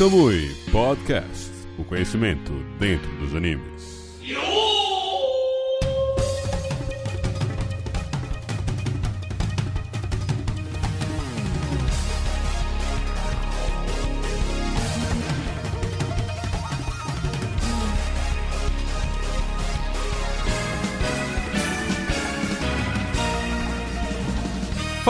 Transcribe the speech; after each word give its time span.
Kamui 0.00 0.48
Podcast. 0.72 1.50
O 1.78 1.84
conhecimento 1.84 2.54
dentro 2.78 3.06
dos 3.18 3.34
animes. 3.34 3.99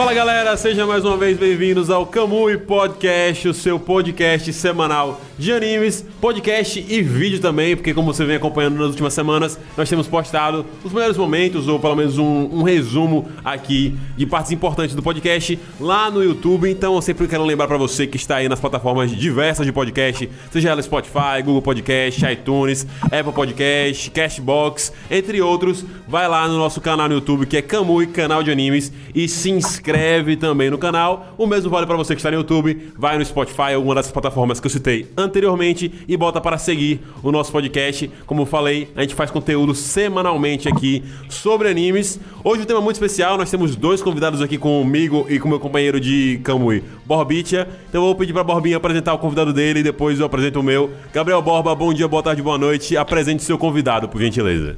Fala 0.01 0.15
galera, 0.15 0.57
sejam 0.57 0.87
mais 0.87 1.05
uma 1.05 1.15
vez 1.15 1.37
bem-vindos 1.37 1.91
ao 1.91 2.07
Kamui 2.07 2.57
Podcast, 2.57 3.47
o 3.47 3.53
seu 3.53 3.79
podcast 3.79 4.51
semanal 4.51 5.21
de 5.41 5.51
animes, 5.51 6.05
podcast 6.21 6.85
e 6.87 7.01
vídeo 7.01 7.39
também, 7.39 7.75
porque 7.75 7.95
como 7.95 8.13
você 8.13 8.23
vem 8.23 8.35
acompanhando 8.35 8.77
nas 8.77 8.89
últimas 8.89 9.11
semanas, 9.11 9.57
nós 9.75 9.89
temos 9.89 10.07
postado 10.07 10.63
os 10.83 10.93
melhores 10.93 11.17
momentos, 11.17 11.67
ou 11.67 11.79
pelo 11.79 11.95
menos 11.95 12.19
um, 12.19 12.59
um 12.59 12.61
resumo 12.61 13.27
aqui 13.43 13.97
de 14.15 14.27
partes 14.27 14.51
importantes 14.51 14.93
do 14.93 15.01
podcast 15.01 15.57
lá 15.79 16.11
no 16.11 16.23
YouTube. 16.23 16.69
Então 16.69 16.93
eu 16.93 17.01
sempre 17.01 17.27
quero 17.27 17.43
lembrar 17.43 17.67
para 17.67 17.77
você 17.77 18.05
que 18.05 18.17
está 18.17 18.35
aí 18.35 18.47
nas 18.47 18.59
plataformas 18.59 19.09
diversas 19.09 19.65
de 19.65 19.71
podcast, 19.71 20.29
seja 20.51 20.69
ela 20.69 20.81
Spotify, 20.83 21.41
Google 21.43 21.63
Podcast, 21.63 22.23
iTunes, 22.23 22.85
Apple 23.05 23.33
Podcast, 23.33 24.11
Cashbox, 24.11 24.93
entre 25.09 25.41
outros, 25.41 25.83
vai 26.07 26.27
lá 26.27 26.47
no 26.47 26.59
nosso 26.59 26.79
canal 26.79 27.09
no 27.09 27.15
YouTube 27.15 27.47
que 27.47 27.57
é 27.57 27.63
Kamui 27.63 28.05
Canal 28.05 28.43
de 28.43 28.51
Animes 28.51 28.93
e 29.15 29.27
se 29.27 29.49
inscreve 29.49 30.37
também 30.37 30.69
no 30.69 30.77
canal. 30.77 31.33
O 31.35 31.47
mesmo 31.47 31.71
vale 31.71 31.87
para 31.87 31.97
você 31.97 32.13
que 32.13 32.19
está 32.19 32.29
no 32.29 32.37
YouTube, 32.37 32.93
vai 32.95 33.17
no 33.17 33.25
Spotify, 33.25 33.73
alguma 33.73 33.95
dessas 33.95 34.11
plataformas 34.11 34.59
que 34.59 34.67
eu 34.67 34.71
citei 34.71 35.07
anteriormente 35.31 36.03
e 36.07 36.17
bota 36.17 36.41
para 36.41 36.57
seguir 36.57 37.01
o 37.23 37.31
nosso 37.31 37.51
podcast. 37.51 38.11
Como 38.25 38.41
eu 38.41 38.45
falei, 38.45 38.89
a 38.95 39.01
gente 39.01 39.15
faz 39.15 39.31
conteúdo 39.31 39.73
semanalmente 39.73 40.67
aqui 40.67 41.03
sobre 41.29 41.69
animes. 41.69 42.19
Hoje 42.43 42.63
um 42.63 42.65
tema 42.65 42.81
muito 42.81 42.97
especial, 42.97 43.37
nós 43.37 43.49
temos 43.49 43.75
dois 43.75 44.01
convidados 44.01 44.41
aqui 44.41 44.57
comigo 44.57 45.25
e 45.29 45.39
com 45.39 45.47
meu 45.47 45.59
companheiro 45.59 45.99
de 45.99 46.39
Kamui, 46.43 46.83
Borbitia. 47.05 47.67
Então 47.89 48.01
eu 48.01 48.07
vou 48.07 48.15
pedir 48.15 48.33
para 48.33 48.43
Borbinha 48.43 48.77
apresentar 48.77 49.13
o 49.13 49.17
convidado 49.17 49.53
dele 49.53 49.79
e 49.79 49.83
depois 49.83 50.19
eu 50.19 50.25
apresento 50.25 50.59
o 50.59 50.63
meu. 50.63 50.91
Gabriel 51.13 51.41
Borba, 51.41 51.73
bom 51.73 51.93
dia, 51.93 52.07
boa 52.07 52.21
tarde, 52.21 52.41
boa 52.41 52.57
noite. 52.57 52.97
Apresente 52.97 53.43
seu 53.43 53.57
convidado, 53.57 54.09
por 54.09 54.19
gentileza. 54.19 54.77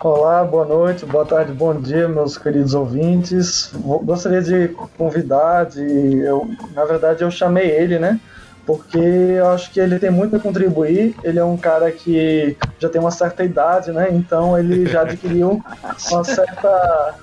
Olá, 0.00 0.44
boa 0.44 0.64
noite, 0.66 1.06
boa 1.06 1.24
tarde, 1.24 1.52
bom 1.52 1.74
dia, 1.80 2.06
meus 2.08 2.36
queridos 2.36 2.74
ouvintes. 2.74 3.72
Gostaria 4.02 4.42
de 4.42 4.68
convidar, 4.98 5.64
de, 5.64 5.80
eu, 6.20 6.48
na 6.74 6.84
verdade 6.84 7.22
eu 7.22 7.30
chamei 7.30 7.70
ele, 7.70 7.98
né? 7.98 8.20
Porque 8.66 8.98
eu 8.98 9.48
acho 9.48 9.70
que 9.70 9.78
ele 9.78 9.98
tem 9.98 10.10
muito 10.10 10.36
a 10.36 10.40
contribuir. 10.40 11.14
Ele 11.22 11.38
é 11.38 11.44
um 11.44 11.56
cara 11.56 11.92
que 11.92 12.56
já 12.78 12.88
tem 12.88 13.00
uma 13.00 13.10
certa 13.10 13.44
idade, 13.44 13.92
né? 13.92 14.08
Então 14.10 14.58
ele 14.58 14.86
já 14.86 15.02
adquiriu 15.08 15.62
uma 16.10 16.24
certa 16.24 17.14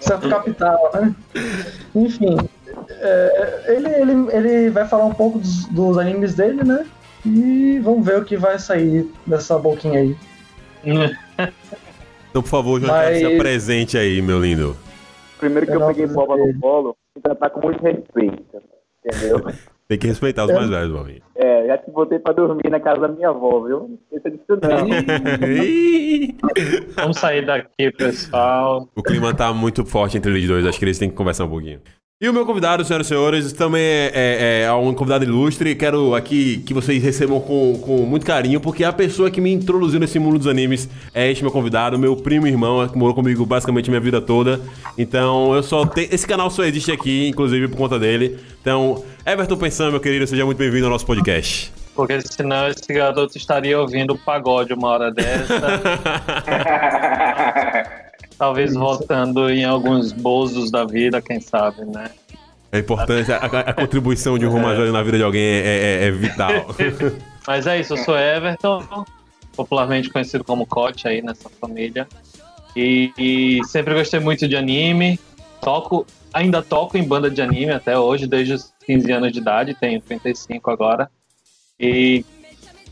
certo 0.00 0.28
capital, 0.28 0.90
né? 0.94 1.14
Enfim, 1.94 2.36
é, 2.90 3.64
ele, 3.68 3.88
ele, 3.88 4.12
ele 4.36 4.70
vai 4.70 4.86
falar 4.86 5.06
um 5.06 5.14
pouco 5.14 5.38
dos, 5.38 5.64
dos 5.68 5.96
animes 5.96 6.34
dele, 6.34 6.62
né? 6.62 6.86
E 7.24 7.78
vamos 7.82 8.04
ver 8.04 8.18
o 8.18 8.24
que 8.24 8.36
vai 8.36 8.58
sair 8.58 9.10
dessa 9.26 9.58
boquinha 9.58 10.00
aí. 10.00 10.16
Então, 10.84 12.42
por 12.42 12.48
favor, 12.48 12.78
João, 12.80 12.92
Mas- 12.92 13.18
se 13.18 13.24
apresente 13.24 13.96
aí, 13.96 14.20
meu 14.20 14.38
lindo. 14.40 14.76
Primeiro 15.38 15.66
que 15.66 15.72
Eu 15.72 15.80
eu, 15.80 15.86
peguei 15.86 16.04
ele. 16.04 16.12
no 16.12 16.60
colo, 16.60 16.96
me 17.16 17.22
tratar 17.22 17.48
com 17.50 17.60
muito 17.60 17.82
respeito. 17.82 18.44
Entendeu? 19.04 19.40
Tem 19.86 19.98
que 19.98 20.06
respeitar 20.06 20.44
os 20.46 20.52
mais 20.52 20.68
velhos, 20.70 20.92
Borbinha. 20.92 21.20
é, 21.36 21.66
já 21.66 21.78
te 21.78 21.90
botei 21.90 22.18
pra 22.18 22.32
dormir 22.32 22.70
na 22.70 22.80
casa 22.80 23.02
da 23.02 23.08
minha 23.08 23.28
avó, 23.28 23.60
viu? 23.66 23.80
Não 23.80 23.98
esqueça 24.02 24.30
disso 24.30 24.58
não. 24.62 24.88
Vamos 26.96 27.18
sair 27.18 27.44
daqui, 27.44 27.90
pessoal. 27.92 28.88
O 28.96 29.02
clima 29.02 29.34
tá 29.34 29.52
muito 29.52 29.84
forte 29.84 30.16
entre 30.16 30.30
eles 30.32 30.48
dois, 30.48 30.66
acho 30.66 30.78
que 30.78 30.84
eles 30.84 30.98
têm 30.98 31.10
que 31.10 31.16
conversar 31.16 31.44
um 31.44 31.50
pouquinho. 31.50 31.80
E 32.24 32.28
o 32.28 32.32
meu 32.32 32.46
convidado, 32.46 32.82
senhoras 32.86 33.06
e 33.06 33.08
senhores, 33.10 33.52
também 33.52 33.82
é, 33.82 34.10
é- 34.14 34.62
é 34.62 34.72
um 34.72 34.94
convidado 34.94 35.24
ilustre. 35.24 35.74
Quero 35.74 36.14
aqui 36.14 36.56
que 36.64 36.72
vocês 36.72 37.02
recebam 37.02 37.38
com, 37.38 37.78
com 37.78 37.98
muito 37.98 38.24
carinho, 38.24 38.58
porque 38.62 38.82
a 38.82 38.90
pessoa 38.94 39.30
que 39.30 39.42
me 39.42 39.52
introduziu 39.52 40.00
nesse 40.00 40.18
mundo 40.18 40.38
dos 40.38 40.46
animes 40.46 40.88
é 41.12 41.30
este 41.30 41.42
meu 41.42 41.52
convidado, 41.52 41.98
meu 41.98 42.16
primo 42.16 42.46
irmão, 42.46 42.88
que 42.88 42.96
morou 42.96 43.14
comigo 43.14 43.44
basicamente 43.44 43.90
a 43.90 43.92
minha 43.92 44.00
vida 44.00 44.22
toda. 44.22 44.58
Então, 44.96 45.54
eu 45.54 45.62
só 45.62 45.84
tenho. 45.84 46.08
Esse 46.10 46.26
canal 46.26 46.48
só 46.48 46.64
existe 46.64 46.90
aqui, 46.90 47.28
inclusive 47.28 47.68
por 47.68 47.76
conta 47.76 47.98
dele. 47.98 48.38
Então, 48.58 49.04
Everton 49.26 49.58
Pensando, 49.58 49.90
meu 49.90 50.00
querido, 50.00 50.26
seja 50.26 50.46
muito 50.46 50.56
bem-vindo 50.56 50.86
ao 50.86 50.92
nosso 50.92 51.04
podcast. 51.04 51.70
Porque 51.94 52.22
senão 52.22 52.68
esse 52.68 52.90
garoto 52.90 53.36
estaria 53.36 53.78
ouvindo 53.78 54.16
pagode 54.16 54.72
uma 54.72 54.88
hora 54.88 55.10
dessa. 55.12 55.60
talvez 58.38 58.74
voltando 58.74 59.48
em 59.50 59.64
alguns 59.64 60.12
bozos 60.12 60.70
da 60.70 60.84
vida, 60.84 61.20
quem 61.22 61.40
sabe, 61.40 61.84
né? 61.84 62.10
É 62.72 62.78
importante, 62.80 63.32
a, 63.32 63.36
a- 63.38 63.60
a 63.60 63.72
contribuição 63.72 64.36
de 64.38 64.46
um 64.46 64.50
velho 64.50 64.92
na 64.92 65.02
vida 65.02 65.16
de 65.18 65.22
alguém 65.22 65.42
é, 65.42 66.00
é- 66.02 66.04
é 66.06 66.10
vital. 66.10 66.66
Mas 67.46 67.66
é 67.66 67.78
isso, 67.78 67.92
eu 67.94 67.98
sou 67.98 68.18
Everton, 68.18 68.84
popularmente 69.54 70.10
conhecido 70.10 70.42
como 70.42 70.66
Coach 70.66 71.06
aí 71.06 71.22
nessa 71.22 71.48
família. 71.60 72.08
E, 72.74 73.12
e 73.16 73.60
sempre 73.68 73.94
gostei 73.94 74.18
muito 74.18 74.48
de 74.48 74.56
anime. 74.56 75.20
Toco, 75.60 76.04
ainda 76.32 76.60
toco 76.62 76.98
em 76.98 77.04
banda 77.06 77.30
de 77.30 77.40
anime 77.40 77.70
até 77.70 77.96
hoje, 77.98 78.26
desde 78.26 78.54
os 78.54 78.72
15 78.84 79.12
anos 79.12 79.32
de 79.32 79.38
idade, 79.38 79.74
tenho 79.74 80.00
35 80.00 80.70
agora. 80.70 81.08
E 81.78 82.24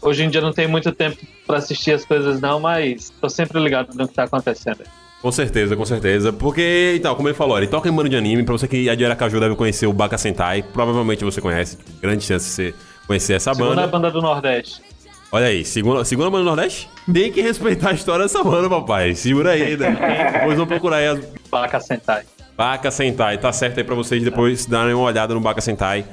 hoje 0.01 0.23
em 0.23 0.31
dia 0.31 0.41
não 0.41 0.53
tenho 0.53 0.69
muito 0.69 0.93
tempo 0.93 1.19
para 1.47 1.59
assistir 1.59 1.93
as 1.93 2.05
coisas 2.05 2.41
não, 2.41 2.61
mas 2.61 3.11
tô 3.21 3.29
sempre 3.29 3.59
ligado 3.59 3.93
no 3.95 4.07
que 4.07 4.15
tá 4.15 4.25
acontecendo. 4.25 4.85
Com 5.23 5.31
certeza, 5.31 5.77
com 5.77 5.85
certeza. 5.85 6.33
Porque, 6.33 6.95
então, 6.97 7.15
como 7.15 7.29
ele 7.29 7.35
falou, 7.35 7.57
ele 7.57 7.69
toca 7.69 7.89
em 7.89 7.93
bando 7.93 8.09
de 8.09 8.17
anime. 8.17 8.43
Pra 8.43 8.53
você 8.53 8.67
que 8.67 8.89
é 8.89 8.97
de 8.97 9.05
Aracaju 9.05 9.39
deve 9.39 9.55
conhecer 9.55 9.87
o 9.87 9.93
Baka 9.93 10.19
Sentai. 10.19 10.63
Provavelmente 10.63 11.25
você 11.25 11.41
conhece. 11.41 11.79
Grande 12.03 12.25
chance 12.25 12.45
de 12.47 12.53
você 12.53 12.75
conhecer 13.07 13.35
essa 13.35 13.55
Segunda 13.55 13.77
banda. 13.77 13.87
banda 13.87 14.11
do 14.11 14.21
Nordeste. 14.21 14.83
Olha 15.31 15.47
aí, 15.47 15.65
segunda, 15.65 16.05
segunda 16.05 16.29
banda 16.29 16.43
do 16.43 16.47
Nordeste? 16.49 16.91
Tem 17.11 17.33
que 17.33 17.41
respeitar 17.41 17.91
a 17.91 17.93
história 17.95 18.25
dessa 18.25 18.43
banda, 18.43 18.69
papai. 18.69 19.15
Segura 19.15 19.53
aí, 19.53 19.77
né? 19.77 19.97
Depois 20.33 20.59
vão 20.59 20.67
procurar 20.67 20.97
aí 20.97 21.07
as 21.07 21.21
Baka 21.51 21.79
Sentai. 21.81 22.25
Baka 22.57 22.91
Sentai. 22.91 23.39
Tá 23.39 23.53
certo 23.53 23.79
aí 23.79 23.85
pra 23.85 23.95
vocês 23.95 24.23
depois 24.25 24.67
darem 24.67 24.93
uma 24.93 25.05
olhada 25.05 25.33
no 25.33 25.41
Baka 25.41 25.61
Sentai 25.61 26.05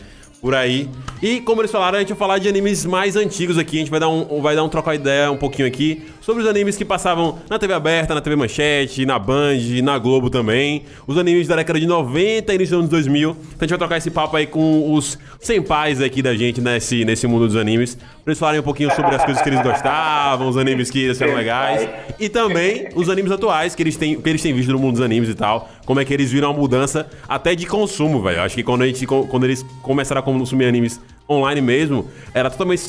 por 0.41 0.55
aí. 0.55 0.89
E 1.21 1.41
como 1.41 1.61
eles 1.61 1.71
falaram, 1.71 1.97
a 1.97 1.99
gente 1.99 2.09
vai 2.09 2.17
falar 2.17 2.37
de 2.37 2.47
animes 2.47 2.85
mais 2.85 3.15
antigos 3.15 3.57
aqui. 3.57 3.77
A 3.77 3.79
gente 3.79 3.91
vai 3.91 3.99
dar 3.99 4.07
um, 4.07 4.41
vai 4.41 4.55
dar 4.55 4.63
um 4.63 4.69
trocar 4.69 4.95
ideia 4.95 5.29
um 5.29 5.37
pouquinho 5.37 5.67
aqui 5.67 6.03
sobre 6.21 6.43
os 6.43 6.47
animes 6.47 6.77
que 6.77 6.85
passavam 6.85 7.39
na 7.49 7.59
TV 7.59 7.73
aberta, 7.73 8.15
na 8.15 8.21
TV 8.21 8.35
Manchete, 8.35 9.05
na 9.05 9.19
Band, 9.19 9.57
na 9.83 9.97
Globo 9.97 10.29
também. 10.29 10.83
Os 11.05 11.17
animes 11.17 11.47
da 11.47 11.57
década 11.57 11.79
de 11.79 11.85
90 11.85 12.53
e 12.53 12.55
início 12.55 12.77
dos 12.77 12.85
anos 12.85 12.89
2000. 12.89 13.31
Então 13.31 13.41
a 13.59 13.63
gente 13.63 13.69
vai 13.69 13.77
trocar 13.79 13.97
esse 13.97 14.09
papo 14.09 14.37
aí 14.37 14.47
com 14.47 14.93
os 14.93 15.17
senpais 15.39 16.01
aqui 16.01 16.21
da 16.21 16.33
gente 16.35 16.61
nesse, 16.61 17.03
nesse 17.03 17.27
mundo 17.27 17.45
dos 17.47 17.57
animes. 17.57 17.95
Pra 17.95 18.31
eles 18.31 18.39
falarem 18.39 18.61
um 18.61 18.63
pouquinho 18.63 18.93
sobre 18.95 19.15
as 19.15 19.25
coisas 19.25 19.43
que 19.43 19.49
eles 19.49 19.61
gostavam, 19.61 20.47
os 20.47 20.55
animes 20.55 20.89
que 20.89 20.99
eles 20.99 21.19
eram 21.19 21.35
legais. 21.35 21.89
E 22.17 22.29
também 22.29 22.87
os 22.95 23.09
animes 23.09 23.31
atuais 23.31 23.75
que 23.75 23.83
eles 23.83 23.97
têm, 23.97 24.19
que 24.19 24.29
eles 24.29 24.41
têm 24.41 24.53
visto 24.53 24.71
no 24.71 24.79
mundo 24.79 24.93
dos 24.93 25.01
animes 25.01 25.27
e 25.27 25.35
tal. 25.35 25.69
Como 25.89 25.99
é 25.99 26.05
que 26.05 26.13
eles 26.13 26.31
viram 26.31 26.51
a 26.51 26.53
mudança 26.53 27.09
até 27.27 27.55
de 27.55 27.65
consumo, 27.65 28.21
velho. 28.21 28.43
Acho 28.43 28.53
que 28.53 28.61
quando, 28.61 28.83
a 28.83 28.85
gente, 28.85 29.07
quando 29.07 29.43
eles 29.43 29.65
começaram 29.81 30.21
a 30.21 30.23
consumir 30.23 30.65
animes 30.65 31.01
online 31.27 31.61
mesmo, 31.61 32.07
era 32.31 32.47
totalmente 32.47 32.79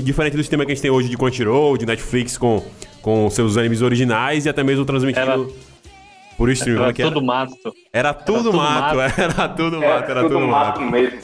diferente 0.00 0.36
do 0.36 0.42
sistema 0.44 0.64
que 0.64 0.70
a 0.70 0.74
gente 0.76 0.80
tem 0.80 0.88
hoje 0.92 1.08
de 1.08 1.16
Crunchyroll, 1.16 1.76
de 1.76 1.84
Netflix 1.84 2.38
com, 2.38 2.62
com 3.02 3.28
seus 3.30 3.56
animes 3.56 3.82
originais 3.82 4.46
e 4.46 4.48
até 4.48 4.62
mesmo 4.62 4.84
transmitindo 4.84 5.28
Era- 5.28 5.44
por 6.36 6.48
stream. 6.50 6.76
Era 6.76 6.92
é 6.92 6.94
era? 7.00 7.08
tudo 7.08 7.20
mato. 7.20 7.74
Era 7.92 8.14
tudo 8.14 8.44
tudo 8.44 8.52
mato, 8.56 8.96
mato. 8.96 9.14
era 9.20 9.48
tudo 9.48 9.80
mato, 9.80 10.10
era 10.12 10.22
tudo 10.22 10.34
tudo 10.34 10.46
mato. 10.46 10.80
mato 10.80 10.92
mesmo. 10.92 11.18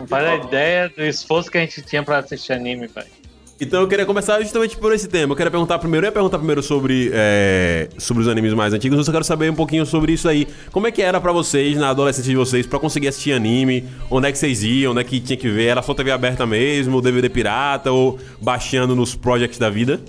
Não 0.00 0.06
faz 0.08 0.26
a 0.26 0.34
ideia 0.34 0.88
do 0.88 1.04
esforço 1.04 1.48
que 1.48 1.58
a 1.58 1.60
gente 1.60 1.80
tinha 1.82 2.02
pra 2.02 2.18
assistir 2.18 2.54
anime, 2.54 2.88
velho. 2.88 3.19
Então 3.60 3.82
eu 3.82 3.86
queria 3.86 4.06
começar 4.06 4.40
justamente 4.40 4.74
por 4.74 4.90
esse 4.94 5.06
tema. 5.06 5.32
Eu 5.32 5.36
queria 5.36 5.50
perguntar 5.50 5.78
primeiro, 5.78 6.06
eu 6.06 6.08
ia 6.08 6.12
perguntar 6.12 6.38
primeiro 6.38 6.62
sobre, 6.62 7.10
é, 7.12 7.90
sobre 7.98 8.22
os 8.22 8.28
animes 8.28 8.54
mais 8.54 8.72
antigos, 8.72 9.06
eu 9.06 9.12
quero 9.12 9.24
saber 9.24 9.50
um 9.50 9.54
pouquinho 9.54 9.84
sobre 9.84 10.12
isso 10.12 10.26
aí. 10.26 10.48
Como 10.72 10.86
é 10.86 10.90
que 10.90 11.02
era 11.02 11.20
pra 11.20 11.30
vocês, 11.30 11.76
na 11.76 11.90
adolescência 11.90 12.30
de 12.30 12.36
vocês, 12.36 12.66
pra 12.66 12.78
conseguir 12.78 13.08
assistir 13.08 13.34
anime? 13.34 13.86
Onde 14.10 14.28
é 14.28 14.32
que 14.32 14.38
vocês 14.38 14.64
iam? 14.64 14.92
Onde 14.92 15.02
é 15.02 15.04
que 15.04 15.20
tinha 15.20 15.36
que 15.36 15.48
ver? 15.50 15.66
Era 15.66 15.82
só 15.82 15.92
TV 15.92 16.10
aberta 16.10 16.46
mesmo, 16.46 17.02
DVD 17.02 17.28
pirata 17.28 17.92
ou 17.92 18.18
baixando 18.40 18.96
nos 18.96 19.14
projects 19.14 19.58
da 19.58 19.68
vida? 19.68 20.00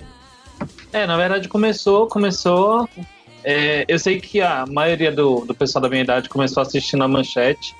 É, 0.90 1.06
na 1.06 1.18
verdade 1.18 1.46
começou, 1.46 2.06
começou. 2.06 2.88
é, 3.44 3.84
eu 3.86 3.98
sei 3.98 4.18
que 4.18 4.40
a 4.40 4.64
maioria 4.66 5.12
do, 5.12 5.44
do 5.44 5.54
pessoal 5.54 5.82
da 5.82 5.90
minha 5.90 6.02
idade 6.02 6.26
começou 6.30 6.62
assistindo 6.62 7.04
a 7.04 7.08
manchete, 7.08 7.76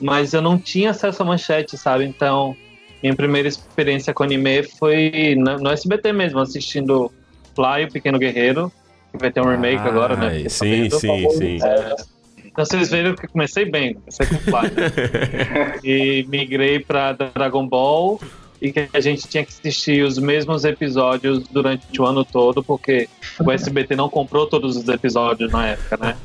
mas 0.00 0.32
eu 0.32 0.40
não 0.40 0.58
tinha 0.58 0.90
acesso 0.90 1.22
à 1.22 1.26
manchete, 1.26 1.76
sabe? 1.76 2.04
Então, 2.04 2.56
minha 3.02 3.14
primeira 3.14 3.48
experiência 3.48 4.12
com 4.12 4.24
anime 4.24 4.62
foi 4.62 5.34
no, 5.36 5.58
no 5.58 5.70
SBT 5.70 6.12
mesmo, 6.12 6.38
assistindo 6.40 7.12
Fly, 7.54 7.84
o 7.84 7.92
Pequeno 7.92 8.18
Guerreiro, 8.18 8.72
que 9.12 9.18
vai 9.18 9.30
ter 9.30 9.40
um 9.40 9.48
remake 9.48 9.86
agora, 9.86 10.16
né? 10.16 10.30
Fiquei 10.30 10.48
sim, 10.48 10.90
sabendo. 10.90 11.30
sim, 11.30 11.30
sim. 11.30 11.58
É, 11.62 11.96
Então 12.44 12.64
vocês 12.64 12.90
viram 12.90 13.14
que 13.14 13.26
comecei 13.26 13.64
bem, 13.64 13.94
comecei 13.94 14.26
com 14.26 14.36
Fly. 14.36 14.70
Né? 14.74 15.78
e 15.84 16.26
migrei 16.28 16.80
pra 16.80 17.12
Dragon 17.12 17.66
Ball 17.66 18.20
e 18.60 18.72
que 18.72 18.88
a 18.92 19.00
gente 19.00 19.28
tinha 19.28 19.44
que 19.44 19.52
assistir 19.52 20.02
os 20.02 20.18
mesmos 20.18 20.64
episódios 20.64 21.46
durante 21.48 22.00
o 22.00 22.06
ano 22.06 22.24
todo, 22.24 22.62
porque 22.62 23.08
o 23.38 23.50
SBT 23.50 23.94
não 23.96 24.08
comprou 24.08 24.46
todos 24.46 24.76
os 24.76 24.88
episódios 24.88 25.52
na 25.52 25.68
época, 25.68 25.96
né? 25.98 26.16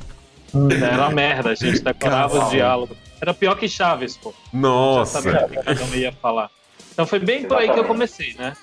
Era 0.82 1.04
uma 1.04 1.12
merda, 1.12 1.50
a 1.52 1.56
gente 1.56 1.82
decorava 1.82 2.46
os 2.46 2.50
diálogos. 2.50 2.98
Era 3.22 3.34
pior 3.34 3.56
que 3.56 3.70
Chaves, 3.70 4.18
pô. 4.18 4.34
Nossa. 4.52 5.22
Já 5.22 5.40
sabia 5.48 5.62
o 5.62 5.76
que 5.76 5.84
um 5.84 5.96
ia 5.96 6.12
falar. 6.12 6.50
Então 7.02 7.08
foi 7.08 7.18
bem 7.18 7.46
por 7.46 7.58
aí 7.58 7.68
que 7.68 7.80
eu 7.80 7.84
comecei, 7.84 8.36
né? 8.38 8.54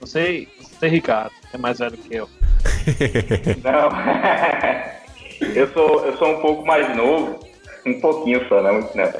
Não 0.00 0.06
sei, 0.06 0.46
você, 0.60 0.86
Ricardo, 0.86 1.32
é 1.52 1.58
mais 1.58 1.80
velho 1.80 1.98
que 1.98 2.14
eu. 2.14 2.30
Não. 3.64 3.90
eu, 5.56 5.66
sou, 5.72 6.06
eu 6.06 6.16
sou 6.16 6.28
um 6.28 6.40
pouco 6.40 6.64
mais 6.64 6.96
novo, 6.96 7.44
um 7.84 8.00
pouquinho 8.00 8.46
só, 8.48 8.62
não 8.62 8.74
muito 8.74 8.96
não. 8.96 9.12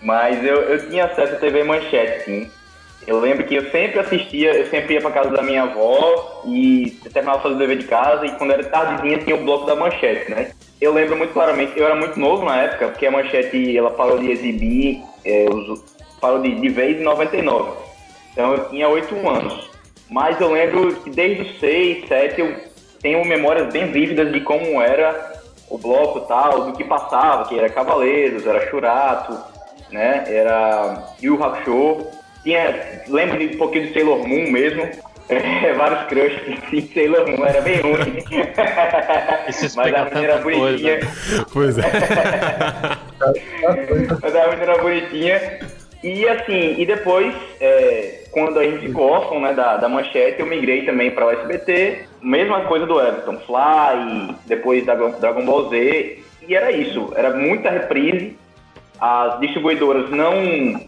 Mas 0.00 0.42
eu, 0.42 0.56
eu 0.56 0.88
tinha 0.88 1.04
acesso 1.04 1.34
à 1.34 1.36
TV 1.36 1.64
Manchete, 1.64 2.24
sim. 2.24 2.50
Eu 3.06 3.20
lembro 3.20 3.44
que 3.44 3.56
eu 3.56 3.70
sempre 3.70 4.00
assistia, 4.00 4.54
eu 4.54 4.70
sempre 4.70 4.94
ia 4.94 5.02
pra 5.02 5.10
casa 5.10 5.28
da 5.28 5.42
minha 5.42 5.64
avó 5.64 6.42
e 6.46 6.98
terminava 7.12 7.42
fazer 7.42 7.56
o 7.56 7.58
dever 7.58 7.76
de 7.76 7.84
casa 7.84 8.24
e 8.24 8.30
quando 8.38 8.52
era 8.52 8.64
tardezinha 8.64 9.18
tinha 9.18 9.36
o 9.36 9.44
bloco 9.44 9.66
da 9.66 9.76
manchete, 9.76 10.30
né? 10.30 10.52
Eu 10.80 10.94
lembro 10.94 11.14
muito 11.14 11.34
claramente, 11.34 11.78
eu 11.78 11.84
era 11.84 11.94
muito 11.94 12.18
novo 12.18 12.46
na 12.46 12.62
época, 12.62 12.88
porque 12.88 13.06
a 13.06 13.10
manchete 13.10 13.76
ela 13.76 13.90
parou 13.90 14.18
de 14.18 14.30
exibir, 14.30 15.02
é, 15.26 15.44
os, 15.50 15.84
parou 16.18 16.40
de, 16.40 16.54
de 16.58 16.68
vez 16.70 16.98
em 16.98 17.04
99. 17.04 17.83
Então 18.34 18.52
eu 18.52 18.68
tinha 18.68 18.88
8 18.88 19.28
anos. 19.28 19.70
Mas 20.10 20.38
eu 20.40 20.52
lembro 20.52 20.94
que 20.96 21.10
desde 21.10 21.42
os 21.42 21.60
6, 21.60 22.08
7 22.08 22.40
eu 22.40 22.54
tenho 23.00 23.24
memórias 23.24 23.72
bem 23.72 23.90
vívidas 23.90 24.32
de 24.32 24.40
como 24.40 24.82
era 24.82 25.32
o 25.70 25.78
bloco 25.78 26.20
tal, 26.22 26.66
do 26.66 26.72
que 26.72 26.84
passava, 26.84 27.48
que 27.48 27.58
era 27.58 27.70
Cavaleiros, 27.70 28.46
era 28.46 28.68
Churato, 28.68 29.38
né? 29.90 30.24
Era 30.26 31.14
Yu 31.22 31.42
Hakusho. 31.42 32.06
Tinha, 32.42 33.02
lembro 33.08 33.38
de 33.38 33.54
um 33.54 33.58
pouquinho 33.58 33.86
de 33.86 33.94
Sailor 33.94 34.26
Moon 34.26 34.50
mesmo. 34.50 34.88
É, 35.26 35.72
vários 35.72 36.06
crushes 36.08 36.60
de 36.70 36.82
Sailor 36.92 37.26
Moon, 37.26 37.46
era 37.46 37.62
bem 37.62 37.80
ruim. 37.80 38.22
Mas 39.74 39.94
a 39.94 40.04
menina 40.04 40.22
era 40.22 40.36
bonitinha. 40.42 41.00
Pois 41.50 41.78
é. 41.78 41.82
Mas 44.22 44.36
a 44.36 44.48
menina 44.48 44.62
era 44.64 44.76
bonitinha. 44.82 45.60
E 46.02 46.28
assim, 46.28 46.74
e 46.78 46.84
depois, 46.84 47.34
é, 47.58 48.23
quando 48.34 48.58
a 48.58 48.64
gente 48.64 48.92
órfão 48.94 49.40
né, 49.40 49.54
da, 49.54 49.76
da 49.76 49.88
manchete, 49.88 50.40
eu 50.40 50.46
migrei 50.46 50.84
também 50.84 51.12
para 51.12 51.24
o 51.24 51.30
SBT. 51.30 52.06
Mesma 52.20 52.62
coisa 52.62 52.84
do 52.84 53.00
Everton, 53.00 53.38
Fly, 53.38 54.34
depois 54.44 54.84
da 54.84 54.94
Dragon 54.94 55.46
Ball 55.46 55.70
Z. 55.70 56.18
E 56.46 56.54
era 56.54 56.72
isso, 56.72 57.12
era 57.14 57.30
muita 57.34 57.70
reprise. 57.70 58.36
As 59.00 59.38
distribuidoras 59.38 60.10
não 60.10 60.32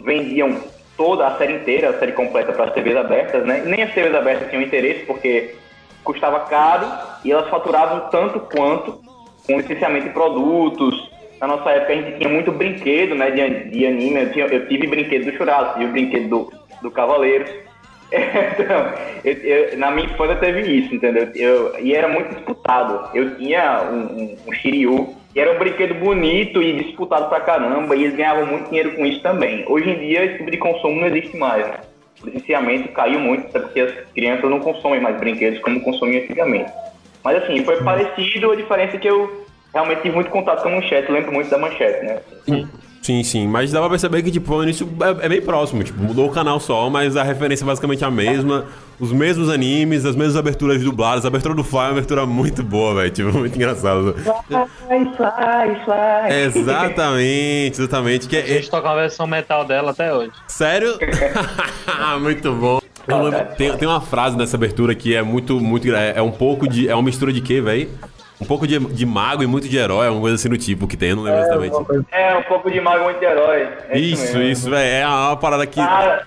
vendiam 0.03 0.59
toda 0.97 1.27
a 1.29 1.37
série 1.39 1.55
inteira, 1.55 1.91
a 1.91 1.99
série 1.99 2.13
completa 2.13 2.53
para 2.53 2.65
as 2.65 2.73
TVs 2.73 2.97
abertas, 2.97 3.47
né? 3.47 3.63
Nem 3.65 3.83
as 3.83 3.95
TVs 3.95 4.15
abertas 4.15 4.51
tinham 4.51 4.63
interesse 4.63 5.05
porque 5.07 5.55
custava 6.03 6.41
caro 6.41 6.87
e 7.25 7.31
elas 7.31 7.49
faturavam 7.49 8.09
tanto 8.11 8.41
quanto 8.41 9.01
com 9.47 9.59
licenciamento 9.59 10.07
de 10.07 10.13
produtos. 10.13 11.11
Na 11.41 11.47
nossa 11.47 11.71
época 11.71 11.93
a 11.93 11.97
gente 11.97 12.19
tinha 12.19 12.29
muito 12.29 12.51
brinquedo, 12.51 13.15
né, 13.15 13.31
de, 13.31 13.71
de 13.71 13.87
anime. 13.87 14.23
Eu, 14.23 14.33
tinha, 14.33 14.47
eu 14.47 14.69
tive 14.69 14.87
brinquedo 14.87 15.31
do 15.31 15.37
Churrasco, 15.37 15.79
tive 15.79 15.93
brinquedo 15.93 16.29
do, 16.29 16.53
do 16.83 16.91
Cavaleiros. 16.91 17.51
Então, 18.09 18.93
eu, 19.25 19.33
eu, 19.33 19.79
na 19.79 19.91
minha 19.91 20.07
infância 20.07 20.37
teve 20.37 20.61
isso, 20.61 20.95
entendeu? 20.95 21.29
Eu, 21.35 21.77
e 21.81 21.93
era 21.93 22.07
muito 22.07 22.35
disputado. 22.37 23.11
Eu 23.13 23.37
tinha 23.37 23.83
um, 23.91 23.97
um, 23.97 24.37
um 24.47 24.53
Shiryu 24.53 25.15
e 25.35 25.41
era 25.41 25.53
um 25.53 25.59
brinquedo 25.59 25.95
bonito 25.95 26.63
e 26.63 26.73
disputado 26.85 27.29
pra 27.29 27.41
caramba, 27.41 27.95
e 27.95 28.05
eles 28.05 28.17
ganhavam 28.17 28.47
muito 28.47 28.69
dinheiro 28.69 28.93
com 28.93 29.05
isso 29.05 29.21
também. 29.21 29.65
Hoje 29.69 29.91
em 29.91 29.99
dia, 29.99 30.25
esse 30.25 30.39
tipo 30.39 30.51
de 30.51 30.57
consumo 30.57 31.01
não 31.01 31.09
existe 31.09 31.37
mais, 31.37 31.67
né? 31.67 31.81
O 32.23 32.27
licenciamento 32.27 32.89
caiu 32.93 33.21
muito, 33.21 33.47
até 33.49 33.59
porque 33.59 33.81
as 33.81 33.93
crianças 34.15 34.49
não 34.49 34.61
consomem 34.61 35.01
mais 35.01 35.19
brinquedos 35.19 35.59
como 35.59 35.81
consumiam 35.83 36.23
antigamente. 36.23 36.73
Mas 37.23 37.43
assim, 37.43 37.63
foi 37.65 37.83
parecido, 37.83 38.51
a 38.53 38.57
diferença 38.57 38.97
é 38.97 38.99
que 38.99 39.09
eu 39.09 39.46
realmente 39.77 40.03
tive 40.03 40.15
muito 40.15 40.31
contato 40.31 40.63
com 40.63 40.69
a 40.69 40.73
manchete, 40.73 41.13
lembro 41.13 41.33
muito 41.33 41.51
da 41.51 41.59
manchete, 41.59 42.05
né? 42.05 42.19
Sim. 42.45 42.69
Sim, 43.03 43.23
sim. 43.23 43.47
Mas 43.47 43.71
dá 43.71 43.79
pra 43.79 43.89
perceber 43.89 44.21
que, 44.21 44.33
tipo, 44.33 44.53
o 44.53 44.65
início 44.65 44.89
é, 45.01 45.27
é, 45.27 45.29
bem 45.29 45.41
próximo. 45.41 45.85
Tipo, 45.85 46.03
mudou 46.03 46.27
o 46.27 46.33
canal 46.33 46.59
só, 46.59 46.91
mas 46.91 47.17
a 47.17 47.23
referência 47.23 47.63
é 47.63 47.67
basicamente 47.67 48.05
a 48.05 48.11
mesma. 48.11 48.67
Os 48.99 49.13
mesmos 49.13 49.49
animes, 49.49 50.05
as 50.05 50.17
mesmas 50.17 50.35
aberturas 50.35 50.83
dubladas. 50.83 51.25
A 51.25 51.29
abertura 51.29 51.55
do 51.55 51.63
Fly 51.63 51.79
é 51.79 51.83
uma 51.83 51.91
abertura 51.93 52.27
muito 52.27 52.65
boa, 52.65 52.97
velho. 52.97 53.11
Tipo, 53.11 53.31
muito 53.39 53.55
engraçado. 53.55 54.13
Fly, 54.15 55.05
fly, 55.17 55.85
fly. 55.85 56.37
Exatamente, 56.47 57.81
exatamente. 57.81 58.27
Que 58.27 58.39
é, 58.39 58.41
a 58.41 58.47
gente 58.47 58.71
toca 58.71 58.91
a 58.91 58.95
versão 58.97 59.25
metal 59.25 59.65
dela 59.65 59.93
até 59.93 60.13
hoje. 60.13 60.33
Sério? 60.49 60.99
muito 62.21 62.53
bom. 62.55 62.81
Tem, 63.57 63.77
tem 63.77 63.87
uma 63.87 64.01
frase 64.01 64.37
nessa 64.37 64.57
abertura 64.57 64.97
que 64.97 65.15
é 65.15 65.23
muito, 65.23 65.61
muito. 65.61 65.95
É, 65.95 66.15
é 66.17 66.23
um 66.23 66.33
pouco 66.33 66.69
de. 66.69 66.89
É 66.89 66.95
uma 66.95 67.05
mistura 67.05 67.33
de 67.33 67.41
quê, 67.41 67.61
velho? 67.61 67.89
Um 68.41 68.45
pouco 68.45 68.67
de, 68.67 68.79
de 68.79 69.07
mago 69.07 69.43
e 69.43 69.47
muito 69.47 69.69
de 69.69 69.77
herói, 69.77 70.07
alguma 70.07 70.23
coisa 70.23 70.35
assim 70.35 70.49
do 70.49 70.59
tipo 70.59 70.87
que 70.87 70.97
tem, 70.97 71.11
eu 71.11 71.17
não 71.17 71.23
lembro 71.23 71.41
é, 71.41 71.43
exatamente. 71.43 72.07
É, 72.13 72.37
um 72.37 72.43
pouco 72.43 72.71
de 72.71 72.81
mago 72.81 73.01
e 73.01 73.05
muito 73.05 73.19
de 73.19 73.25
herói. 73.25 73.69
É 73.89 73.99
isso, 73.99 74.39
isso, 74.43 74.71
velho. 74.71 75.05
É 75.05 75.07
uma 75.07 75.37
parada 75.37 75.67
que. 75.67 75.81
Ah, 75.81 76.23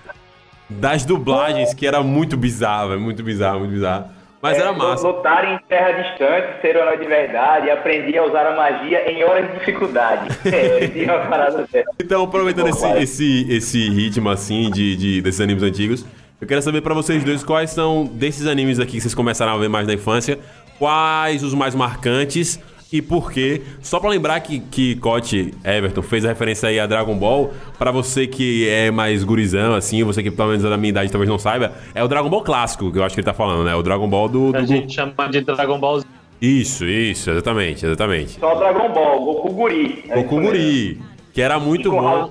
das 0.68 1.04
dublagens 1.04 1.74
que 1.74 1.86
era 1.86 2.02
muito 2.02 2.36
bizarro, 2.36 2.98
muito 2.98 3.22
bizarro, 3.22 3.60
muito 3.60 3.72
bizarro. 3.72 4.04
Mas 4.42 4.56
é, 4.56 4.60
era 4.60 4.72
massa. 4.72 5.06
Lutar 5.06 5.44
em 5.44 5.58
terra 5.68 5.92
distante, 5.92 6.60
ser 6.62 6.76
herói 6.76 6.96
de 6.96 7.06
verdade, 7.06 7.70
aprender 7.70 8.16
a 8.18 8.24
usar 8.24 8.46
a 8.46 8.56
magia 8.56 9.10
em 9.10 9.22
horas 9.22 9.50
de 9.50 9.58
dificuldade. 9.58 10.28
é, 10.48 11.04
uma 11.04 11.26
parada 11.26 11.68
então, 12.00 12.24
aproveitando 12.24 12.68
esse, 12.68 12.86
esse, 13.02 13.52
esse 13.52 13.90
ritmo 13.90 14.30
assim 14.30 14.70
de, 14.70 14.96
de, 14.96 15.20
desses 15.20 15.40
animes 15.40 15.62
antigos, 15.62 16.06
eu 16.40 16.46
quero 16.46 16.62
saber 16.62 16.80
para 16.80 16.94
vocês 16.94 17.22
dois 17.22 17.44
quais 17.44 17.70
são 17.70 18.06
desses 18.06 18.46
animes 18.46 18.80
aqui 18.80 18.92
que 18.92 19.00
vocês 19.02 19.14
começaram 19.14 19.52
a 19.52 19.58
ver 19.58 19.68
mais 19.68 19.86
na 19.86 19.92
infância, 19.92 20.38
quais 20.80 21.42
os 21.42 21.52
mais 21.52 21.74
marcantes 21.74 22.58
e 22.90 23.02
por 23.02 23.30
quê. 23.30 23.62
Só 23.82 24.00
para 24.00 24.08
lembrar 24.08 24.40
que, 24.40 24.58
que 24.58 24.96
Cote 24.96 25.54
Everton 25.62 26.00
fez 26.02 26.24
a 26.24 26.28
referência 26.28 26.70
aí 26.70 26.80
a 26.80 26.86
Dragon 26.86 27.14
Ball, 27.14 27.52
para 27.78 27.92
você 27.92 28.26
que 28.26 28.66
é 28.66 28.90
mais 28.90 29.22
gurizão, 29.22 29.74
assim, 29.74 30.02
você 30.02 30.22
que 30.22 30.30
pelo 30.30 30.48
menos 30.48 30.64
é 30.64 30.70
da 30.70 30.78
minha 30.78 30.88
idade 30.88 31.12
talvez 31.12 31.28
não 31.28 31.38
saiba, 31.38 31.72
é 31.94 32.02
o 32.02 32.08
Dragon 32.08 32.30
Ball 32.30 32.42
clássico 32.42 32.90
que 32.90 32.98
eu 32.98 33.04
acho 33.04 33.14
que 33.14 33.20
ele 33.20 33.26
tá 33.26 33.34
falando, 33.34 33.62
né? 33.62 33.74
O 33.74 33.82
Dragon 33.82 34.08
Ball 34.08 34.28
do. 34.28 34.52
do... 34.52 34.58
A 34.58 34.62
gente 34.62 34.94
chama 34.94 35.28
de 35.30 35.42
Dragon 35.42 35.78
Ball 35.78 36.02
Isso, 36.40 36.86
isso, 36.86 37.30
exatamente, 37.30 37.84
exatamente. 37.84 38.40
Só 38.40 38.54
Dragon 38.54 38.88
Ball, 38.88 39.22
Goku 39.22 39.52
Guri. 39.52 40.04
É 40.08 40.14
Goku 40.16 40.40
Guri, 40.40 41.00
que 41.34 41.42
era 41.42 41.60
muito 41.60 41.90
bom. 41.90 42.30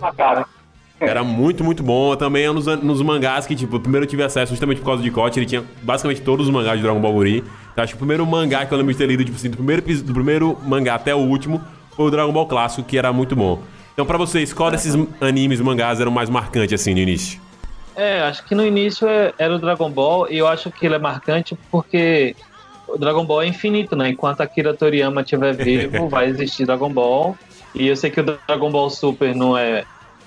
Era 1.00 1.24
muito, 1.24 1.64
muito 1.64 1.82
bom. 1.82 2.16
Também 2.16 2.44
é 2.46 2.52
nos, 2.52 2.66
nos 2.66 3.02
mangás 3.02 3.48
que, 3.48 3.56
tipo, 3.56 3.80
primeiro 3.80 4.06
eu 4.06 4.10
tive 4.10 4.24
acesso 4.24 4.52
justamente 4.52 4.80
por 4.80 4.88
causa 4.88 5.02
de 5.02 5.10
Kote, 5.10 5.40
ele 5.40 5.46
tinha 5.46 5.64
basicamente 5.82 6.22
todos 6.22 6.48
os 6.48 6.54
mangás 6.54 6.76
de 6.78 6.84
Dragon 6.84 7.00
Ball 7.00 7.14
Guri. 7.14 7.44
Acho 7.84 7.94
que 7.94 7.98
o 7.98 8.00
primeiro 8.00 8.26
mangá 8.26 8.66
que 8.66 8.74
eu 8.74 8.78
lembro 8.78 8.94
de 8.94 8.98
ter 8.98 9.08
lido, 9.08 9.24
tipo 9.24 9.38
assim, 9.38 9.50
do 9.50 9.58
primeiro, 9.58 9.82
do 9.82 10.14
primeiro 10.14 10.58
mangá 10.64 10.96
até 10.96 11.14
o 11.14 11.20
último, 11.20 11.62
foi 11.96 12.06
o 12.06 12.12
Dragon 12.12 12.32
Ball 12.32 12.48
Clássico, 12.48 12.88
que 12.88 12.98
era 12.98 13.12
muito 13.12 13.36
bom. 13.36 13.62
Então, 13.94 14.06
pra 14.06 14.18
vocês, 14.18 14.54
qual 14.54 14.72
desses 14.72 14.96
animes, 15.20 15.60
mangás 15.60 16.00
eram 16.00 16.12
mais 16.12 16.30
marcantes, 16.30 16.80
assim, 16.80 16.94
no 16.94 17.00
início? 17.00 17.40
É, 17.96 18.22
acho 18.22 18.46
que 18.46 18.56
no 18.56 18.66
início 18.66 19.08
é, 19.08 19.34
era 19.38 19.54
o 19.54 19.60
Dragon 19.60 19.90
Ball, 19.90 20.32
e 20.32 20.38
eu 20.38 20.48
acho 20.48 20.72
que 20.72 20.86
ele 20.86 20.96
é 20.96 21.00
marcante 21.00 21.58
porque 21.70 22.34
o 22.88 22.98
Dragon 22.98 23.26
Ball 23.26 23.44
é 23.44 23.48
infinito, 23.48 23.96
né? 23.96 24.10
Enquanto 24.10 24.42
Akira 24.42 24.74
Toriyama 24.74 25.22
estiver 25.22 25.54
vivo, 25.54 26.08
vai 26.10 26.28
existir 26.28 26.66
Dragon 26.66 26.90
Ball. 26.90 27.38
E 27.76 27.88
eu 27.88 27.96
sei 27.96 28.10
que 28.10 28.22
o 28.22 28.24
Dragon 28.24 28.72
Ball 28.72 28.90
Super 28.90 29.36
não 29.36 29.58
é 29.58 29.84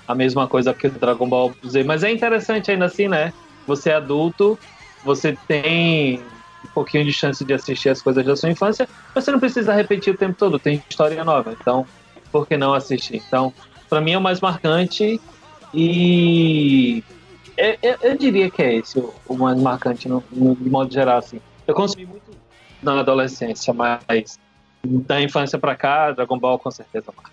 a 0.07 0.13
mesma 0.13 0.47
coisa 0.47 0.73
que 0.73 0.87
o 0.87 0.91
Dragon 0.91 1.27
Ball 1.27 1.51
Z, 1.67 1.83
mas 1.83 2.03
é 2.03 2.11
interessante 2.11 2.69
ainda 2.69 2.85
assim, 2.85 3.07
né? 3.07 3.33
Você 3.65 3.89
é 3.89 3.95
adulto, 3.95 4.59
você 5.03 5.37
tem 5.47 6.21
pouquinho 6.73 7.05
de 7.05 7.13
chance 7.13 7.43
de 7.43 7.53
assistir 7.53 7.89
as 7.89 8.01
coisas 8.01 8.25
da 8.25 8.35
sua 8.35 8.49
infância, 8.49 8.87
você 9.13 9.31
não 9.31 9.39
precisa 9.39 9.73
repetir 9.73 10.13
o 10.13 10.17
tempo 10.17 10.35
todo, 10.37 10.59
tem 10.59 10.83
história 10.89 11.23
nova, 11.23 11.55
então 11.59 11.85
por 12.31 12.47
que 12.47 12.57
não 12.57 12.73
assistir? 12.73 13.21
Então, 13.27 13.53
para 13.89 14.01
mim 14.01 14.13
é 14.13 14.17
o 14.17 14.21
mais 14.21 14.41
marcante 14.41 15.21
e 15.73 17.03
eu, 17.55 17.77
eu, 17.81 17.97
eu 18.01 18.17
diria 18.17 18.49
que 18.49 18.61
é 18.61 18.75
esse 18.75 18.97
o, 18.99 19.13
o 19.27 19.37
mais 19.37 19.59
marcante 19.61 20.07
no, 20.07 20.23
no, 20.31 20.55
de 20.55 20.69
modo 20.69 20.91
geral 20.91 21.19
assim. 21.19 21.39
Eu 21.67 21.75
consumi 21.75 22.05
muito 22.05 22.31
na 22.81 22.99
adolescência, 22.99 23.73
mas 23.73 24.39
da 24.83 25.21
infância 25.21 25.57
para 25.57 25.75
cá, 25.75 26.11
Dragon 26.11 26.37
Ball 26.37 26.59
com 26.59 26.71
certeza 26.71 27.13
marca. 27.15 27.32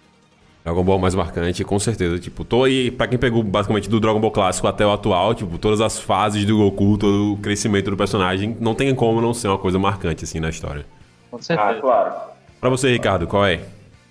Dragon 0.65 0.85
Ball 0.85 0.99
mais 0.99 1.15
marcante, 1.15 1.65
com 1.65 1.79
certeza. 1.79 2.19
Tipo, 2.19 2.45
tô 2.45 2.65
aí, 2.65 2.91
pra 2.91 3.07
quem 3.07 3.19
pegou 3.19 3.43
basicamente 3.43 3.89
do 3.89 3.99
Dragon 3.99 4.21
Ball 4.21 4.31
clássico 4.31 4.67
até 4.67 4.85
o 4.85 4.93
atual, 4.93 5.35
tipo, 5.35 5.59
todas 5.59 5.81
as 5.81 5.99
fases 5.99 6.45
do 6.45 6.59
Goku, 6.59 6.99
todo 6.99 7.33
o 7.33 7.37
crescimento 7.39 7.91
do 7.91 7.97
personagem, 7.97 8.57
não 8.61 8.75
tem 8.75 8.95
como 8.95 9.21
não 9.21 9.33
ser 9.33 9.49
uma 9.49 9.59
coisa 9.59 9.79
marcante, 9.79 10.25
assim, 10.25 10.39
na 10.39 10.51
história. 10.51 10.85
Com 11.31 11.41
certeza. 11.41 11.71
Ah, 11.71 11.81
claro. 11.81 12.13
Pra 12.61 12.69
você, 12.69 12.91
Ricardo, 12.93 13.27
qual 13.27 13.47
é? 13.47 13.61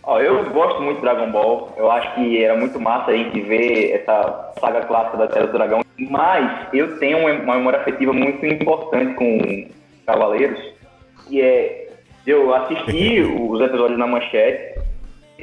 Ó, 0.04 0.20
eu 0.20 0.44
gosto 0.50 0.82
muito 0.82 0.98
de 0.98 1.02
Dragon 1.04 1.32
Ball. 1.32 1.72
Eu 1.78 1.92
acho 1.92 2.16
que 2.16 2.44
era 2.44 2.58
muito 2.58 2.80
massa 2.80 3.12
a 3.12 3.16
gente 3.16 3.40
ver 3.42 3.92
essa 3.92 4.54
saga 4.60 4.82
clássica 4.82 5.18
da 5.18 5.28
Terra 5.28 5.46
do 5.46 5.54
Dragão. 5.54 5.82
Mas 6.10 6.68
eu 6.74 6.98
tenho 6.98 7.20
uma 7.20 7.56
memória 7.56 7.80
afetiva 7.80 8.12
muito 8.12 8.44
importante 8.44 9.14
com 9.14 9.68
Cavaleiros. 10.08 10.60
E 11.30 11.42
é. 11.42 11.90
Eu 12.26 12.54
assisti 12.56 13.22
os 13.40 13.62
episódios 13.62 14.00
na 14.00 14.08
manchete 14.08 14.80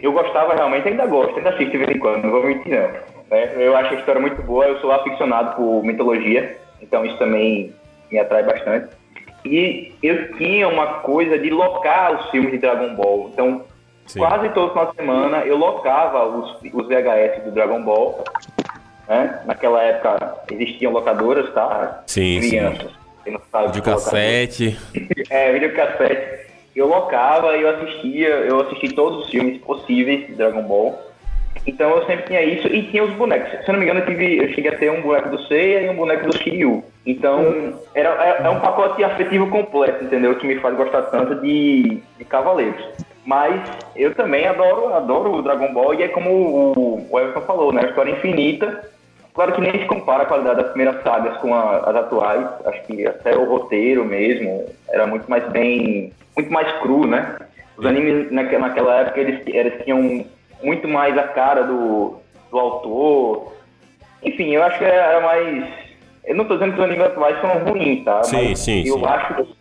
eu 0.03 0.13
gostava 0.13 0.55
realmente, 0.55 0.89
ainda 0.89 1.07
gosto, 1.07 1.37
ainda 1.37 1.51
assisto 1.51 1.73
de 1.73 1.79
vez 1.79 1.97
em 1.97 1.99
quando, 1.99 2.25
não 2.25 2.31
vou 2.31 2.45
mentir 2.45 2.73
não. 2.73 2.89
Né? 3.31 3.53
Eu 3.57 3.77
acho 3.77 3.95
a 3.95 3.99
história 3.99 4.21
muito 4.21 4.43
boa, 4.43 4.67
eu 4.67 4.79
sou 4.81 4.93
aficionado 4.93 5.57
por 5.57 5.83
mitologia, 5.83 6.59
então 6.81 7.05
isso 7.05 7.17
também 7.19 7.75
me 8.11 8.19
atrai 8.19 8.43
bastante. 8.43 8.89
E 9.45 9.95
eu 10.03 10.33
tinha 10.37 10.69
uma 10.69 11.01
coisa 11.01 11.39
de 11.39 11.51
locar 11.51 12.15
os 12.15 12.31
filmes 12.31 12.51
de 12.51 12.59
Dragon 12.59 12.95
Ball. 12.95 13.31
Então, 13.33 13.65
Sim. 14.07 14.19
quase 14.19 14.49
todo 14.51 14.71
final 14.71 14.91
de 14.91 14.97
semana 14.97 15.39
eu 15.39 15.57
locava 15.57 16.25
os, 16.27 16.57
os 16.73 16.89
VHS 16.89 17.45
do 17.45 17.53
Dragon 17.53 17.83
Ball. 17.83 18.25
Né? 19.09 19.41
Naquela 19.47 19.83
época 19.83 20.37
existiam 20.51 20.93
locadoras, 20.93 21.53
tá? 21.53 22.03
Sim, 22.07 22.41
Crianças. 22.41 22.91
Sim. 23.25 23.71
De 23.73 23.83
cassete. 23.83 24.79
é, 25.31 25.53
videocassete. 25.53 26.47
Eu 26.77 26.87
locava 26.87 27.57
eu 27.57 27.71
assistia, 27.71 28.29
eu 28.29 28.61
assisti 28.61 28.95
todos 28.95 29.25
os 29.25 29.31
filmes 29.31 29.59
possíveis 29.63 30.27
de 30.27 30.35
Dragon 30.35 30.63
Ball. 30.63 31.07
Então 31.67 31.91
eu 31.91 32.05
sempre 32.05 32.27
tinha 32.27 32.43
isso 32.43 32.69
e 32.69 32.83
tinha 32.83 33.03
os 33.03 33.15
bonecos. 33.15 33.51
Se 33.65 33.69
eu 33.69 33.73
não 33.73 33.81
me 33.81 33.87
engano, 33.87 34.01
eu, 34.01 34.07
tive, 34.07 34.37
eu 34.37 34.49
cheguei 34.51 34.71
a 34.71 34.79
ter 34.79 34.91
um 34.91 35.01
boneco 35.01 35.31
do 35.31 35.43
Seiya 35.47 35.81
e 35.81 35.89
um 35.89 35.97
boneco 35.97 36.27
do 36.27 36.37
Shiryu. 36.37 36.85
Então 37.07 37.75
era, 37.95 38.11
é, 38.23 38.43
é 38.45 38.51
um 38.51 38.61
pacote 38.61 39.03
afetivo 39.03 39.49
completo, 39.49 40.05
entendeu? 40.05 40.37
Que 40.37 40.47
me 40.47 40.57
faz 40.57 40.77
gostar 40.77 41.03
tanto 41.05 41.37
de, 41.37 42.03
de 42.19 42.25
Cavaleiros. 42.27 42.85
Mas 43.25 43.61
eu 43.97 44.15
também 44.15 44.47
adoro, 44.47 44.93
adoro 44.95 45.35
o 45.35 45.43
Dragon 45.43 45.73
Ball 45.73 45.95
e 45.95 46.03
é 46.03 46.09
como 46.09 46.31
o, 46.31 47.07
o 47.11 47.19
Everton 47.19 47.41
falou, 47.41 47.73
né? 47.73 47.85
A 47.85 47.89
história 47.89 48.13
infinita. 48.13 48.89
Claro 49.37 49.53
que 49.53 49.61
nem 49.61 49.73
se 49.73 49.85
compara 49.85 50.23
a 50.23 50.27
qualidade 50.27 50.63
das 50.63 50.71
primeiras 50.71 51.03
sagas 51.03 51.37
com 51.37 51.55
a, 51.55 51.77
as 51.81 51.95
atuais. 51.95 52.49
Acho 52.65 52.83
que 52.85 53.07
até 53.07 53.37
o 53.37 53.45
roteiro 53.45 54.03
mesmo 54.03 54.65
era 54.89 55.07
muito 55.07 55.29
mais 55.29 55.47
bem, 55.51 56.11
muito 56.35 56.51
mais 56.51 56.73
cru, 56.81 57.07
né? 57.07 57.37
Os 57.77 57.85
animes 57.85 58.33
naquela 58.33 59.01
época 59.01 59.21
eles, 59.21 59.43
eles 59.47 59.85
tinham 59.85 60.25
muito 60.63 60.89
mais 60.89 61.19
a 61.19 61.25
cara 61.25 61.65
do, 61.65 62.17
do 62.51 62.59
autor. 62.59 63.53
Enfim, 64.23 64.55
eu 64.55 64.63
acho 64.63 64.79
que 64.79 64.85
era 64.85 65.21
mais. 65.21 65.69
Eu 66.25 66.35
não 66.35 66.43
estou 66.43 66.57
dizendo 66.57 66.73
que 66.73 66.79
os 66.79 66.85
animes 66.87 67.05
atuais 67.05 67.39
são 67.43 67.51
ruins, 67.59 68.05
tá? 68.05 68.25
Sim, 68.25 68.49
Mas 68.49 68.59
sim. 68.59 68.89
Eu 68.89 68.99
sim. 68.99 69.05
acho 69.05 69.35
que 69.35 69.57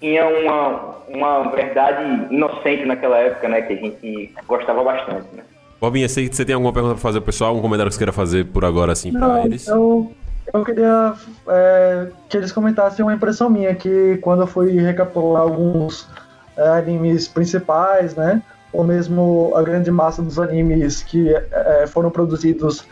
tinha 0.00 0.26
uma, 0.26 0.96
uma 1.08 1.50
verdade 1.50 2.34
inocente 2.34 2.84
naquela 2.84 3.18
época, 3.18 3.48
né? 3.48 3.62
Que 3.62 3.74
a 3.74 3.76
gente 3.76 4.34
gostava 4.48 4.82
bastante, 4.82 5.28
né? 5.34 5.44
Bobinha, 5.80 6.08
você, 6.08 6.26
você 6.26 6.44
tem 6.44 6.54
alguma 6.54 6.72
pergunta 6.72 6.94
para 6.94 7.02
fazer 7.02 7.20
pro 7.20 7.26
pessoal? 7.26 7.50
Algum 7.50 7.62
comentário 7.62 7.90
que 7.90 7.94
você 7.94 7.98
queira 7.98 8.12
fazer 8.12 8.46
por 8.46 8.64
agora, 8.64 8.92
assim, 8.92 9.12
para 9.12 9.44
eles? 9.44 9.66
Eu, 9.68 10.12
eu 10.52 10.64
queria 10.64 11.14
é, 11.48 12.08
que 12.28 12.36
eles 12.36 12.50
comentassem 12.50 13.04
uma 13.04 13.14
impressão 13.14 13.48
minha, 13.48 13.74
que 13.74 14.18
quando 14.20 14.42
eu 14.42 14.46
fui 14.46 14.72
recapitular 14.80 15.42
alguns 15.42 16.08
é, 16.56 16.68
animes 16.68 17.28
principais, 17.28 18.14
né? 18.14 18.42
ou 18.72 18.84
mesmo 18.84 19.52
a 19.54 19.62
grande 19.62 19.90
massa 19.90 20.22
dos 20.22 20.38
animes 20.38 21.02
que 21.02 21.34
é, 21.34 21.86
foram 21.86 22.10
produzidos 22.10 22.84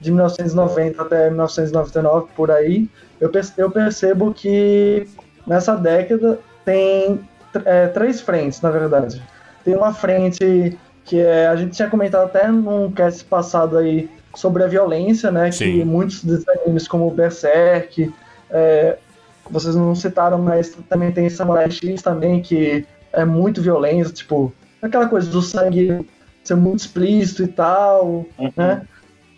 de 0.00 0.10
1990 0.10 1.00
até 1.00 1.30
1999 1.30 2.26
por 2.34 2.50
aí, 2.50 2.88
eu, 3.20 3.30
eu 3.56 3.70
percebo 3.70 4.34
que 4.34 5.06
nessa 5.46 5.76
década 5.76 6.38
tem 6.64 7.20
é, 7.64 7.86
três 7.88 8.20
frentes, 8.20 8.60
na 8.60 8.70
verdade. 8.70 9.22
Tem 9.64 9.76
uma 9.76 9.94
frente 9.94 10.76
que 11.04 11.20
é, 11.20 11.46
a 11.46 11.56
gente 11.56 11.74
tinha 11.74 11.88
comentado 11.88 12.24
até 12.24 12.48
num 12.48 12.90
cast 12.90 13.24
passado 13.24 13.78
aí 13.78 14.08
sobre 14.34 14.62
a 14.62 14.66
violência, 14.66 15.30
né? 15.30 15.50
Sim. 15.50 15.72
Que 15.72 15.84
muitos 15.84 16.24
animes 16.48 16.88
como 16.88 17.10
Berserk, 17.10 18.12
é, 18.50 18.96
vocês 19.50 19.74
não 19.74 19.94
citaram, 19.94 20.38
mas 20.38 20.76
também 20.88 21.12
tem 21.12 21.28
Samurai 21.28 21.70
X 21.70 22.02
também, 22.02 22.40
que 22.40 22.86
é 23.12 23.24
muito 23.24 23.60
violento, 23.60 24.12
tipo, 24.12 24.52
aquela 24.80 25.08
coisa 25.08 25.30
do 25.30 25.42
sangue 25.42 26.06
ser 26.42 26.54
muito 26.54 26.80
explícito 26.80 27.42
e 27.42 27.48
tal, 27.48 28.26
uhum. 28.38 28.52
né? 28.56 28.82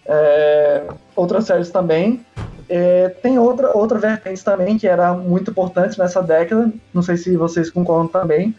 É, 0.07 0.85
outras 1.17 1.45
séries 1.45 1.71
também. 1.71 2.25
É, 2.69 3.09
tem 3.09 3.39
outra, 3.39 3.77
outra 3.77 3.99
vertente 3.99 4.43
também 4.43 4.79
que 4.79 4.87
era 4.87 5.13
muito 5.13 5.51
importante 5.51 5.99
nessa 5.99 6.23
década, 6.23 6.73
não 6.95 7.03
sei 7.03 7.17
se 7.17 7.37
vocês 7.37 7.71
concordam 7.71 8.09
também, 8.09 8.55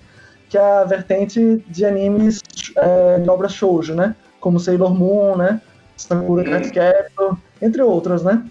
que 0.49 0.57
é 0.57 0.61
a 0.61 0.83
vertente 0.83 1.63
de 1.67 1.85
animes 1.85 2.41
é, 2.75 3.19
de 3.19 3.29
obras 3.29 3.53
shoujo, 3.53 3.93
né? 3.93 4.15
Como 4.39 4.59
Sailor 4.59 4.93
Moon, 4.93 5.35
né? 5.35 5.61
Sakura 5.97 6.43
uhum. 6.43 6.49
Card 6.49 6.71
Captor, 6.71 7.37
entre 7.61 7.81
outras, 7.81 8.23
né? 8.23 8.43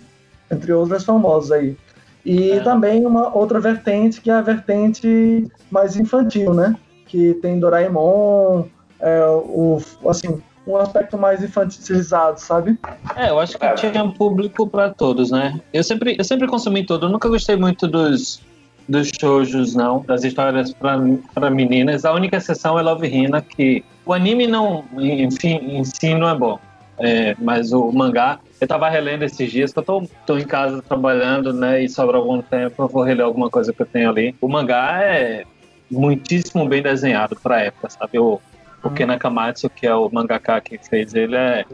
Entre 0.50 0.72
outras 0.72 1.04
famosas 1.04 1.52
aí. 1.52 1.76
E 2.24 2.52
é. 2.52 2.60
também 2.60 3.04
uma 3.04 3.36
outra 3.36 3.60
vertente 3.60 4.20
que 4.20 4.30
é 4.30 4.34
a 4.34 4.40
vertente 4.40 5.46
mais 5.70 5.96
infantil, 5.96 6.54
né? 6.54 6.74
que 7.14 7.34
tem 7.34 7.60
Doraemon, 7.60 8.64
é, 8.98 9.24
o, 9.24 9.80
assim, 10.08 10.42
um 10.66 10.76
aspecto 10.76 11.16
mais 11.16 11.44
infantilizado, 11.44 12.40
sabe? 12.40 12.76
É, 13.14 13.30
eu 13.30 13.38
acho 13.38 13.56
que 13.56 13.74
tinha 13.74 14.02
um 14.02 14.10
público 14.10 14.66
para 14.66 14.90
todos, 14.90 15.30
né? 15.30 15.60
Eu 15.72 15.84
sempre, 15.84 16.16
eu 16.18 16.24
sempre 16.24 16.48
consumi 16.48 16.84
tudo. 16.84 17.06
Eu 17.06 17.10
nunca 17.10 17.28
gostei 17.28 17.54
muito 17.54 17.86
dos, 17.86 18.42
dos 18.88 19.08
shoujos, 19.08 19.74
não, 19.74 20.02
das 20.02 20.24
histórias 20.24 20.72
para 20.72 21.50
meninas. 21.50 22.04
A 22.04 22.12
única 22.12 22.36
exceção 22.36 22.78
é 22.78 22.82
Love 22.82 23.06
Hina, 23.06 23.40
que 23.40 23.84
o 24.04 24.12
anime 24.12 24.46
não, 24.46 24.84
enfim, 24.98 25.56
em 25.56 25.84
si 25.84 26.14
não 26.14 26.28
é 26.28 26.36
bom. 26.36 26.58
É, 26.98 27.34
mas 27.40 27.72
o 27.72 27.90
mangá, 27.90 28.38
eu 28.60 28.68
tava 28.68 28.88
relendo 28.88 29.24
esses 29.24 29.50
dias, 29.50 29.72
que 29.72 29.78
eu 29.80 29.82
tô, 29.82 30.06
tô 30.24 30.38
em 30.38 30.44
casa 30.44 30.80
trabalhando, 30.80 31.52
né, 31.52 31.82
e 31.82 31.88
sobra 31.88 32.18
algum 32.18 32.40
tempo, 32.40 32.84
eu 32.84 32.88
vou 32.88 33.02
reler 33.02 33.26
alguma 33.26 33.50
coisa 33.50 33.72
que 33.72 33.82
eu 33.82 33.86
tenho 33.86 34.10
ali. 34.10 34.34
O 34.40 34.48
mangá 34.48 35.00
é 35.02 35.44
muitíssimo 35.90 36.68
bem 36.68 36.82
desenhado 36.82 37.36
para 37.36 37.62
época, 37.62 37.90
sabe? 37.90 38.18
O, 38.18 38.40
o 38.82 38.90
Ken 38.90 39.06
Nakamatsu, 39.06 39.68
que 39.70 39.86
é 39.86 39.94
o 39.94 40.08
mangaka 40.12 40.60
que 40.60 40.78
fez 40.78 41.14
ele, 41.14 41.34
é 41.34 41.64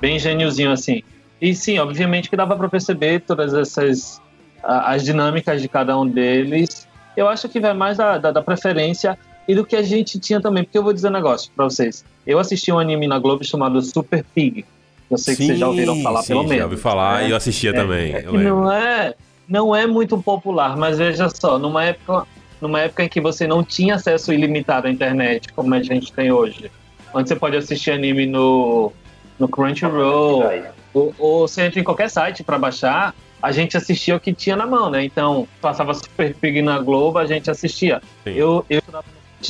bem 0.00 0.18
gêniozinho 0.18 0.72
assim. 0.72 1.02
E 1.40 1.54
sim, 1.54 1.78
obviamente 1.78 2.30
que 2.30 2.36
dava 2.36 2.56
para 2.56 2.68
perceber 2.68 3.20
todas 3.20 3.52
essas 3.54 4.20
as 4.66 5.04
dinâmicas 5.04 5.60
de 5.60 5.68
cada 5.68 5.98
um 5.98 6.06
deles. 6.06 6.88
Eu 7.16 7.28
acho 7.28 7.48
que 7.48 7.60
vai 7.60 7.74
mais 7.74 7.96
da, 7.96 8.18
da, 8.18 8.30
da 8.32 8.42
preferência 8.42 9.18
e 9.46 9.54
do 9.54 9.64
que 9.64 9.76
a 9.76 9.82
gente 9.82 10.18
tinha 10.18 10.40
também. 10.40 10.64
Porque 10.64 10.78
eu 10.78 10.82
vou 10.82 10.92
dizer 10.92 11.08
um 11.08 11.12
negócio 11.12 11.50
para 11.54 11.64
vocês. 11.64 12.04
Eu 12.26 12.38
assisti 12.38 12.72
um 12.72 12.78
anime 12.78 13.06
na 13.06 13.18
Globo 13.18 13.44
chamado 13.44 13.80
Super 13.82 14.24
Pig. 14.34 14.64
Eu 15.10 15.18
sei 15.18 15.34
sim, 15.34 15.40
que 15.42 15.46
vocês 15.46 15.58
já 15.58 15.68
ouviram 15.68 16.02
falar, 16.02 16.22
sim, 16.22 16.28
pelo 16.28 16.42
menos. 16.42 16.58
Já 16.58 16.64
ouvi 16.64 16.76
falar 16.76 17.22
é, 17.22 17.28
e 17.28 17.30
eu 17.30 17.36
assistia 17.36 17.70
é, 17.70 17.72
também. 17.72 18.14
É, 18.14 18.24
eu 18.26 18.32
não 18.32 18.72
é, 18.72 19.14
não 19.48 19.76
é 19.76 19.86
muito 19.86 20.16
popular, 20.18 20.76
mas 20.76 20.98
veja 20.98 21.28
só, 21.28 21.58
numa 21.58 21.84
época 21.84 22.26
numa 22.60 22.80
época 22.80 23.04
em 23.04 23.08
que 23.08 23.20
você 23.20 23.46
não 23.46 23.62
tinha 23.62 23.96
acesso 23.96 24.32
ilimitado 24.32 24.86
à 24.86 24.90
internet, 24.90 25.52
como 25.52 25.74
a 25.74 25.82
gente 25.82 26.10
tem 26.12 26.32
hoje. 26.32 26.70
Onde 27.12 27.28
você 27.28 27.36
pode 27.36 27.56
assistir 27.56 27.90
anime 27.90 28.24
no, 28.24 28.90
no 29.38 29.46
Crunchyroll, 29.46 30.50
ou, 30.94 31.14
ou 31.18 31.46
você 31.46 31.62
entra 31.66 31.80
em 31.80 31.84
qualquer 31.84 32.08
site 32.08 32.42
para 32.42 32.58
baixar, 32.58 33.14
a 33.44 33.52
gente 33.52 33.76
assistia 33.76 34.16
o 34.16 34.20
que 34.20 34.32
tinha 34.32 34.56
na 34.56 34.66
mão, 34.66 34.88
né? 34.90 35.04
Então, 35.04 35.46
passava 35.60 35.92
Super 35.92 36.34
Pig 36.34 36.62
na 36.62 36.78
Globo, 36.78 37.18
a 37.18 37.26
gente 37.26 37.50
assistia. 37.50 38.00
Sim. 38.24 38.30
Eu, 38.30 38.64
eu 38.70 38.82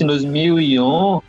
em 0.03 0.07
2001 0.07 1.21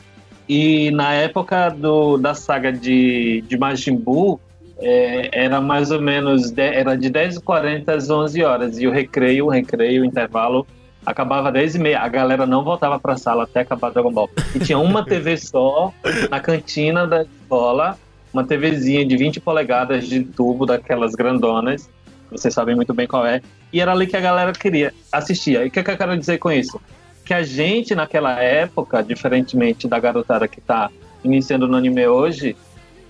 e 0.49 0.89
na 0.89 1.13
época 1.13 1.69
do, 1.69 2.17
da 2.17 2.33
saga 2.33 2.73
de, 2.73 3.43
de 3.47 3.55
Majin 3.55 3.95
Buu, 3.95 4.39
é, 4.79 5.29
era 5.31 5.61
mais 5.61 5.91
ou 5.91 6.01
menos 6.01 6.49
de, 6.49 6.63
era 6.63 6.97
de 6.97 7.07
10h40 7.11 7.87
às 7.87 8.09
11 8.09 8.43
horas 8.43 8.79
e 8.79 8.87
o 8.87 8.91
recreio, 8.91 9.45
o 9.45 9.49
recreio, 9.49 10.01
o 10.01 10.05
intervalo 10.05 10.65
acabava 11.05 11.51
10 11.51 11.75
e 11.75 11.79
meia, 11.79 11.99
a 11.99 12.07
galera 12.07 12.47
não 12.47 12.63
voltava 12.63 12.99
pra 12.99 13.15
sala 13.15 13.43
até 13.43 13.59
acabar 13.59 13.91
Dragon 13.91 14.11
Ball. 14.11 14.27
E 14.55 14.59
tinha 14.59 14.79
uma 14.79 15.05
TV 15.05 15.37
só 15.37 15.93
na 16.31 16.39
cantina 16.39 17.05
da 17.05 17.21
escola, 17.21 17.95
uma 18.33 18.43
TVzinha 18.43 19.05
de 19.05 19.15
20 19.15 19.39
polegadas 19.39 20.07
de 20.07 20.23
tubo, 20.23 20.65
daquelas 20.65 21.13
grandonas, 21.13 21.87
vocês 22.37 22.53
sabem 22.53 22.75
muito 22.75 22.93
bem 22.93 23.07
qual 23.07 23.25
é, 23.25 23.41
e 23.71 23.79
era 23.79 23.91
ali 23.91 24.07
que 24.07 24.17
a 24.17 24.21
galera 24.21 24.51
queria, 24.53 24.93
assistia. 25.11 25.63
E 25.63 25.67
o 25.67 25.71
que, 25.71 25.83
que 25.83 25.91
eu 25.91 25.97
quero 25.97 26.17
dizer 26.17 26.37
com 26.37 26.51
isso? 26.51 26.79
Que 27.23 27.33
a 27.33 27.43
gente, 27.43 27.95
naquela 27.95 28.39
época, 28.39 29.01
diferentemente 29.03 29.87
da 29.87 29.99
garotada 29.99 30.47
que 30.47 30.61
tá 30.61 30.89
iniciando 31.23 31.67
no 31.67 31.75
anime 31.75 32.07
hoje, 32.07 32.55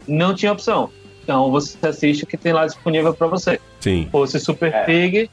não 0.08 0.34
tinha 0.34 0.52
opção. 0.52 0.90
Então 1.24 1.52
você 1.52 1.78
assiste 1.86 2.24
o 2.24 2.28
que 2.28 2.38
tem 2.38 2.54
lá 2.54 2.66
disponível 2.66 3.14
para 3.14 3.28
você. 3.28 3.60
Sim. 3.80 4.08
Fosse 4.12 4.40
Super 4.40 4.74
é. 4.74 4.84
Pig, 4.84 5.30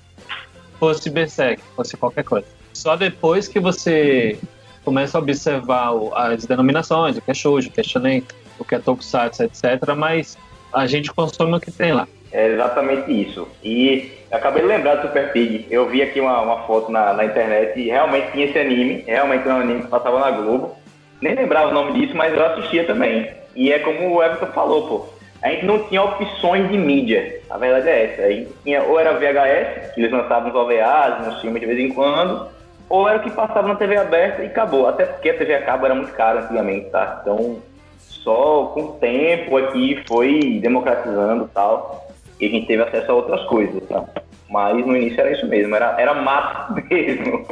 fosse 0.79 1.11
Berserk, 1.11 1.63
fosse 1.77 1.97
qualquer 1.97 2.25
coisa. 2.25 2.47
Só 2.73 2.97
depois 2.97 3.47
que 3.47 3.61
você 3.61 4.39
começa 4.85 5.17
a 5.17 5.21
observar 5.21 5.93
as 6.15 6.45
denominações, 6.45 7.17
o 7.17 7.21
que 7.21 7.31
é 7.31 7.35
shoujo, 7.35 7.69
o 7.69 7.73
que 7.73 7.81
é 7.81 7.85
shonen, 7.85 8.25
o 8.59 8.65
que 8.65 8.75
é 8.75 8.79
tokusatsu, 8.79 9.45
etc. 9.45 9.63
Mas 9.97 10.37
a 10.73 10.87
gente 10.87 11.13
consome 11.13 11.55
o 11.55 11.61
que 11.61 11.71
tem 11.71 11.93
lá. 11.93 12.09
É 12.33 12.49
exatamente 12.49 13.13
isso. 13.13 13.47
E 13.63 14.11
acabei 14.31 14.63
de 14.63 14.69
lembrar 14.69 14.97
do 14.97 15.09
Super 15.09 15.33
Pig. 15.33 15.67
Eu 15.71 15.89
vi 15.89 16.03
aqui 16.03 16.21
uma, 16.21 16.41
uma 16.41 16.67
foto 16.67 16.91
na, 16.91 17.13
na, 17.13 17.25
internet 17.25 17.79
e 17.79 17.91
realmente 17.91 18.33
tinha 18.33 18.47
esse 18.47 18.59
anime. 18.59 19.05
Realmente 19.07 19.47
é 19.49 19.53
um 19.53 19.61
anime 19.61 19.83
que 19.83 19.89
passava 19.89 20.19
na 20.19 20.31
Globo. 20.31 20.77
Nem 21.21 21.35
lembrava 21.35 21.69
o 21.69 21.75
nome 21.75 21.93
disso, 22.01 22.17
mas 22.17 22.33
eu 22.33 22.45
assistia 22.45 22.85
também. 22.85 23.31
E 23.55 23.73
é 23.73 23.79
como 23.79 24.15
o 24.15 24.23
Everton 24.23 24.47
falou, 24.47 24.89
pô 24.89 25.23
a 25.43 25.49
gente 25.49 25.67
não 25.67 25.83
tinha 25.89 26.03
opções 26.03 26.71
de 26.71 26.79
mídia. 26.79 27.41
A 27.51 27.59
verdade 27.59 27.89
é 27.89 28.05
essa. 28.05 28.23
A 28.23 28.31
gente 28.31 28.53
tinha, 28.63 28.83
ou 28.85 28.99
era 28.99 29.13
VHS, 29.13 29.93
que 29.93 30.01
eles 30.01 30.13
lançavam 30.13 30.49
nos 30.49 30.55
OVAs, 30.55 31.27
nos 31.27 31.41
filmes 31.41 31.61
de 31.61 31.67
vez 31.67 31.81
em 31.81 31.93
quando, 31.93 32.49
ou 32.89 33.09
era 33.09 33.19
o 33.19 33.23
que 33.23 33.31
passava 33.31 33.67
na 33.67 33.75
TV 33.75 33.97
aberta 33.97 34.43
e 34.43 34.47
acabou. 34.47 34.87
Até 34.87 35.05
porque 35.05 35.31
a 35.31 35.37
TV 35.37 35.55
a 35.55 35.63
cabo 35.63 35.85
era 35.85 35.97
muito 35.97 36.13
cara 36.13 36.43
antigamente, 36.43 36.91
tá? 36.91 37.19
Então, 37.21 37.61
só 37.99 38.67
com 38.73 38.83
o 38.83 38.93
tempo 38.93 39.57
aqui 39.57 40.01
foi 40.07 40.61
democratizando 40.63 41.45
e 41.45 41.49
tal, 41.49 42.07
e 42.41 42.47
a 42.47 42.51
gente 42.51 42.67
teve 42.67 42.83
acesso 42.83 43.11
a 43.11 43.15
outras 43.15 43.43
coisas, 43.47 43.83
tá? 43.89 44.05
Mas 44.51 44.85
no 44.87 44.97
início 44.97 45.21
era 45.21 45.33
isso 45.33 45.47
mesmo, 45.47 45.75
era, 45.75 45.95
era 46.01 46.15
mato 46.15 46.75
mesmo. 46.91 47.47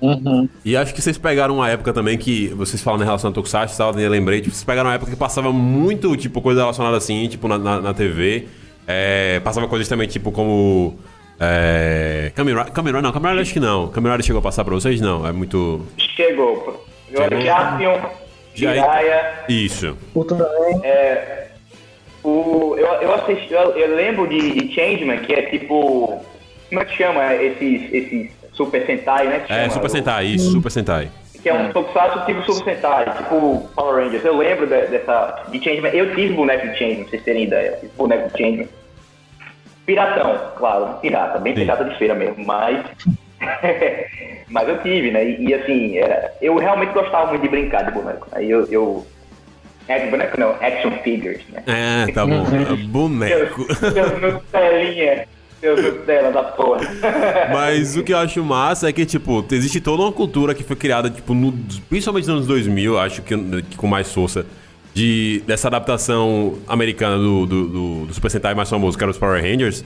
Uhum. 0.00 0.48
E 0.64 0.76
acho 0.76 0.92
que 0.92 1.00
vocês 1.00 1.16
pegaram 1.16 1.54
uma 1.54 1.70
época 1.70 1.92
também 1.92 2.18
que 2.18 2.48
vocês 2.48 2.82
falam 2.82 3.00
em 3.00 3.04
relação 3.04 3.30
a 3.30 3.32
Tokusatsu 3.32 3.74
e 3.74 3.78
tal, 3.78 3.98
eu 3.98 4.10
lembrei, 4.10 4.40
tipo, 4.40 4.52
vocês 4.54 4.64
pegaram 4.64 4.90
uma 4.90 4.96
época 4.96 5.10
que 5.12 5.16
passava 5.16 5.52
muito, 5.52 6.16
tipo, 6.16 6.40
coisa 6.40 6.60
relacionada 6.62 6.96
assim, 6.96 7.28
tipo, 7.28 7.46
na, 7.46 7.56
na, 7.56 7.80
na 7.80 7.94
TV. 7.94 8.48
É, 8.86 9.38
passava 9.44 9.68
coisas 9.68 9.86
também, 9.88 10.08
tipo, 10.08 10.32
como. 10.32 10.98
É, 11.38 12.32
Kamen 12.34 12.54
Rider- 12.54 13.00
não, 13.02 13.12
Rider 13.12 13.38
acho 13.40 13.52
que 13.52 13.60
não. 13.60 13.86
Rider 13.86 14.22
chegou 14.22 14.40
a 14.40 14.42
passar 14.42 14.64
pra 14.64 14.74
vocês? 14.74 15.00
Não, 15.00 15.24
é 15.26 15.30
muito. 15.30 15.86
Chegou. 16.16 16.84
Chegou. 17.08 17.40
Jaspion, 17.40 17.94
Já- 18.54 18.74
Jiraiya, 18.74 19.32
Isso. 19.48 19.96
Ultraman, 20.14 20.46
é, 20.82 21.41
o, 22.24 22.74
eu, 22.78 22.86
eu 22.86 23.14
assisti, 23.14 23.52
eu, 23.52 23.70
eu 23.76 23.94
lembro 23.96 24.26
de, 24.28 24.52
de 24.52 24.74
Changeman, 24.74 25.18
que 25.18 25.32
é 25.34 25.42
tipo. 25.42 26.20
Como 26.68 26.80
é 26.80 26.84
que 26.84 26.96
chama 26.96 27.34
esses, 27.34 27.92
esses 27.92 28.30
Super 28.52 28.86
Sentai, 28.86 29.26
né? 29.26 29.40
que 29.40 29.52
É, 29.52 29.56
chama? 29.56 29.70
Super 29.70 29.90
Sentai, 29.90 30.24
isso, 30.26 30.50
Super 30.52 30.70
Sentai. 30.70 31.10
Que 31.42 31.48
é 31.48 31.54
um 31.54 31.72
Tokusatsu 31.72 32.24
tipo 32.24 32.40
Super 32.52 32.74
Sentai, 32.76 33.12
tipo 33.16 33.68
Power 33.74 34.04
Rangers. 34.04 34.24
Eu 34.24 34.36
lembro 34.36 34.66
de- 34.66 34.86
dessa. 34.86 35.42
de 35.48 35.58
Changeman. 35.62 35.90
Eu 35.92 36.14
tive 36.14 36.34
boneco 36.34 36.68
de 36.68 36.78
Changeman, 36.78 37.00
pra 37.02 37.10
vocês 37.10 37.22
terem 37.24 37.42
ideia. 37.44 37.68
Eu 37.70 37.80
tive 37.80 37.92
boneco 37.96 38.28
de 38.32 38.38
Changeman. 38.38 38.68
Piratão, 39.84 40.38
claro, 40.56 40.98
pirata, 41.00 41.38
bem 41.40 41.54
Sim. 41.54 41.62
pirata 41.62 41.84
de 41.84 41.98
feira 41.98 42.14
mesmo, 42.14 42.44
mas. 42.46 42.84
mas 44.48 44.68
eu 44.68 44.80
tive, 44.82 45.10
né? 45.10 45.24
E, 45.24 45.46
e, 45.48 45.54
assim, 45.54 45.96
era, 45.98 46.32
eu 46.40 46.54
realmente 46.56 46.92
gostava 46.92 47.26
muito 47.30 47.42
de 47.42 47.48
brincar 47.48 47.84
de 47.84 47.90
boneco. 47.90 48.28
Aí 48.32 48.48
eu. 48.50 48.64
eu 48.70 49.04
é, 49.88 50.10
boneco 50.10 50.38
não, 50.40 50.50
action 50.60 50.90
figures, 51.02 51.40
né? 51.52 51.62
É, 51.66 52.12
tá 52.12 52.24
bom. 52.26 52.44
Boneco. 52.88 53.66
Seus 53.74 54.20
Nutelinha, 54.20 55.26
seus 55.60 55.82
Nutella 55.82 56.30
da 56.32 56.42
porra. 56.44 56.80
Mas 57.52 57.96
o 57.96 58.02
que 58.02 58.12
eu 58.12 58.18
acho 58.18 58.42
massa 58.44 58.88
é 58.88 58.92
que, 58.92 59.04
tipo, 59.04 59.44
existe 59.50 59.80
toda 59.80 60.02
uma 60.02 60.12
cultura 60.12 60.54
que 60.54 60.62
foi 60.64 60.76
criada, 60.76 61.10
tipo, 61.10 61.34
no- 61.34 61.52
principalmente 61.88 62.26
nos 62.26 62.34
anos 62.36 62.46
2000, 62.46 62.98
acho 62.98 63.22
que, 63.22 63.36
que 63.70 63.76
com 63.76 63.86
mais 63.86 64.12
força, 64.12 64.46
de, 64.94 65.42
dessa 65.46 65.68
adaptação 65.68 66.58
americana 66.68 67.16
do, 67.16 67.46
do, 67.46 67.68
do, 67.68 68.06
do 68.06 68.14
Super 68.14 68.30
Sentai 68.30 68.54
mais 68.54 68.68
famoso, 68.68 68.96
que 68.98 69.02
era 69.04 69.10
os 69.10 69.18
Power 69.18 69.42
Rangers. 69.42 69.84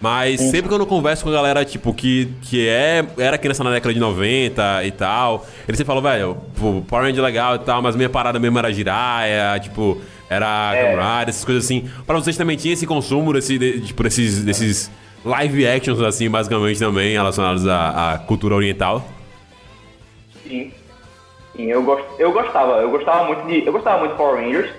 Mas 0.00 0.40
sempre 0.40 0.68
que 0.68 0.74
eu 0.74 0.78
não 0.78 0.86
converso 0.86 1.24
com 1.24 1.30
a 1.30 1.32
galera, 1.32 1.64
tipo, 1.64 1.92
que, 1.92 2.32
que 2.42 2.68
é, 2.68 3.04
era 3.18 3.36
criança 3.36 3.64
na 3.64 3.72
década 3.72 3.92
de 3.92 3.98
90 3.98 4.84
e 4.84 4.92
tal, 4.92 5.44
eles 5.66 5.76
sempre 5.76 5.86
falam, 5.86 6.02
velho, 6.02 6.36
Power 6.86 7.04
Ranger 7.04 7.18
é 7.18 7.22
legal 7.22 7.56
e 7.56 7.58
tal, 7.58 7.82
mas 7.82 7.96
minha 7.96 8.08
parada 8.08 8.38
mesmo 8.38 8.56
era 8.58 8.72
Jiraiya, 8.72 9.58
tipo, 9.60 10.00
era 10.30 10.72
É. 10.74 11.28
Essas 11.28 11.44
coisas 11.44 11.64
assim. 11.64 11.90
Pra 12.06 12.14
vocês 12.14 12.36
também 12.36 12.56
tinha 12.56 12.74
esse 12.74 12.86
consumo 12.86 13.32
desse, 13.32 13.58
de, 13.58 13.80
tipo, 13.80 14.02
desses, 14.04 14.44
desses 14.44 14.90
live 15.24 15.66
actions, 15.66 16.00
assim, 16.00 16.30
basicamente 16.30 16.78
também, 16.78 17.12
relacionados 17.12 17.66
à, 17.66 18.12
à 18.12 18.18
cultura 18.18 18.54
oriental. 18.54 19.04
Sim. 20.46 20.72
Sim, 21.56 21.64
eu, 21.64 21.82
gost, 21.82 22.04
eu 22.20 22.30
gostava, 22.30 22.74
eu 22.74 22.90
gostava 22.90 23.24
muito 23.24 23.46
de. 23.48 23.66
Eu 23.66 23.72
gostava 23.72 23.98
muito 23.98 24.12
de 24.12 24.16
Power 24.16 24.40
Rangers, 24.40 24.70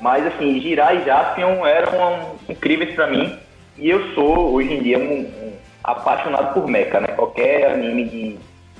mas 0.00 0.26
assim, 0.26 0.60
Jirai 0.60 1.02
e 1.02 1.04
Jaspion 1.04 1.64
eram 1.64 2.34
incríveis 2.48 2.92
pra 2.92 3.06
mim. 3.06 3.38
E 3.78 3.88
eu 3.90 4.12
sou, 4.14 4.52
hoje 4.54 4.74
em 4.74 4.82
dia, 4.82 4.98
um, 4.98 5.20
um 5.20 5.52
apaixonado 5.84 6.52
por 6.52 6.66
mecha, 6.68 7.00
né? 7.00 7.08
Qualquer 7.08 7.70
anime 7.72 8.04
de, 8.04 8.38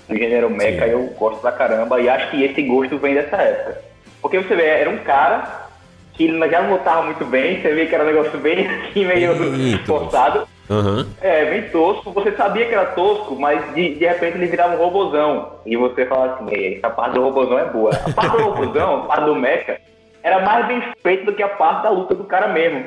do 0.09 0.17
gênero 0.17 0.50
mecha 0.50 0.85
Sim. 0.85 0.90
eu 0.90 1.05
gosto 1.19 1.40
pra 1.40 1.52
caramba 1.52 2.00
e 2.00 2.09
acho 2.09 2.31
que 2.31 2.43
esse 2.45 2.62
gosto 2.62 2.99
vem 2.99 3.14
dessa 3.14 3.37
época. 3.37 3.81
Porque 4.21 4.38
você 4.38 4.57
vê, 4.57 4.67
era 4.67 4.90
um 4.90 4.99
cara 4.99 5.69
que 6.14 6.25
ele 6.25 6.50
já 6.50 6.62
não 6.62 6.73
lutava 6.73 7.02
muito 7.02 7.25
bem, 7.25 7.62
você 7.62 7.73
vê 7.73 7.87
que 7.87 7.95
era 7.95 8.02
um 8.02 8.08
negócio 8.08 8.37
bem 8.39 8.67
assim, 8.91 9.04
meio 9.06 9.32
Eita. 9.54 9.84
forçado. 9.87 10.49
Aham. 10.69 11.06
É, 11.23 11.47
bem 11.47 11.63
tosco. 11.71 12.11
Você 12.11 12.32
sabia 12.32 12.67
que 12.67 12.75
era 12.75 12.87
tosco, 12.87 13.37
mas 13.37 13.73
de, 13.75 13.95
de 13.95 14.04
repente 14.04 14.37
ele 14.37 14.47
virava 14.49 14.75
um 14.75 14.78
robozão. 14.78 15.52
E 15.65 15.76
você 15.76 16.04
fala 16.04 16.34
assim, 16.34 16.52
"Ei, 16.52 16.76
essa 16.76 16.91
parte 16.91 17.15
do 17.15 17.23
robozão 17.23 17.58
é 17.58 17.65
boa. 17.67 17.91
A 17.95 18.13
parte 18.13 18.37
do 18.37 18.43
robozão, 18.50 18.97
a 18.97 19.06
parte 19.06 19.25
do 19.25 19.34
mecha, 19.37 19.80
era 20.23 20.41
mais 20.41 20.67
bem 20.67 20.82
feita 21.02 21.25
do 21.25 21.32
que 21.32 21.43
a 21.43 21.49
parte 21.49 21.84
da 21.84 21.91
luta 21.91 22.15
do 22.15 22.25
cara 22.25 22.49
mesmo. 22.49 22.84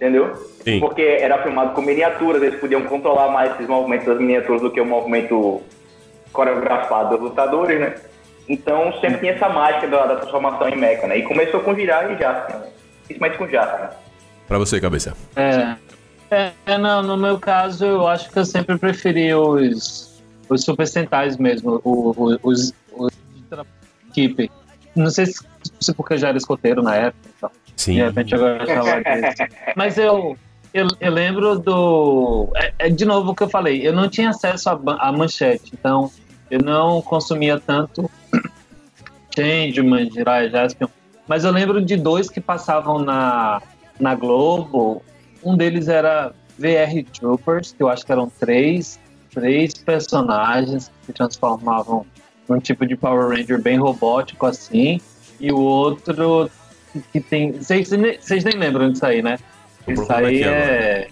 Entendeu? 0.00 0.34
Sim. 0.64 0.80
Porque 0.80 1.02
era 1.02 1.42
filmado 1.42 1.74
com 1.74 1.82
miniaturas, 1.82 2.42
eles 2.42 2.58
podiam 2.58 2.82
controlar 2.86 3.28
mais 3.30 3.52
esses 3.52 3.66
movimentos 3.66 4.06
das 4.06 4.18
miniaturas 4.18 4.62
do 4.62 4.70
que 4.70 4.80
o 4.80 4.86
movimento 4.86 5.60
coreografado 6.32 7.10
dos 7.10 7.20
lutadores, 7.20 7.78
né? 7.80 7.94
Então 8.48 8.92
sempre 9.00 9.18
tinha 9.18 9.32
essa 9.32 9.48
mágica 9.48 9.86
da, 9.88 10.06
da 10.06 10.16
transformação 10.16 10.68
em 10.68 10.76
mecha, 10.76 11.06
né? 11.06 11.18
E 11.18 11.22
começou 11.22 11.60
com 11.60 11.74
Jirai 11.74 12.14
e 12.14 12.18
Jaspion, 12.18 12.58
né? 12.60 12.66
Principalmente 13.04 13.38
com 13.38 13.46
Jaspion. 13.48 13.88
Pra 14.48 14.58
você, 14.58 14.80
cabeça. 14.80 15.14
É. 15.36 15.76
É, 16.64 16.78
não, 16.78 17.02
no 17.02 17.16
meu 17.16 17.38
caso, 17.38 17.84
eu 17.84 18.06
acho 18.06 18.30
que 18.30 18.38
eu 18.38 18.44
sempre 18.44 18.78
preferi 18.78 19.34
os, 19.34 20.22
os 20.48 20.62
Super 20.64 20.86
Sentais 20.86 21.36
mesmo, 21.36 21.80
o- 21.84 22.14
o- 22.16 22.38
os, 22.42 22.72
os 22.96 23.10
de 23.34 23.42
tra- 23.50 23.66
equipe. 24.08 24.50
Não 24.94 25.10
sei 25.10 25.26
se, 25.26 25.44
se 25.80 25.92
porque 25.92 26.14
eu 26.14 26.18
já 26.18 26.28
era 26.28 26.38
escoteiro 26.38 26.82
na 26.82 26.94
época, 26.96 27.28
então, 27.36 27.50
Sim. 27.80 27.94
de 27.94 28.02
repente 28.02 28.34
eu 28.34 28.58
gostava 28.58 29.00
deles. 29.00 29.34
Mas 29.74 29.96
eu, 29.96 30.36
eu, 30.74 30.86
eu 31.00 31.10
lembro 31.10 31.58
do. 31.58 32.52
É, 32.54 32.72
é 32.78 32.90
de 32.90 33.06
novo 33.06 33.30
o 33.30 33.34
que 33.34 33.42
eu 33.42 33.48
falei, 33.48 33.86
eu 33.86 33.92
não 33.92 34.06
tinha 34.06 34.28
acesso 34.28 34.68
à, 34.68 35.12
manchete, 35.12 35.72
então 35.72 36.10
eu 36.50 36.60
não 36.60 37.00
consumia 37.00 37.58
tanto 37.58 38.10
Changeman, 39.34 40.10
Jirai, 40.10 40.50
Jaspion. 40.50 40.88
Mas 41.26 41.44
eu 41.44 41.52
lembro 41.52 41.82
de 41.82 41.96
dois 41.96 42.28
que 42.28 42.40
passavam 42.40 42.98
na, 42.98 43.62
na 43.98 44.14
Globo. 44.14 45.02
Um 45.42 45.56
deles 45.56 45.88
era 45.88 46.34
VR 46.58 47.02
Troopers, 47.18 47.72
que 47.72 47.82
eu 47.82 47.88
acho 47.88 48.04
que 48.04 48.12
eram 48.12 48.28
três, 48.28 49.00
três 49.32 49.72
personagens 49.72 50.88
que 50.88 51.06
se 51.06 51.12
transformavam 51.14 52.04
num 52.46 52.58
tipo 52.58 52.84
de 52.84 52.94
Power 52.94 53.28
Ranger 53.28 53.62
bem 53.62 53.78
robótico 53.78 54.44
assim. 54.44 55.00
E 55.40 55.50
o 55.50 55.58
outro 55.58 56.50
que 57.12 57.20
tem. 57.20 57.52
Vocês 57.52 57.90
nem, 57.90 58.54
lembram 58.56 58.90
disso 58.90 59.06
aí, 59.06 59.22
né? 59.22 59.38
Isso 59.86 59.96
procurando 59.96 60.26
aí 60.26 60.42
aqui 60.42 60.48
é. 60.48 61.08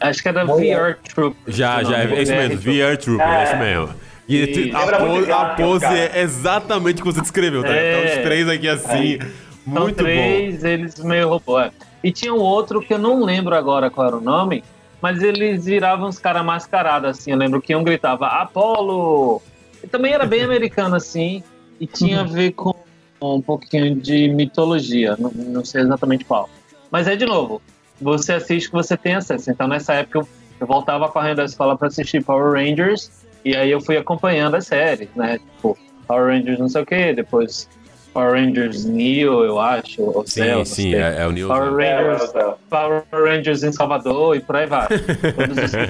Acho 0.00 0.22
que 0.22 0.28
era. 0.28 0.44
VR 0.44 0.98
Troopers. 1.14 1.56
Já, 1.56 1.82
já, 1.82 1.98
é 1.98 2.22
isso 2.22 2.32
mesmo, 2.32 2.58
VR 2.58 2.96
Trooper, 2.96 3.26
é 3.26 3.44
isso 3.44 3.56
mesmo. 3.56 3.94
E 4.28 4.72
a 4.74 4.98
pose, 4.98 5.32
a 5.32 5.44
pose 5.56 5.80
cara. 5.80 5.98
é 5.98 6.22
exatamente 6.22 7.02
o 7.02 7.04
que 7.04 7.12
você 7.12 7.20
descreveu, 7.20 7.62
tá? 7.62 7.74
É. 7.74 8.00
Então, 8.00 8.16
os 8.16 8.22
três 8.22 8.48
aqui 8.48 8.68
assim, 8.68 9.18
São 9.18 9.28
muito 9.66 9.96
bom. 9.98 10.04
três, 10.04 10.64
eles 10.64 10.98
meio 11.00 11.28
robô. 11.28 11.60
é. 11.60 11.70
E 12.02 12.10
tinha 12.10 12.32
um 12.32 12.38
outro 12.38 12.80
que 12.80 12.94
eu 12.94 12.98
não 12.98 13.22
lembro 13.22 13.54
agora 13.54 13.90
qual 13.90 14.06
era 14.06 14.16
o 14.16 14.20
nome, 14.20 14.64
mas 15.00 15.22
eles 15.22 15.64
viravam 15.64 16.08
os 16.08 16.18
caras 16.18 16.44
mascarados, 16.44 17.10
assim. 17.10 17.32
Eu 17.32 17.36
lembro 17.36 17.60
que 17.60 17.74
um 17.74 17.84
gritava 17.84 18.26
Apolo! 18.26 19.42
E 19.82 19.86
também 19.86 20.12
era 20.12 20.24
bem 20.24 20.42
americano, 20.44 20.96
assim, 20.96 21.42
e 21.80 21.86
tinha 21.86 22.20
a 22.20 22.24
ver 22.24 22.52
com 22.52 22.74
um 23.22 23.40
pouquinho 23.40 23.94
de 23.94 24.28
mitologia, 24.28 25.16
não, 25.18 25.30
não 25.30 25.64
sei 25.64 25.82
exatamente 25.82 26.24
qual. 26.24 26.48
Mas 26.90 27.06
é 27.06 27.16
de 27.16 27.24
novo, 27.24 27.60
você 28.00 28.32
assiste 28.34 28.66
que 28.68 28.72
você 28.74 28.96
tem 28.96 29.14
acesso. 29.14 29.50
Então 29.50 29.66
nessa 29.68 29.94
época 29.94 30.18
eu, 30.20 30.28
eu 30.60 30.66
voltava 30.66 31.08
correndo 31.08 31.36
da 31.38 31.44
escola 31.44 31.76
para 31.76 31.88
assistir 31.88 32.22
Power 32.24 32.52
Rangers, 32.52 33.10
e 33.44 33.56
aí 33.56 33.70
eu 33.70 33.80
fui 33.80 33.96
acompanhando 33.96 34.54
as 34.56 34.66
séries, 34.66 35.08
né? 35.16 35.38
Tipo, 35.38 35.76
Power 36.06 36.26
Rangers 36.26 36.58
não 36.58 36.68
sei 36.68 36.82
o 36.82 36.86
que, 36.86 37.12
depois 37.12 37.68
Power 38.12 38.32
Rangers 38.34 38.84
Neo, 38.84 39.42
eu 39.44 39.58
acho, 39.58 40.02
ou 40.02 40.26
Sim, 40.26 40.64
sim, 40.66 40.94
é, 40.94 41.22
é 41.22 41.26
o 41.26 41.30
Neil. 41.32 41.48
Power 41.48 41.72
Rangers, 41.72 42.34
É, 42.34 42.38
é, 42.40 42.54
Power 42.68 43.02
Rangers 43.12 43.62
em 43.62 43.72
Salvador 43.72 44.36
e 44.36 44.40
por 44.40 44.56
aí 44.56 44.66
vai. 44.66 44.86
Todos 45.34 45.58
os- 45.58 45.74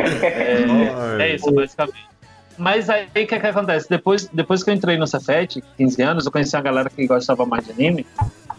é, 0.00 1.22
é 1.22 1.34
isso, 1.34 1.50
basicamente. 1.52 2.09
Mas 2.60 2.90
aí 2.90 3.06
o 3.06 3.10
que, 3.10 3.24
que 3.24 3.34
acontece? 3.34 3.88
Depois, 3.88 4.28
depois 4.30 4.62
que 4.62 4.68
eu 4.68 4.74
entrei 4.74 4.98
no 4.98 5.06
Cefet, 5.06 5.64
15 5.78 6.02
anos, 6.02 6.26
eu 6.26 6.30
conheci 6.30 6.54
uma 6.54 6.62
galera 6.62 6.90
que 6.90 7.06
gostava 7.06 7.46
mais 7.46 7.64
de 7.64 7.72
anime. 7.72 8.06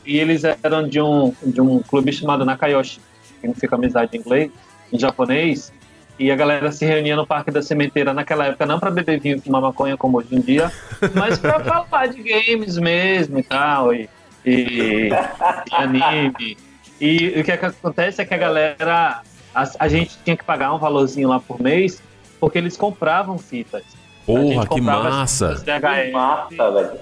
E 0.03 0.17
eles 0.17 0.41
eram 0.43 0.87
de 0.87 0.99
um, 0.99 1.31
de 1.43 1.61
um 1.61 1.79
clube 1.83 2.11
chamado 2.11 2.43
Nakayoshi, 2.43 2.99
que 2.99 3.35
significa 3.35 3.75
amizade 3.75 4.17
em 4.17 4.19
inglês, 4.19 4.51
em 4.91 4.97
japonês. 4.97 5.71
E 6.17 6.31
a 6.31 6.35
galera 6.35 6.71
se 6.71 6.83
reunia 6.83 7.15
no 7.15 7.27
Parque 7.27 7.51
da 7.51 7.61
Sementeira 7.61 8.11
naquela 8.11 8.47
época, 8.47 8.65
não 8.65 8.79
para 8.79 8.89
beber 8.89 9.19
vinho 9.19 9.37
e 9.37 9.39
fumar 9.39 9.61
maconha 9.61 9.95
como 9.95 10.17
hoje 10.17 10.35
em 10.35 10.41
dia, 10.41 10.71
mas 11.13 11.37
para 11.37 11.59
falar 11.85 12.07
de 12.07 12.23
games 12.23 12.79
mesmo 12.79 13.37
e 13.37 13.43
tal, 13.43 13.93
e, 13.93 14.09
e, 14.43 15.09
e 15.09 15.75
anime. 15.75 16.57
E 16.99 17.39
o 17.39 17.43
que, 17.43 17.51
é 17.51 17.57
que 17.57 17.65
acontece 17.65 18.19
é 18.19 18.25
que 18.25 18.33
a 18.33 18.37
galera, 18.37 19.21
a, 19.53 19.71
a 19.79 19.87
gente 19.87 20.17
tinha 20.23 20.35
que 20.35 20.43
pagar 20.43 20.73
um 20.73 20.79
valorzinho 20.79 21.29
lá 21.29 21.39
por 21.39 21.61
mês, 21.61 22.01
porque 22.41 22.57
eles 22.57 22.75
compravam 22.75 23.37
fitas. 23.37 23.83
Porra, 24.25 24.67
que 24.67 24.79
as 24.79 24.85
massa. 24.85 25.55
fitas 25.55 25.63
Que 25.63 25.79
VHS, 25.79 26.11
massa, 26.11 26.71
velho. 26.71 26.99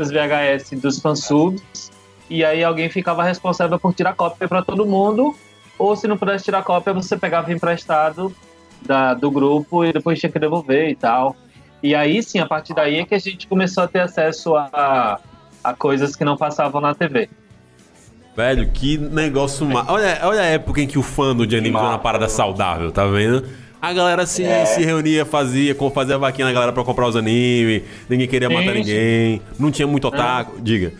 os 0.00 0.10
VHS 0.10 0.80
dos 0.80 0.98
fansubs, 0.98 1.92
e 2.28 2.42
aí 2.44 2.64
alguém 2.64 2.88
ficava 2.88 3.22
responsável 3.22 3.78
por 3.78 3.94
tirar 3.94 4.14
cópia 4.14 4.48
para 4.48 4.62
todo 4.62 4.86
mundo, 4.86 5.36
ou 5.78 5.94
se 5.94 6.08
não 6.08 6.16
pudesse 6.16 6.46
tirar 6.46 6.64
cópia, 6.64 6.94
você 6.94 7.16
pegava 7.16 7.52
emprestado 7.52 8.34
da, 8.82 9.12
do 9.12 9.30
grupo 9.30 9.84
e 9.84 9.92
depois 9.92 10.18
tinha 10.18 10.32
que 10.32 10.38
devolver 10.38 10.88
e 10.88 10.96
tal. 10.96 11.36
E 11.82 11.94
aí 11.94 12.22
sim, 12.22 12.38
a 12.38 12.46
partir 12.46 12.74
daí 12.74 12.96
é 12.96 13.04
que 13.04 13.14
a 13.14 13.18
gente 13.18 13.46
começou 13.46 13.84
a 13.84 13.88
ter 13.88 14.00
acesso 14.00 14.56
a, 14.56 15.20
a 15.62 15.74
coisas 15.74 16.16
que 16.16 16.24
não 16.24 16.36
passavam 16.36 16.80
na 16.80 16.94
TV. 16.94 17.28
Velho, 18.34 18.68
que 18.70 18.98
negócio 18.98 19.66
ma... 19.66 19.84
olha, 19.88 20.20
olha 20.22 20.40
a 20.40 20.44
época 20.44 20.80
em 20.80 20.86
que 20.86 20.98
o 20.98 21.02
fã 21.02 21.34
de 21.34 21.56
anime 21.56 21.76
era 21.76 21.86
uma 21.86 21.98
parada 21.98 22.28
saudável, 22.28 22.90
tá 22.90 23.06
vendo? 23.06 23.46
A 23.80 23.92
galera 23.92 24.26
se, 24.26 24.42
É. 24.42 24.64
se 24.64 24.82
reunia, 24.84 25.24
fazia, 25.24 25.74
com- 25.74 25.90
fazia 25.90 26.16
vaquinha 26.18 26.46
na 26.46 26.52
galera 26.52 26.72
pra 26.72 26.82
comprar 26.82 27.06
os 27.08 27.14
animes, 27.16 27.82
ninguém 28.08 28.26
queria 28.26 28.48
matar 28.48 28.72
Sim, 28.72 28.78
ninguém, 28.78 29.42
não 29.58 29.70
tinha 29.70 29.86
muito 29.86 30.08
otaku. 30.08 30.60
Diga. 30.60 30.92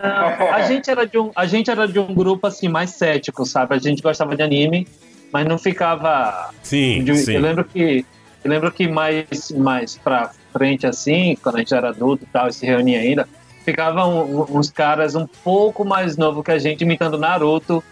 A 0.00 0.62
gente, 0.62 0.88
era 0.90 1.04
de 1.06 1.18
um, 1.18 1.30
a 1.34 1.46
gente 1.46 1.70
era 1.70 1.86
de 1.88 1.98
um 1.98 2.14
grupo 2.14 2.46
assim 2.46 2.68
mais 2.68 2.90
cético, 2.90 3.44
sabe? 3.44 3.74
A 3.74 3.78
gente 3.78 4.00
gostava 4.00 4.36
de 4.36 4.42
anime, 4.42 4.86
mas 5.32 5.44
não 5.46 5.58
ficava. 5.58 6.50
Sim, 6.62 7.02
de- 7.04 7.16
sim. 7.16 7.34
Eu 7.34 7.40
lembro 7.40 7.64
que 7.64 8.04
eu 8.44 8.50
lembro 8.50 8.70
que 8.70 8.86
mais 8.88 9.50
mais 9.56 9.96
pra 9.98 10.30
frente 10.52 10.86
assim, 10.86 11.36
quando 11.42 11.56
a 11.56 11.58
gente 11.58 11.74
era 11.74 11.88
adulto 11.88 12.24
e 12.24 12.26
tal, 12.28 12.48
e 12.48 12.52
se 12.52 12.64
reunia 12.64 13.00
ainda, 13.00 13.28
ficavam 13.64 14.24
um- 14.24 14.56
uns 14.58 14.70
caras 14.70 15.14
um 15.16 15.26
pouco 15.26 15.84
mais 15.84 16.16
novos 16.16 16.44
que 16.44 16.52
a 16.52 16.58
gente 16.58 16.82
imitando 16.82 17.18
Naruto. 17.18 17.82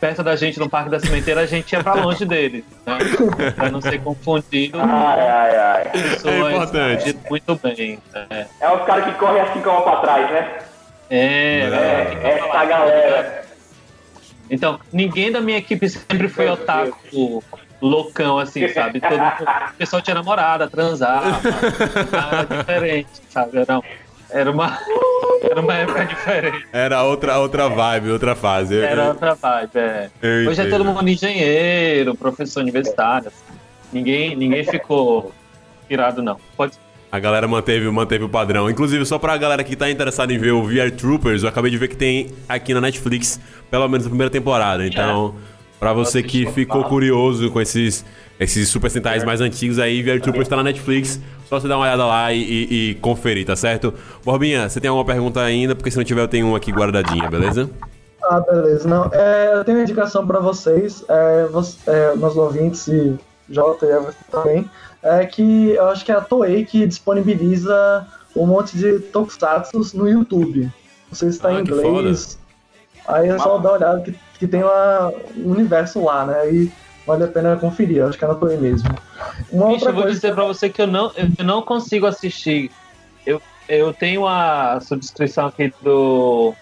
Perto 0.00 0.22
da 0.22 0.36
gente 0.36 0.58
no 0.58 0.68
Parque 0.68 0.90
da 0.90 1.00
Cimenteira, 1.00 1.40
a 1.40 1.46
gente 1.46 1.72
ia 1.72 1.82
pra 1.82 1.94
longe 1.94 2.24
deles, 2.26 2.64
né? 2.84 2.98
Pra 3.54 3.70
não 3.70 3.80
ser 3.80 3.98
confundido 4.02 4.78
Ai, 4.78 5.20
ai, 5.28 5.56
ai. 5.56 5.84
pessoas 5.90 6.34
É 6.34 6.50
importante. 6.52 7.18
muito 7.30 7.54
bem. 7.62 7.98
É, 8.30 8.46
É 8.60 8.70
os 8.74 8.84
caras 8.84 9.04
que 9.06 9.12
correm 9.12 9.40
assim 9.40 9.60
como 9.62 9.80
pra 9.82 9.96
trás, 9.96 10.30
né? 10.30 10.58
é, 11.08 11.60
É, 11.60 12.38
essa 12.38 12.64
galera. 12.66 13.44
Então, 14.50 14.78
ninguém 14.92 15.32
da 15.32 15.40
minha 15.40 15.58
equipe 15.58 15.88
sempre 15.88 16.28
foi 16.28 16.48
otaku 16.48 17.42
loucão, 17.80 18.38
assim, 18.38 18.68
sabe? 18.68 19.00
Todo 19.00 19.18
mundo- 19.18 19.44
o 19.70 19.76
pessoal 19.78 20.02
tinha 20.02 20.14
namorada, 20.14 20.68
transava, 20.68 21.40
era 22.32 22.44
diferente, 22.58 23.08
sabe? 23.30 23.58
Era, 23.58 23.80
era, 24.30 24.50
uma, 24.50 24.78
era 25.50 25.60
uma 25.60 25.74
época 25.74 26.04
diferente, 26.04 26.66
Era 26.72 27.02
outra, 27.04 27.38
outra 27.38 27.68
vibe, 27.68 28.10
outra 28.10 28.34
fase. 28.34 28.78
Era 28.78 29.04
eu- 29.04 29.08
outra 29.08 29.34
vibe, 29.34 29.70
é. 29.76 30.10
Hoje 30.48 30.62
é 30.62 30.66
todo 30.68 30.84
mundo 30.84 31.08
engenheiro, 31.08 32.14
professor 32.14 32.60
universitário, 32.60 33.28
assim. 33.28 33.58
ninguém, 33.92 34.34
ninguém 34.36 34.64
ficou 34.64 35.32
irado, 35.88 36.22
não. 36.22 36.36
Pode 36.56 36.72
A 37.12 37.18
galera 37.18 37.46
manteve, 37.46 37.88
manteve 37.90 38.24
o 38.24 38.28
padrão. 38.28 38.68
Inclusive, 38.68 39.04
só 39.06 39.18
pra 39.18 39.36
galera 39.36 39.62
que 39.62 39.76
tá 39.76 39.88
interessada 39.90 40.32
em 40.32 40.38
ver 40.38 40.52
o 40.52 40.62
VR 40.64 40.90
Troopers, 40.90 41.42
eu 41.42 41.48
acabei 41.48 41.70
de 41.70 41.78
ver 41.78 41.88
que 41.88 41.96
tem 41.96 42.32
aqui 42.48 42.74
na 42.74 42.80
Netflix, 42.80 43.40
pelo 43.70 43.88
menos 43.88 44.06
a 44.06 44.08
primeira 44.08 44.30
temporada. 44.30 44.86
Então, 44.86 45.34
pra 45.78 45.92
você 45.92 46.22
que 46.22 46.46
ficou 46.52 46.84
curioso 46.84 47.50
com 47.50 47.60
esses, 47.60 48.04
esses 48.38 48.68
Super 48.68 48.90
Sentais 48.90 49.24
mais 49.24 49.40
antigos 49.40 49.78
aí, 49.78 50.02
VR 50.02 50.20
Troopers 50.20 50.48
tá 50.48 50.56
na 50.56 50.62
Netflix. 50.62 51.20
Só 51.48 51.58
você 51.60 51.68
dar 51.68 51.76
uma 51.76 51.84
olhada 51.84 52.04
lá 52.04 52.32
e, 52.32 52.40
e- 52.42 52.90
e 52.90 52.94
conferir, 52.96 53.46
tá 53.46 53.54
certo? 53.56 53.94
Borbinha, 54.24 54.68
você 54.68 54.80
tem 54.80 54.88
alguma 54.90 55.04
pergunta 55.06 55.40
ainda? 55.40 55.74
Porque 55.74 55.90
se 55.90 55.96
não 55.96 56.04
tiver, 56.04 56.20
eu 56.22 56.28
tenho 56.28 56.46
uma 56.48 56.56
aqui 56.56 56.72
guardadinha, 56.72 57.28
beleza? 57.30 57.70
Ah, 58.24 58.40
beleza. 58.40 58.88
Não, 58.88 59.08
é, 59.12 59.52
eu 59.54 59.64
tenho 59.64 59.78
uma 59.78 59.84
indicação 59.84 60.26
para 60.26 60.40
vocês, 60.40 61.04
é, 61.08 61.46
você, 61.46 61.76
é, 61.88 62.14
nossos 62.16 62.36
ouvintes 62.36 62.86
e 62.88 63.16
Jota 63.48 63.86
e 63.86 63.90
Everton 63.90 64.24
também, 64.32 64.68
é 65.02 65.24
que 65.24 65.70
eu 65.70 65.86
acho 65.88 66.04
que 66.04 66.10
é 66.10 66.16
a 66.16 66.20
Toei 66.20 66.64
que 66.64 66.84
disponibiliza 66.86 68.04
um 68.34 68.44
monte 68.46 68.76
de 68.76 68.98
tokusatsu 68.98 69.80
no 69.94 70.08
YouTube. 70.08 70.62
Não 71.08 71.14
sei 71.14 71.30
se 71.30 71.36
está 71.36 71.50
Ah, 71.50 71.54
em 71.54 71.60
inglês. 71.60 72.36
Aí 73.06 73.28
é 73.28 73.38
só 73.38 73.58
dar 73.58 73.68
uma 73.70 73.76
olhada 73.78 74.00
que, 74.00 74.14
que 74.40 74.48
tem 74.48 74.64
uma- 74.64 75.12
um 75.36 75.52
universo 75.52 76.02
lá, 76.02 76.26
né? 76.26 76.50
E 76.52 76.72
vale 77.06 77.24
a 77.24 77.28
pena 77.28 77.56
conferir, 77.56 77.98
eu 77.98 78.08
acho 78.08 78.18
que 78.18 78.24
é 78.24 78.28
na 78.28 78.34
Toei 78.34 78.56
mesmo. 78.56 78.88
Uma 79.50 79.66
Bicho, 79.66 79.74
outra 79.74 79.90
eu 79.90 79.94
vou 79.94 80.02
coisa 80.02 80.16
dizer 80.16 80.34
pra 80.34 80.44
você 80.44 80.68
que 80.68 80.82
eu 80.82 80.86
não, 80.86 81.12
eu 81.38 81.44
não 81.44 81.62
consigo 81.62 82.06
assistir. 82.06 82.70
Eu, 83.24 83.40
eu 83.68 83.92
tenho 83.92 84.26
a 84.26 84.80
subscrição 84.80 85.46
aqui 85.46 85.72
do, 85.82 86.54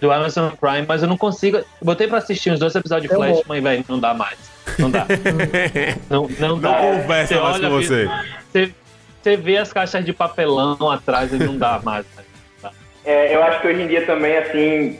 do 0.00 0.10
Amazon 0.10 0.50
Prime, 0.60 0.84
mas 0.86 1.02
eu 1.02 1.08
não 1.08 1.16
consigo. 1.16 1.60
Botei 1.80 2.08
pra 2.08 2.18
assistir 2.18 2.50
uns 2.50 2.58
dois 2.58 2.74
episódios 2.74 3.10
de 3.10 3.16
Flash, 3.16 3.42
mas, 3.46 3.62
velho, 3.62 3.84
não 3.88 4.00
dá 4.00 4.14
mais. 4.14 4.38
Não 4.78 4.90
dá. 4.90 5.06
não, 6.10 6.28
não 6.38 6.58
dá. 6.58 6.70
Não 6.70 7.00
conversa 7.00 7.40
mais 7.40 7.56
olha, 7.56 7.68
com 7.68 7.74
você. 7.76 8.10
Você, 8.50 8.74
você 9.22 9.36
vê 9.36 9.56
as 9.56 9.72
caixas 9.72 10.04
de 10.04 10.12
papelão 10.12 10.90
atrás 10.90 11.32
e 11.32 11.36
não 11.36 11.56
dá 11.56 11.80
mais. 11.82 12.04
É, 13.04 13.34
eu 13.34 13.42
acho 13.42 13.60
que 13.60 13.68
hoje 13.68 13.82
em 13.82 13.86
dia 13.86 14.06
também, 14.06 14.36
assim, 14.38 14.98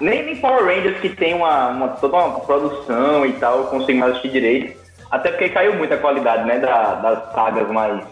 nem, 0.00 0.24
nem 0.26 0.36
Power 0.36 0.64
Rangers 0.64 0.98
que 1.00 1.08
tem 1.10 1.34
uma, 1.34 1.68
uma- 1.68 1.88
toda 1.88 2.16
uma 2.16 2.40
produção 2.40 3.24
e 3.26 3.32
tal, 3.34 3.58
eu 3.58 3.64
consigo 3.64 3.98
mais 3.98 4.12
assistir 4.12 4.30
direito. 4.30 4.80
Até 5.10 5.30
porque 5.30 5.48
caiu 5.50 5.76
muito 5.76 5.92
a 5.92 5.98
qualidade, 5.98 6.44
né, 6.46 6.58
da- 6.58 6.94
das 6.96 7.32
sagas 7.32 7.68
mais. 7.70 8.02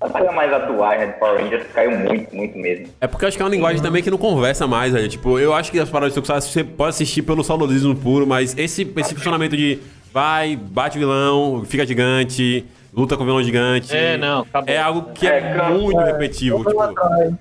Das 0.00 0.12
sagas 0.12 0.32
mais 0.34 0.52
atuais, 0.52 1.00
né, 1.00 1.06
de 1.08 1.12
Power 1.18 1.42
Rangers, 1.42 1.66
caiu 1.74 1.90
muito, 1.98 2.34
muito 2.34 2.56
mesmo. 2.56 2.86
É 3.00 3.06
porque 3.08 3.24
eu 3.24 3.28
acho 3.28 3.36
que 3.36 3.42
é 3.42 3.46
uma 3.46 3.50
linguagem 3.50 3.82
também 3.82 4.00
que 4.02 4.10
não 4.10 4.16
conversa 4.18 4.66
mais, 4.66 4.92
velho. 4.92 5.08
Tipo, 5.08 5.38
eu 5.40 5.52
acho 5.52 5.72
que 5.72 5.78
as 5.80 5.88
paradas 5.90 6.14
de 6.14 6.20
Tokusatsu 6.20 6.50
você 6.52 6.62
pode 6.62 6.90
assistir 6.90 7.22
pelo 7.22 7.42
saudosismo 7.42 7.94
puro, 7.96 8.24
mas 8.26 8.56
esse, 8.56 8.90
esse 8.96 9.14
funcionamento 9.14 9.56
de 9.56 9.80
vai, 10.12 10.54
bate 10.56 10.98
vilão, 10.98 11.64
fica 11.66 11.84
gigante, 11.84 12.64
luta 12.94 13.16
com 13.16 13.24
vilão 13.24 13.42
gigante. 13.42 13.94
É, 13.94 14.16
não, 14.16 14.42
acabou. 14.42 14.72
É 14.72 14.78
algo 14.78 15.10
que 15.12 15.26
é, 15.26 15.38
É, 15.38 15.68
muito 15.68 16.00
é, 16.00 16.04
repetitivo. 16.12 16.58
Tipo, 16.64 17.36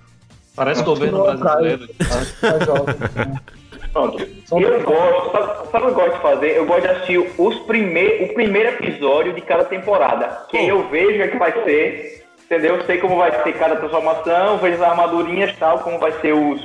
Parece 0.55 0.81
governo 0.83 1.23
brasileiro. 1.37 1.87
Pronto. 3.97 4.27
Eu 4.51 4.83
gosto, 4.83 5.31
sabe, 5.31 5.71
sabe 5.71 5.85
o 5.85 5.87
que 5.87 5.91
eu 5.91 5.95
gosto 5.95 6.15
de 6.15 6.21
fazer? 6.21 6.55
Eu 6.55 6.65
gosto 6.67 6.81
de 6.81 6.87
assistir 6.87 7.31
os 7.35 7.55
prime 7.61 8.25
o 8.25 8.33
primeiro 8.35 8.69
episódio 8.69 9.33
de 9.33 9.41
cada 9.41 9.63
temporada. 9.63 10.45
Que 10.49 10.67
eu 10.67 10.87
vejo 10.87 11.09
o 11.09 11.13
que 11.13 11.21
é 11.23 11.27
que 11.29 11.37
vai 11.37 11.51
ser, 11.63 12.23
entendeu? 12.45 12.75
Eu 12.75 12.85
sei 12.85 12.99
como 12.99 13.17
vai 13.17 13.31
ser 13.41 13.53
cada 13.53 13.75
transformação, 13.75 14.59
vejo 14.59 14.75
as 14.75 14.83
armadurinhas 14.83 15.49
e 15.49 15.55
tal, 15.55 15.79
como 15.79 15.97
vai 15.97 16.11
ser 16.21 16.31
os, 16.31 16.61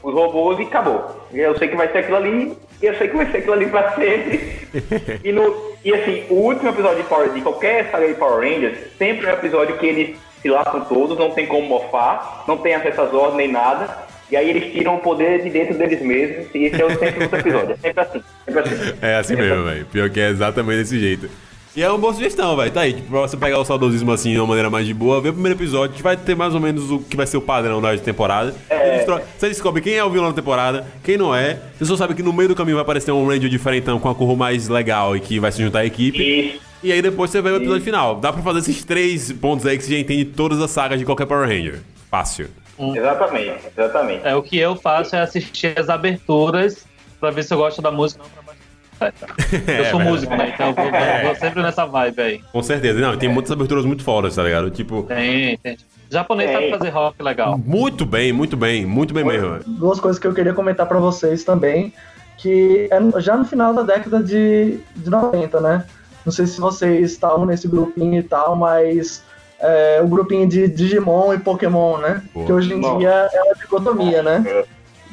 os 0.00 0.14
robôs 0.14 0.60
e 0.60 0.62
acabou. 0.62 1.26
Eu 1.32 1.58
sei 1.58 1.66
que 1.66 1.76
vai 1.76 1.90
ser 1.90 1.98
aquilo 1.98 2.18
ali, 2.18 2.56
e 2.80 2.86
eu 2.86 2.94
sei 2.94 3.08
que 3.08 3.16
vai 3.16 3.26
ser 3.32 3.38
aquilo 3.38 3.54
ali 3.54 3.66
pra 3.66 3.90
sempre. 3.90 4.68
e, 5.24 5.32
no, 5.32 5.72
e 5.84 5.92
assim, 5.92 6.24
o 6.30 6.34
último 6.34 6.70
episódio 6.70 7.02
de, 7.02 7.08
Power, 7.08 7.30
de 7.30 7.40
qualquer 7.40 7.90
saga 7.90 8.06
de 8.06 8.14
Power 8.14 8.48
Rangers, 8.48 8.78
sempre 8.96 9.26
é 9.26 9.30
um 9.30 9.34
episódio 9.34 9.76
que 9.76 9.86
eles 9.86 10.16
se 10.40 10.48
lascam 10.48 10.82
todos, 10.82 11.18
não 11.18 11.32
tem 11.32 11.46
como 11.46 11.66
mofar, 11.66 12.44
não 12.46 12.56
tem 12.56 12.76
acesso 12.76 13.00
às 13.00 13.12
ordens 13.12 13.34
nem 13.34 13.48
nada. 13.50 14.05
E 14.30 14.36
aí 14.36 14.50
eles 14.50 14.72
tiram 14.72 14.96
o 14.96 14.98
poder 14.98 15.42
de 15.42 15.50
dentro 15.50 15.76
deles 15.78 16.00
mesmos, 16.02 16.46
e 16.54 16.64
esse 16.64 16.80
é 16.82 16.84
o 16.84 16.90
sempre 16.98 17.24
o 17.24 17.36
episódio. 17.38 17.72
É 17.72 17.76
sempre 17.76 18.00
assim. 18.02 18.22
Sempre 18.44 18.60
assim. 18.60 18.92
é 19.00 19.14
assim 19.16 19.36
mesmo, 19.36 19.64
velho. 19.64 19.86
Pior 19.86 20.10
que 20.10 20.20
é 20.20 20.30
exatamente 20.30 20.78
desse 20.78 20.98
jeito. 20.98 21.28
E 21.76 21.82
é 21.82 21.88
uma 21.90 21.98
boa 21.98 22.14
sugestão, 22.14 22.56
velho. 22.56 22.70
Tá 22.70 22.80
aí, 22.80 22.94
tipo, 22.94 23.10
pra 23.10 23.20
você 23.20 23.36
pegar 23.36 23.58
o 23.58 23.64
saudosismo 23.64 24.10
assim 24.10 24.32
de 24.32 24.38
uma 24.38 24.46
maneira 24.46 24.70
mais 24.70 24.86
de 24.86 24.94
boa, 24.94 25.20
ver 25.20 25.28
o 25.28 25.32
primeiro 25.34 25.58
episódio, 25.58 25.94
que 25.94 26.02
vai 26.02 26.16
ter 26.16 26.34
mais 26.34 26.54
ou 26.54 26.60
menos 26.60 26.90
o 26.90 27.00
que 27.00 27.16
vai 27.16 27.26
ser 27.26 27.36
o 27.36 27.40
padrão 27.42 27.80
da 27.82 27.96
temporada. 27.98 28.54
Tro- 29.04 29.20
Você 29.38 29.48
descobre 29.48 29.82
quem 29.82 29.94
é 29.94 30.02
o 30.02 30.10
vilão 30.10 30.30
da 30.30 30.34
temporada, 30.34 30.86
quem 31.04 31.18
não 31.18 31.34
é. 31.34 31.58
Você 31.78 31.84
só 31.84 31.96
sabe 31.96 32.14
que 32.14 32.22
no 32.22 32.32
meio 32.32 32.48
do 32.48 32.54
caminho 32.54 32.76
vai 32.76 32.82
aparecer 32.82 33.12
um 33.12 33.26
Ranger 33.28 33.50
diferentão 33.50 34.00
com 34.00 34.08
a 34.08 34.14
cor 34.14 34.34
mais 34.36 34.68
legal 34.68 35.14
e 35.14 35.20
que 35.20 35.38
vai 35.38 35.52
se 35.52 35.62
juntar 35.62 35.80
à 35.80 35.86
equipe. 35.86 36.18
Isso. 36.18 36.60
E 36.82 36.90
aí 36.92 37.02
depois 37.02 37.30
você 37.30 37.42
vê 37.42 37.50
o 37.50 37.56
episódio 37.56 37.82
final. 37.82 38.16
Dá 38.16 38.32
pra 38.32 38.42
fazer 38.42 38.60
esses 38.60 38.82
três 38.82 39.30
pontos 39.32 39.66
aí 39.66 39.76
que 39.76 39.84
você 39.84 39.92
já 39.92 39.98
entende 39.98 40.24
todas 40.24 40.60
as 40.62 40.70
sagas 40.70 40.98
de 40.98 41.04
qualquer 41.04 41.26
Power 41.26 41.46
Ranger. 41.46 41.80
Fácil. 42.10 42.48
Exatamente, 42.78 43.60
exatamente. 43.76 44.26
É, 44.26 44.34
o 44.34 44.42
que 44.42 44.58
eu 44.58 44.76
faço 44.76 45.16
é 45.16 45.20
assistir 45.20 45.78
as 45.78 45.88
aberturas 45.88 46.86
pra 47.20 47.30
ver 47.30 47.42
se 47.42 47.52
eu 47.54 47.58
gosto 47.58 47.80
da 47.80 47.90
música. 47.90 48.22
Não, 48.22 48.30
pra 48.30 48.42
baixar. 48.42 49.76
Eu 49.78 49.84
sou 49.90 50.00
É, 50.00 50.04
músico, 50.04 50.34
né? 50.36 50.50
Então 50.54 50.68
eu 50.68 50.74
vou, 50.74 50.84
vou- 50.90 51.22
vou 51.24 51.34
sempre 51.36 51.62
nessa 51.62 51.84
vibe 51.86 52.20
aí. 52.22 52.40
Com 52.52 52.62
certeza. 52.62 52.98
Não, 52.98 53.16
tem 53.16 53.28
muitas 53.28 53.52
aberturas 53.52 53.84
muito 53.84 54.02
fodas, 54.02 54.34
tá 54.34 54.42
ligado? 54.42 54.70
Tipo, 54.70 55.02
Tem, 55.04 55.56
tem. 55.58 55.76
Japonês 56.10 56.50
Tem. 56.50 56.58
sabe 56.70 56.70
fazer 56.78 56.88
rock 56.90 57.22
legal. 57.22 57.58
muito 57.58 58.06
bem, 58.06 58.32
muito 58.32 58.56
bem, 58.56 58.86
muito 58.86 59.12
bem 59.12 59.24
mesmo. 59.24 59.58
duas 59.66 59.98
coisas 59.98 60.18
que 60.20 60.26
eu 60.26 60.32
queria 60.32 60.54
comentar 60.54 60.86
pra 60.86 60.98
vocês 61.00 61.42
também, 61.44 61.92
que 62.38 62.88
é 62.90 63.20
já 63.20 63.36
no 63.36 63.44
final 63.44 63.74
da 63.74 63.82
década 63.82 64.22
de, 64.22 64.78
de 64.94 65.10
90, 65.10 65.60
né? 65.60 65.84
Não 66.24 66.32
sei 66.32 66.46
se 66.46 66.60
vocês 66.60 67.10
estavam 67.12 67.44
nesse 67.44 67.66
grupinho 67.68 68.18
e 68.18 68.22
tal, 68.22 68.54
mas 68.56 69.24
é, 69.60 70.00
o 70.02 70.06
grupinho 70.08 70.46
de 70.46 70.68
Digimon 70.68 71.32
e 71.34 71.38
Pokémon, 71.38 71.98
né? 71.98 72.22
Pô. 72.32 72.44
que 72.44 72.52
hoje 72.52 72.72
em 72.72 72.80
Bom. 72.80 72.98
dia 72.98 73.28
é 73.32 73.42
uma 73.42 73.54
dicotomia, 73.54 74.22
né? 74.22 74.64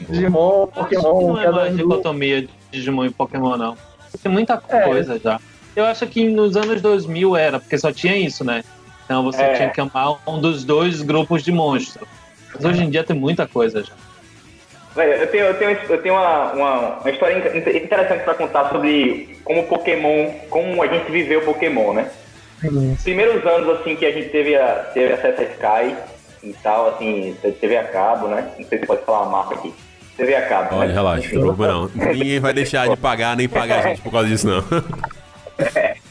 Digimon, 0.09 0.63
Acho 0.75 0.87
que 0.89 0.95
Pokémon, 0.95 1.27
não 1.27 1.39
é 1.39 1.43
cada 1.45 1.55
mais 1.57 1.75
dicotomia 1.77 2.41
de 2.41 2.49
Digimon 2.71 3.05
e 3.05 3.09
Pokémon, 3.09 3.55
não. 3.57 3.77
Tem 4.21 4.31
muita 4.31 4.61
É. 4.69 4.81
coisa 4.81 5.19
já. 5.19 5.39
Eu 5.75 5.85
acho 5.85 6.05
que 6.07 6.27
nos 6.29 6.55
anos 6.55 6.81
2000 6.81 7.35
era, 7.35 7.59
porque 7.59 7.77
só 7.77 7.91
tinha 7.91 8.15
isso, 8.15 8.43
né? 8.43 8.63
Então 9.05 9.23
você 9.23 9.41
É. 9.41 9.53
tinha 9.53 9.69
que 9.69 9.81
amar 9.81 10.17
um 10.27 10.39
dos 10.39 10.63
dois 10.63 11.01
grupos 11.01 11.43
de 11.43 11.51
monstros. 11.51 12.07
Mas 12.53 12.63
hoje 12.65 12.83
em 12.83 12.89
dia 12.89 13.03
tem 13.03 13.15
muita 13.17 13.47
coisa 13.47 13.83
já. 13.83 13.93
Eu 15.01 15.27
tenho, 15.27 15.45
eu 15.45 15.53
tenho, 15.57 15.71
eu 15.89 16.01
tenho 16.03 16.13
uma, 16.13 16.51
uma, 16.53 16.79
uma 16.99 17.09
história 17.09 17.33
in- 17.57 17.77
interessante 17.77 18.23
pra 18.23 18.35
contar 18.35 18.69
sobre 18.69 19.39
como 19.43 19.63
Pokémon, 19.63 20.29
como 20.51 20.83
a 20.83 20.87
gente 20.87 21.11
viveu 21.11 21.41
Pokémon, 21.41 21.93
né? 21.93 22.11
Sim. 22.69 22.95
Primeiros 23.03 23.45
anos, 23.45 23.79
assim, 23.79 23.95
que 23.95 24.05
a 24.05 24.11
gente 24.11 24.29
teve, 24.29 24.55
a, 24.55 24.75
teve 24.93 25.13
acesso 25.13 25.41
a 25.41 25.43
Sky 25.43 25.95
e 26.43 26.53
tal, 26.61 26.89
assim, 26.89 27.35
TV 27.59 27.77
a 27.77 27.83
cabo, 27.85 28.27
né? 28.27 28.51
Não 28.57 28.65
sei 28.67 28.79
se 28.79 28.85
pode 28.85 29.03
falar 29.03 29.23
uma 29.23 29.37
marca 29.37 29.55
aqui. 29.55 29.73
TV 30.15 30.35
a 30.35 30.47
cabo. 30.47 30.75
Olha, 30.75 30.87
né? 30.87 30.93
relaxa, 30.93 31.33
não 31.33 31.41
preocupa 31.41 31.67
não. 31.67 31.91
Ninguém 32.13 32.39
vai 32.39 32.53
deixar 32.53 32.87
de 32.87 32.95
pagar 32.97 33.35
nem 33.35 33.49
pagar 33.49 33.79
a 33.79 33.89
gente 33.89 34.01
por 34.01 34.11
causa 34.11 34.27
disso, 34.27 34.47
não. 34.47 34.63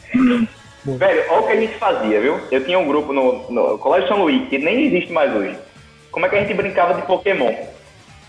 Velho, 0.85 1.23
olha 1.29 1.39
o 1.39 1.47
que 1.47 1.53
a 1.53 1.59
gente 1.59 1.73
fazia, 1.75 2.19
viu? 2.19 2.39
Eu 2.51 2.63
tinha 2.65 2.77
um 2.77 2.85
grupo 2.85 3.13
no, 3.13 3.49
no 3.49 3.77
Colégio 3.77 4.09
São 4.09 4.21
Luís, 4.21 4.49
que 4.49 4.57
nem 4.57 4.87
existe 4.87 5.13
mais 5.13 5.33
hoje. 5.33 5.57
Como 6.11 6.25
é 6.25 6.29
que 6.29 6.35
a 6.35 6.39
gente 6.41 6.53
brincava 6.53 6.93
de 6.93 7.01
Pokémon? 7.07 7.53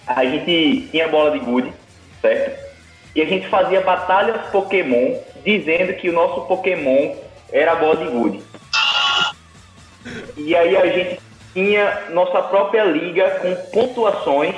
A 0.06 0.24
gente 0.24 0.88
tinha 0.90 1.08
bola 1.08 1.32
de 1.32 1.40
gude, 1.40 1.72
certo? 2.22 2.56
E 3.14 3.20
a 3.20 3.24
gente 3.24 3.48
fazia 3.48 3.80
batalhas 3.80 4.50
Pokémon 4.50 5.16
dizendo 5.44 5.92
que 5.94 6.08
o 6.08 6.12
nosso 6.12 6.42
Pokémon 6.42 7.16
era 7.52 7.72
a 7.72 7.76
bola 7.76 7.96
de. 7.96 8.42
E 10.36 10.54
aí 10.54 10.76
a 10.76 10.86
gente 10.86 11.20
tinha 11.52 12.02
nossa 12.10 12.42
própria 12.42 12.84
liga 12.84 13.30
com 13.40 13.54
pontuações, 13.70 14.54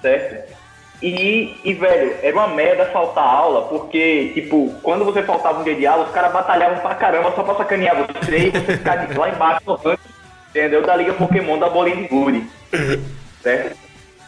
certo? 0.00 0.54
E, 1.02 1.56
e, 1.64 1.74
velho, 1.74 2.16
era 2.22 2.34
uma 2.34 2.48
merda 2.48 2.86
faltar 2.86 3.24
aula, 3.24 3.62
porque, 3.68 4.30
tipo, 4.32 4.72
quando 4.82 5.04
você 5.04 5.22
faltava 5.22 5.60
um 5.60 5.64
dia 5.64 5.74
de 5.74 5.86
aula, 5.86 6.04
os 6.06 6.12
caras 6.12 6.32
batalhavam 6.32 6.78
pra 6.78 6.94
caramba 6.94 7.32
só 7.34 7.42
pra 7.42 7.56
sacanear 7.56 7.96
você 7.96 8.38
e 8.38 8.50
você 8.50 8.76
ficar 8.78 9.18
lá 9.18 9.28
embaixo 9.28 9.60
no 9.66 9.74
ranking, 9.74 10.08
entendeu? 10.50 10.82
Da 10.82 10.96
Liga 10.96 11.12
Pokémon 11.14 11.58
da 11.58 11.68
bolinha 11.68 11.96
de 11.96 12.08
gude, 12.08 12.46
certo? 13.42 13.76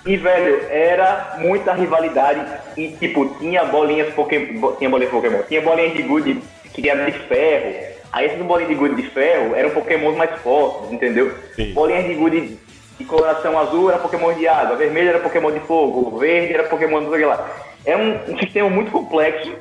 E, 0.05 0.17
velho, 0.17 0.67
era 0.71 1.37
muita 1.39 1.73
rivalidade 1.73 2.45
e, 2.77 2.89
tipo, 2.93 3.27
tinha 3.39 3.65
bolinhas 3.65 4.13
Pokémon, 4.13 4.73
tinha 4.73 4.91
bolinhas 4.91 5.13
Pokémon, 5.13 5.43
tinha 5.49 5.63
bolinhas 5.63 5.95
de 5.95 6.03
gude 6.03 6.43
que 6.75 6.91
era 6.91 7.11
de 7.11 7.19
ferro, 7.21 7.96
aí 8.13 8.27
esses 8.27 8.43
bolinhas 8.43 8.69
de 8.71 8.75
gude 8.75 8.95
de 8.95 9.09
ferro 9.11 9.55
eram 9.55 9.71
Pokémon 9.71 10.15
mais 10.17 10.31
fortes, 10.41 10.93
entendeu? 10.93 11.33
Sim. 11.55 11.73
Bolinhas 11.73 12.07
de 12.07 12.15
gude 12.15 12.59
de 12.99 13.05
coloração 13.05 13.59
azul 13.59 13.91
era 13.91 13.99
Pokémon 13.99 14.33
de 14.33 14.49
água, 14.49 14.77
vermelho 14.77 15.11
era 15.11 15.19
Pokémon 15.19 15.53
de 15.53 15.61
fogo, 15.61 16.19
verde 16.19 16.55
era 16.55 16.65
Pokémon 16.65 17.03
do 17.05 17.11
lá. 17.27 17.49
É 17.85 17.97
um, 17.97 18.33
um, 18.33 18.39
sistema 18.39 18.69
muito 18.69 18.91
complexo 18.91 19.53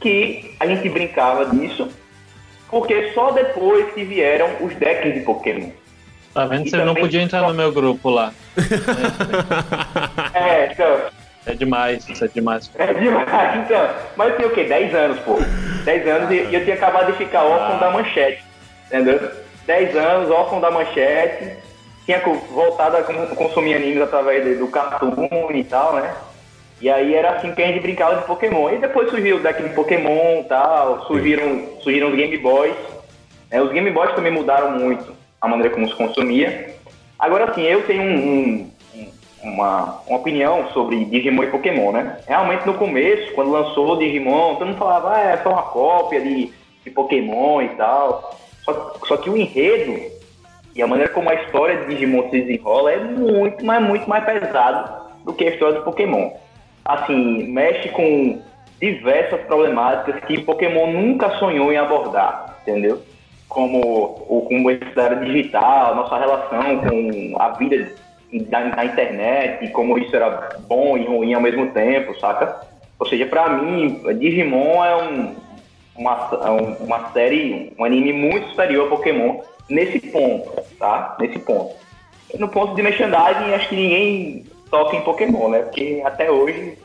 que 0.00 0.54
a 0.58 0.66
gente 0.66 0.88
brincava 0.88 1.46
disso, 1.46 1.88
porque 2.70 3.12
só 3.12 3.30
depois 3.30 3.92
que 3.92 4.04
vieram 4.04 4.48
os 4.60 4.74
decks 4.74 5.14
de 5.14 5.20
Pokémon. 5.20 5.70
Tá 6.32 6.46
vendo? 6.46 6.66
E 6.66 6.70
Você 6.70 6.76
não 6.78 6.94
podia 6.94 7.22
entrar 7.22 7.40
só... 7.40 7.48
no 7.48 7.54
meu 7.54 7.72
grupo 7.72 8.10
lá. 8.10 8.32
é, 10.34 10.72
então. 10.72 11.18
É 11.48 11.54
demais, 11.54 12.06
isso 12.08 12.24
é 12.24 12.28
demais. 12.28 12.70
É 12.74 12.92
demais, 12.92 13.56
então. 13.64 13.88
Mas 14.16 14.28
eu 14.28 14.36
tinha 14.36 14.48
o 14.48 14.50
quê? 14.50 14.64
10 14.64 14.94
anos, 14.94 15.18
pô. 15.20 15.38
10 15.84 16.06
anos 16.06 16.30
e, 16.30 16.54
eu 16.54 16.62
tinha 16.62 16.76
acabado 16.76 17.10
de 17.10 17.18
ficar 17.18 17.42
órfão 17.42 17.76
ah. 17.76 17.80
da 17.80 17.90
manchete. 17.90 18.44
Entendeu? 18.86 19.30
10 19.66 19.96
anos, 19.96 20.30
órfão 20.30 20.60
da 20.60 20.70
manchete 20.70 21.56
tinha 22.04 22.20
voltado 22.20 22.96
a 22.96 23.02
consumir 23.34 23.74
animes 23.74 24.00
através 24.00 24.58
do 24.58 24.66
Cartoon 24.68 25.50
e 25.52 25.64
tal, 25.64 25.94
né? 25.94 26.14
E 26.80 26.88
aí 26.88 27.14
era 27.14 27.32
assim 27.32 27.54
que 27.54 27.62
a 27.62 27.66
gente 27.66 27.80
brincava 27.80 28.16
de 28.16 28.26
Pokémon. 28.26 28.70
E 28.70 28.78
depois 28.78 29.10
surgiu 29.10 29.36
o 29.36 29.40
deck 29.40 29.62
de 29.62 29.74
Pokémon 29.74 30.40
e 30.40 30.44
tal, 30.44 31.06
surgiram, 31.06 31.66
surgiram 31.82 32.08
os 32.08 32.14
Game 32.14 32.38
Boys. 32.38 32.74
Né? 33.50 33.60
Os 33.60 33.72
Game 33.72 33.90
Boys 33.90 34.14
também 34.14 34.32
mudaram 34.32 34.70
muito 34.72 35.14
a 35.40 35.48
maneira 35.48 35.74
como 35.74 35.88
se 35.88 35.94
consumia. 35.94 36.74
Agora 37.18 37.52
sim, 37.52 37.62
eu 37.62 37.82
tenho 37.82 38.02
um, 38.02 38.16
um, 38.16 38.70
uma, 39.42 40.00
uma 40.06 40.18
opinião 40.18 40.68
sobre 40.72 41.04
Digimon 41.04 41.44
e 41.44 41.50
Pokémon, 41.50 41.92
né? 41.92 42.18
Realmente 42.26 42.66
no 42.66 42.74
começo, 42.74 43.32
quando 43.34 43.50
lançou 43.50 43.92
o 43.92 43.96
Digimon, 43.96 44.56
todo 44.56 44.66
mundo 44.66 44.78
falava, 44.78 45.14
ah, 45.14 45.20
é 45.20 45.36
só 45.38 45.50
uma 45.50 45.62
cópia 45.62 46.20
de, 46.20 46.52
de 46.84 46.90
Pokémon 46.90 47.62
e 47.62 47.68
tal. 47.70 48.36
Só, 48.64 48.94
só 49.06 49.16
que 49.16 49.30
o 49.30 49.36
enredo 49.36 50.18
e 50.74 50.82
a 50.82 50.86
maneira 50.86 51.12
como 51.12 51.30
a 51.30 51.34
história 51.34 51.78
de 51.78 51.86
Digimon 51.86 52.30
se 52.30 52.40
desenrola 52.40 52.92
é 52.92 52.98
muito, 52.98 53.64
mas 53.64 53.82
muito 53.82 54.08
mais 54.08 54.24
pesado 54.24 55.08
do 55.24 55.32
que 55.32 55.44
a 55.44 55.50
história 55.50 55.78
do 55.78 55.84
Pokémon. 55.84 56.30
Assim, 56.84 57.44
mexe 57.48 57.88
com 57.90 58.40
diversas 58.80 59.40
problemáticas 59.42 60.22
que 60.24 60.40
Pokémon 60.40 60.92
nunca 60.92 61.30
sonhou 61.38 61.72
em 61.72 61.76
abordar, 61.76 62.58
entendeu? 62.62 63.02
Como 63.48 63.80
o 64.28 64.46
como 64.48 64.68
a 64.68 65.14
digital, 65.14 65.96
nossa 65.96 66.18
relação 66.18 66.78
com 66.80 67.42
a 67.42 67.48
vida 67.50 67.92
da, 68.48 68.64
da 68.64 68.84
internet, 68.84 69.64
e 69.64 69.68
como 69.68 69.98
isso 69.98 70.14
era 70.14 70.56
bom 70.68 70.96
e 70.96 71.04
ruim 71.04 71.34
ao 71.34 71.40
mesmo 71.40 71.70
tempo, 71.70 72.18
saca? 72.20 72.66
Ou 72.98 73.06
seja, 73.06 73.26
para 73.26 73.48
mim, 73.48 74.00
Digimon 74.18 74.84
é 74.84 74.96
um, 74.96 75.36
uma, 75.96 76.30
é 76.44 76.50
uma 76.82 77.12
série, 77.12 77.72
um 77.78 77.84
anime 77.84 78.12
muito 78.12 78.48
superior 78.50 78.86
a 78.86 78.90
Pokémon 78.90 79.40
nesse 79.68 80.00
ponto, 80.00 80.62
tá? 80.78 81.16
Nesse 81.20 81.38
ponto. 81.38 81.74
No 82.38 82.48
ponto 82.48 82.74
de 82.74 82.82
merchandising, 82.82 83.54
acho 83.54 83.68
que 83.68 83.76
ninguém 83.76 84.46
toca 84.70 84.96
em 84.96 85.02
Pokémon, 85.02 85.48
né? 85.48 85.60
Porque 85.60 86.02
até 86.04 86.30
hoje, 86.30 86.76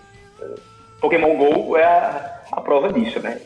Pokémon 1.01 1.35
GO 1.35 1.75
é 1.75 1.83
a, 1.83 2.41
a 2.51 2.61
prova 2.61 2.93
disso, 2.93 3.19
né? 3.19 3.39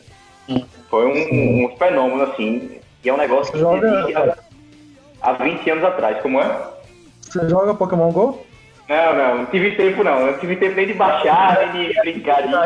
Hum. 0.48 0.62
Foi 0.88 1.06
um, 1.06 1.64
um, 1.66 1.76
fenômeno, 1.76 2.22
assim, 2.22 2.78
e 3.04 3.08
é 3.08 3.12
um 3.12 3.18
negócio 3.18 3.52
que 3.52 3.58
joga... 3.58 4.36
há, 5.20 5.30
há 5.30 5.32
20 5.32 5.70
anos 5.70 5.84
atrás, 5.84 6.20
como 6.22 6.40
é? 6.40 6.77
Você 7.28 7.48
joga 7.48 7.74
Pokémon 7.74 8.10
GO? 8.10 8.44
Não, 8.88 9.14
não, 9.14 9.38
não 9.38 9.46
tive 9.46 9.72
tempo 9.72 10.02
não. 10.02 10.26
Não 10.26 10.38
tive 10.38 10.56
tempo 10.56 10.76
nem 10.76 10.86
de 10.86 10.94
baixar, 10.94 11.74
nem 11.74 11.88
de 11.88 12.00
brincar 12.00 12.42
disso. 12.42 12.58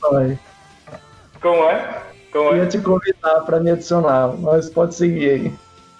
Como 0.00 0.20
é? 0.20 0.38
Como 1.40 1.70
é? 1.70 2.02
Eu 2.34 2.56
ia 2.56 2.66
te 2.66 2.78
convidar 2.78 3.40
pra 3.40 3.58
me 3.58 3.70
adicionar, 3.70 4.34
mas 4.38 4.68
pode 4.68 4.94
seguir 4.94 5.30
aí. 5.30 5.52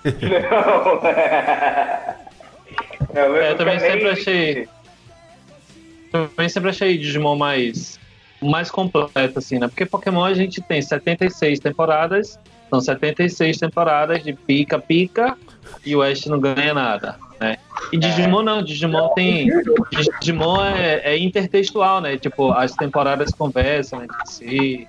Não. 0.04 1.00
não 3.14 3.36
eu, 3.36 3.42
é, 3.42 3.54
também 3.54 3.80
sempre 3.80 4.10
achei. 4.10 4.68
Também 6.12 6.48
sempre 6.48 6.70
achei 6.70 6.98
Digimon 6.98 7.36
mais 7.36 7.98
mais 8.42 8.70
completo, 8.70 9.38
assim, 9.38 9.58
né? 9.58 9.66
Porque 9.66 9.86
Pokémon 9.86 10.24
a 10.24 10.34
gente 10.34 10.60
tem 10.60 10.82
76 10.82 11.58
temporadas, 11.58 12.38
são 12.68 12.80
76 12.80 13.56
temporadas 13.56 14.22
de 14.22 14.34
pica-pica 14.34 15.36
e 15.84 15.96
o 15.96 16.00
West 16.00 16.26
não 16.26 16.38
ganha 16.38 16.74
nada, 16.74 17.16
né? 17.40 17.56
E 17.92 17.96
Digimon 17.96 18.42
não, 18.42 18.62
Digimon 18.62 19.08
tem. 19.14 19.48
Digimon 20.20 20.64
é, 20.64 21.14
é 21.14 21.18
intertextual, 21.18 22.00
né? 22.00 22.16
Tipo, 22.16 22.52
as 22.52 22.72
temporadas 22.72 23.30
conversam 23.30 24.02
entre 24.02 24.16
si. 24.26 24.88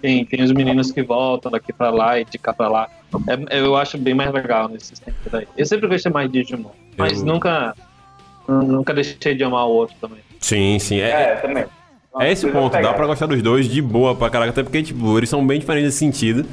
Tem, 0.00 0.24
tem 0.24 0.42
os 0.42 0.52
meninos 0.52 0.90
que 0.90 1.02
voltam 1.02 1.52
daqui 1.52 1.72
pra 1.72 1.90
lá 1.90 2.18
e 2.18 2.24
de 2.24 2.38
cá 2.38 2.52
pra 2.52 2.68
lá. 2.68 2.88
É, 3.50 3.60
eu 3.60 3.76
acho 3.76 3.98
bem 3.98 4.14
mais 4.14 4.32
legal 4.32 4.68
nesses 4.68 4.98
tempos 4.98 5.34
aí. 5.34 5.46
Eu 5.56 5.66
sempre 5.66 5.86
gostei 5.86 6.10
mais 6.10 6.30
de 6.30 6.42
Digimon, 6.42 6.70
mas 6.96 7.20
eu... 7.20 7.26
nunca, 7.26 7.74
nunca 8.48 8.94
deixei 8.94 9.34
de 9.34 9.44
amar 9.44 9.66
o 9.66 9.70
outro 9.70 9.94
também. 10.00 10.20
Sim, 10.40 10.78
sim. 10.78 10.98
É, 11.00 11.10
é 11.10 11.34
também. 11.36 11.64
É 12.18 12.32
esse 12.32 12.46
o 12.46 12.52
ponto, 12.52 12.72
dá 12.72 12.94
pra 12.94 13.06
gostar 13.06 13.26
dos 13.26 13.42
dois 13.42 13.68
de 13.68 13.82
boa 13.82 14.14
pra 14.14 14.30
caraca, 14.30 14.50
até 14.50 14.62
porque, 14.62 14.82
tipo, 14.82 15.18
eles 15.18 15.28
são 15.28 15.46
bem 15.46 15.58
diferentes 15.60 15.86
nesse 15.86 15.98
sentido. 15.98 16.46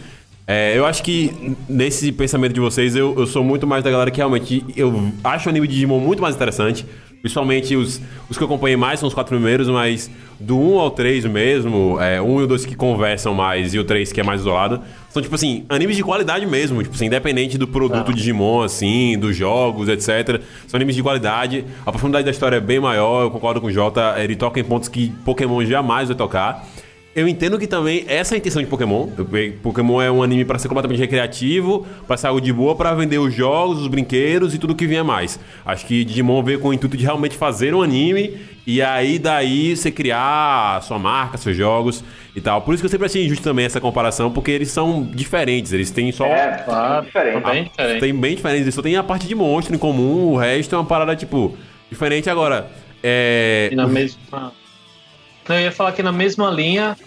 É, 0.45 0.77
eu 0.77 0.86
acho 0.86 1.01
que 1.03 1.56
nesse 1.69 2.12
pensamento 2.12 2.53
de 2.53 2.60
vocês, 2.60 2.95
eu, 2.95 3.15
eu 3.17 3.25
sou 3.25 3.43
muito 3.43 3.65
mais 3.65 3.84
da 3.84 3.89
galera 3.89 4.12
que 4.12 4.17
realmente 4.17 4.65
eu 4.75 5.12
acho 5.23 5.47
o 5.47 5.49
anime 5.49 5.67
de 5.67 5.73
Digimon 5.75 5.99
muito 5.99 6.21
mais 6.21 6.36
interessante. 6.36 6.86
Principalmente 7.21 7.73
os, 7.77 8.01
os 8.29 8.36
que 8.36 8.43
eu 8.43 8.47
acompanhei 8.47 8.75
mais 8.75 8.99
são 8.99 9.08
os 9.08 9.13
quatro 9.13 9.34
primeiros, 9.34 9.69
mas 9.69 10.12
do 10.38 10.60
1 10.60 10.79
ao 10.79 10.91
3 10.91 11.23
mesmo, 11.27 11.97
é, 12.01 12.21
um 12.21 12.41
e 12.41 12.43
o 12.43 12.47
2 12.47 12.65
que 12.65 12.75
conversam 12.75 13.34
mais 13.34 13.73
e 13.73 13.79
o 13.79 13.86
3 13.86 14.12
que 14.12 14.19
é 14.19 14.23
mais 14.23 14.41
isolado, 14.41 14.82
são, 15.10 15.21
tipo 15.21 15.34
assim, 15.34 15.63
animes 15.69 15.95
de 15.95 16.03
qualidade 16.03 16.45
mesmo, 16.45 16.84
tipo 16.84 16.93
assim, 16.93 17.06
independente 17.06 17.58
do 17.58 17.65
produto 17.65 18.12
ah. 18.12 18.13
Digimon, 18.13 18.62
assim, 18.62 19.17
dos 19.17 19.38
jogos, 19.38 19.88
etc. 19.88 20.41
São 20.67 20.77
animes 20.77 20.95
de 20.95 21.01
qualidade. 21.01 21.63
A 21.86 21.91
profundidade 21.91 22.25
da 22.25 22.32
história 22.32 22.58
é 22.58 22.60
bem 22.60 22.82
maior, 22.82 23.23
eu 23.23 23.32
concordo 23.32 23.62
com 23.62 23.67
o 23.67 23.71
Jota, 23.71 24.15
ele 24.17 24.36
toca 24.36 24.60
em 24.60 24.63
pontos 24.65 24.89
que 24.89 25.10
Pokémon 25.23 25.63
jamais 25.63 26.10
vai 26.10 26.17
tocar. 26.17 26.67
Eu 27.15 27.28
entendo 27.28 27.60
que 27.60 27.67
também 27.67 28.04
essa 28.08 28.34
é 28.34 28.36
a 28.36 28.39
intenção 28.39 28.62
de 28.62 28.67
Pokémon. 28.67 29.08
Pokémon 29.62 30.02
é 30.02 30.12
um 30.12 30.23
anime 30.23 30.43
para 30.43 30.58
ser 30.58 30.67
completamente 30.67 30.99
recreativo, 30.99 31.86
para 32.08 32.17
ser 32.17 32.28
algo 32.28 32.41
de 32.41 32.52
boa, 32.52 32.76
para 32.76 32.91
vender 32.95 33.19
os 33.19 33.34
jogos, 33.34 33.80
os 33.80 33.88
brinquedos 33.88 34.56
e 34.56 34.58
tudo 34.58 34.73
que 34.73 34.88
vinha 34.88 35.04
mais. 35.04 35.39
Acho 35.63 35.86
que 35.86 36.04
Digimon 36.04 36.41
veio 36.41 36.60
com 36.60 36.69
o 36.69 36.73
intuito 36.73 36.97
de 36.97 37.04
realmente 37.04 37.38
fazer 37.38 37.76
um 37.76 37.84
anime 37.84 38.39
e 38.65 38.82
aí 38.82 39.19
daí 39.19 39.76
você 39.76 39.91
criar 39.91 40.82
sua 40.82 40.97
marca, 40.97 41.38
seus 41.38 41.56
jogos 41.56 42.04
e 42.36 42.41
tal. 42.41 42.63
Por 42.63 42.73
isso 42.73 42.82
que 42.82 42.88
eu 42.88 42.91
sempre 42.91 43.06
achei 43.06 43.23
injusto 43.23 43.43
também 43.43 43.65
essa 43.65 43.80
comparação, 43.80 44.32
porque 44.32 44.49
eles 44.49 44.71
são 44.71 45.04
diferentes. 45.04 45.71
Eles 45.71 45.91
têm 45.91 46.12
só. 46.12 46.26
É, 46.26 46.63
claro, 46.65 47.06
diferente. 47.06 47.43
bem 47.43 47.63
diferente. 47.65 47.99
Tem 47.99 48.15
bem 48.15 48.36
diferentes. 48.36 48.63
Eles 48.63 48.76
só 48.76 48.82
tem 48.82 48.95
a 48.95 49.04
parte 49.04 49.28
de 49.28 49.36
monstro 49.36 49.76
em 49.76 49.78
comum, 49.78 50.32
o 50.32 50.36
resto 50.36 50.73
é 50.73 50.80
uma 50.80 50.86
parada, 50.86 51.15
tipo, 51.15 51.56
diferente 51.91 52.28
agora. 52.28 52.71
É. 53.04 53.69
E 53.71 53.76
na 53.76 53.86
mesma 53.86 54.52
eu 55.49 55.60
ia 55.60 55.71
falar 55.71 55.91
que 55.91 56.03
na 56.03 56.12
mesma 56.12 56.49
linha 56.49 56.97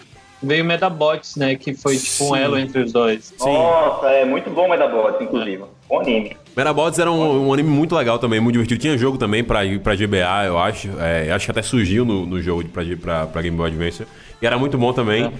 veio 0.41 0.63
Medabots, 0.63 1.35
né? 1.35 1.55
Que 1.55 1.73
foi 1.73 1.97
tipo 1.97 2.31
um 2.31 2.35
elo 2.35 2.57
entre 2.57 2.81
os 2.81 2.91
dois. 2.91 3.33
Sim. 3.37 3.53
Nossa, 3.53 4.07
é 4.09 4.25
muito 4.25 4.49
bom 4.49 4.69
Medabots, 4.69 5.21
inclusive. 5.21 5.63
Bom 5.89 6.01
anime. 6.01 6.37
Medabots 6.55 6.99
era 6.99 7.11
um, 7.11 7.47
um, 7.47 7.53
anime 7.53 7.69
muito 7.69 7.95
legal 7.95 8.19
também, 8.19 8.39
muito 8.39 8.53
divertido. 8.53 8.81
Tinha 8.81 8.97
jogo 8.97 9.17
também 9.17 9.43
pra, 9.43 9.59
pra 9.81 9.95
GBA, 9.95 10.45
eu 10.45 10.57
acho. 10.57 10.89
É, 10.99 11.31
acho 11.31 11.45
que 11.45 11.51
até 11.51 11.61
surgiu 11.61 12.03
no, 12.03 12.25
no 12.25 12.41
jogo 12.41 12.63
de, 12.63 12.69
pra, 12.69 12.83
pra, 13.01 13.27
pra 13.27 13.41
Game 13.41 13.55
Boy 13.55 13.69
Advance. 13.69 14.05
E 14.41 14.45
era 14.45 14.57
muito 14.57 14.77
bom 14.77 14.93
também. 14.93 15.31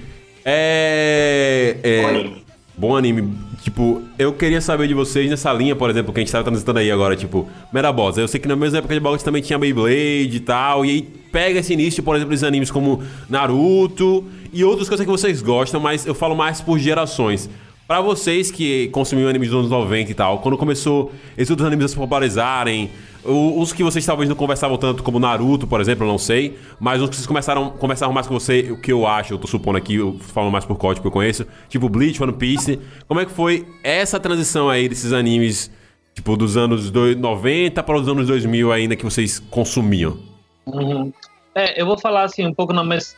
É. 0.45 1.75
é, 1.83 2.01
é 2.01 2.46
bom 2.77 2.95
anime. 2.95 3.33
Tipo, 3.61 4.01
eu 4.19 4.31
queria 4.31 4.61
saber 4.61 4.87
de 4.87 4.93
vocês 4.93 5.29
nessa 5.29 5.51
linha, 5.51 5.75
por 5.75 5.89
exemplo, 5.89 6.13
que 6.13 6.19
a 6.19 6.23
gente 6.23 6.31
tava 6.31 6.43
transitando 6.43 6.79
aí 6.79 6.91
agora, 6.91 7.15
tipo, 7.15 7.47
Metabots. 7.73 8.17
Eu 8.17 8.27
sei 8.27 8.39
que 8.39 8.47
na 8.47 8.55
mesma 8.55 8.77
época 8.77 8.93
de 8.93 8.99
Box 8.99 9.23
também 9.23 9.41
tinha 9.41 9.57
Beyblade 9.57 10.35
e 10.35 10.39
tal, 10.39 10.85
e 10.85 10.89
aí 10.91 11.01
pega 11.01 11.59
esse 11.59 11.73
início, 11.73 12.03
por 12.03 12.15
exemplo, 12.15 12.35
de 12.35 12.45
animes 12.45 12.71
como 12.71 13.03
Naruto 13.29 14.23
e 14.53 14.61
eu 14.61 14.83
sei 14.83 14.97
que 14.97 15.05
vocês 15.05 15.41
gostam, 15.41 15.79
mas 15.79 16.05
eu 16.05 16.15
falo 16.15 16.35
mais 16.35 16.61
por 16.61 16.79
gerações. 16.79 17.49
Pra 17.87 18.01
vocês 18.01 18.51
que 18.51 18.87
consumiam 18.89 19.29
animes 19.29 19.49
dos 19.49 19.59
anos 19.59 19.71
90 19.71 20.11
e 20.11 20.13
tal, 20.13 20.39
quando 20.39 20.57
começou 20.57 21.11
esses 21.37 21.49
outros 21.49 21.65
animes 21.67 21.85
a 21.85 21.87
se 21.89 21.95
popularizarem, 21.95 22.89
os 23.27 23.73
que 23.73 23.83
vocês 23.83 24.05
talvez 24.05 24.29
não 24.29 24.35
conversavam 24.35 24.77
tanto, 24.77 25.03
como 25.03 25.19
Naruto, 25.19 25.67
por 25.67 25.81
exemplo, 25.81 26.05
eu 26.05 26.07
não 26.09 26.17
sei, 26.17 26.57
mas 26.79 27.01
os 27.01 27.09
que 27.09 27.15
vocês 27.15 27.27
começaram, 27.27 27.69
conversavam 27.71 28.13
mais 28.13 28.25
com 28.27 28.33
você, 28.33 28.71
o 28.71 28.77
que 28.79 28.91
eu 28.91 29.05
acho, 29.05 29.33
eu 29.33 29.37
tô 29.37 29.47
supondo 29.47 29.77
aqui, 29.77 29.95
eu 29.95 30.17
falo 30.19 30.49
mais 30.51 30.65
por 30.65 30.77
código 30.77 31.01
que 31.03 31.07
eu 31.07 31.11
conheço, 31.11 31.45
tipo 31.69 31.89
Bleach, 31.89 32.21
One 32.21 32.33
Piece, 32.33 32.79
como 33.07 33.19
é 33.19 33.25
que 33.25 33.31
foi 33.31 33.67
essa 33.83 34.19
transição 34.19 34.69
aí 34.69 34.87
desses 34.87 35.11
animes, 35.13 35.69
tipo, 36.15 36.35
dos 36.37 36.57
anos 36.57 36.89
doi- 36.89 37.15
90 37.15 37.83
para 37.83 37.97
os 37.97 38.07
anos 38.07 38.27
2000 38.27 38.71
ainda 38.71 38.95
que 38.95 39.03
vocês 39.03 39.39
consumiam? 39.39 40.17
Uhum. 40.65 41.11
É, 41.53 41.81
eu 41.81 41.85
vou 41.85 41.97
falar 41.97 42.23
assim, 42.23 42.45
um 42.45 42.53
pouco 42.53 42.73
na 42.73 42.83
mais 42.83 43.15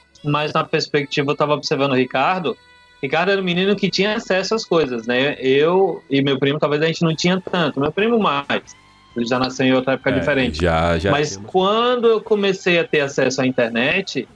na 0.53 0.63
perspectiva, 0.63 1.31
eu 1.31 1.35
tava 1.35 1.53
observando 1.53 1.91
o 1.91 1.95
Ricardo. 1.95 2.57
Ricardo 3.01 3.31
era 3.31 3.39
um 3.41 3.43
menino 3.43 3.75
que 3.75 3.89
tinha 3.89 4.15
acesso 4.15 4.53
às 4.53 4.65
coisas, 4.65 5.07
né? 5.07 5.37
Eu 5.39 6.03
e 6.09 6.21
meu 6.21 6.37
primo, 6.37 6.59
talvez 6.59 6.81
a 6.81 6.87
gente 6.87 7.01
não 7.01 7.15
tinha 7.15 7.39
tanto. 7.39 7.79
Meu 7.79 7.91
primo 7.91 8.19
mais. 8.19 8.75
Ele 9.19 9.27
já 9.27 9.37
nasceu 9.37 9.65
em 9.65 9.73
outra 9.73 9.93
época 9.93 10.09
É, 10.11 10.19
diferente. 10.19 10.61
Já, 10.61 10.97
já. 10.97 11.11
Mas 11.11 11.37
quando 11.37 12.07
eu 12.07 12.21
comecei 12.21 12.79
a 12.79 12.83
ter 12.83 13.01
acesso 13.01 13.41
à 13.41 13.45
internet, 13.47 14.27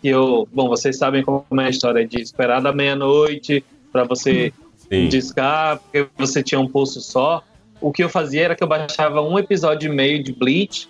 que 0.00 0.08
eu, 0.08 0.48
bom, 0.52 0.68
vocês 0.68 0.96
sabem 0.98 1.22
como 1.22 1.44
é 1.60 1.66
a 1.66 1.70
história 1.70 2.06
de 2.06 2.20
esperar 2.20 2.60
da 2.60 2.72
meia-noite 2.72 3.64
para 3.92 4.04
você 4.04 4.52
Sim. 4.90 5.08
discar, 5.08 5.78
porque 5.78 6.06
você 6.18 6.42
tinha 6.42 6.60
um 6.60 6.66
pulso 6.66 7.00
só. 7.00 7.42
O 7.80 7.92
que 7.92 8.02
eu 8.02 8.08
fazia 8.08 8.42
era 8.44 8.54
que 8.56 8.62
eu 8.62 8.68
baixava 8.68 9.20
um 9.20 9.38
episódio 9.38 9.92
e 9.92 9.94
meio 9.94 10.22
de 10.22 10.32
Bleach, 10.32 10.88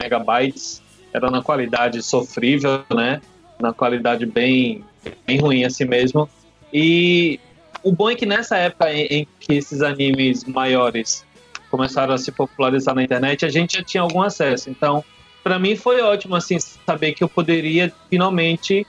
megabytes, 0.00 0.82
era 1.12 1.30
na 1.30 1.42
qualidade 1.42 2.02
sofrível, 2.02 2.82
né? 2.94 3.20
Na 3.60 3.72
qualidade 3.72 4.26
bem, 4.26 4.82
bem 5.26 5.38
ruim 5.38 5.64
assim 5.64 5.84
mesmo. 5.84 6.28
E 6.72 7.38
o 7.82 7.92
bom 7.92 8.10
é 8.10 8.14
que 8.14 8.24
nessa 8.26 8.56
época 8.56 8.92
em, 8.92 9.06
em 9.06 9.28
que 9.38 9.54
esses 9.54 9.82
animes 9.82 10.44
maiores 10.44 11.24
começaram 11.72 12.12
a 12.12 12.18
se 12.18 12.30
popularizar 12.30 12.94
na 12.94 13.02
internet, 13.02 13.46
a 13.46 13.48
gente 13.48 13.78
já 13.78 13.82
tinha 13.82 14.02
algum 14.02 14.20
acesso. 14.20 14.68
Então, 14.68 15.02
para 15.42 15.58
mim 15.58 15.74
foi 15.74 16.02
ótimo 16.02 16.36
assim 16.36 16.58
saber 16.60 17.14
que 17.14 17.24
eu 17.24 17.28
poderia 17.28 17.90
finalmente 18.10 18.86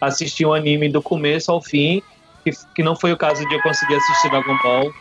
assistir 0.00 0.44
um 0.44 0.52
anime 0.52 0.88
do 0.88 1.00
começo 1.00 1.52
ao 1.52 1.62
fim, 1.62 2.02
que, 2.42 2.50
que 2.74 2.82
não 2.82 2.96
foi 2.96 3.12
o 3.12 3.16
caso 3.16 3.48
de 3.48 3.54
eu 3.54 3.62
conseguir 3.62 3.94
assistir 3.94 4.30
Dragon 4.30 4.58
Ball 4.64 4.92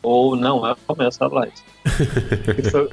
ou 0.00 0.36
não, 0.36 0.64
é 0.64 0.72
o 0.72 0.76
começo 0.86 1.18
da 1.18 1.26
live. 1.26 1.52
que 2.54 2.70
foi 2.70 2.88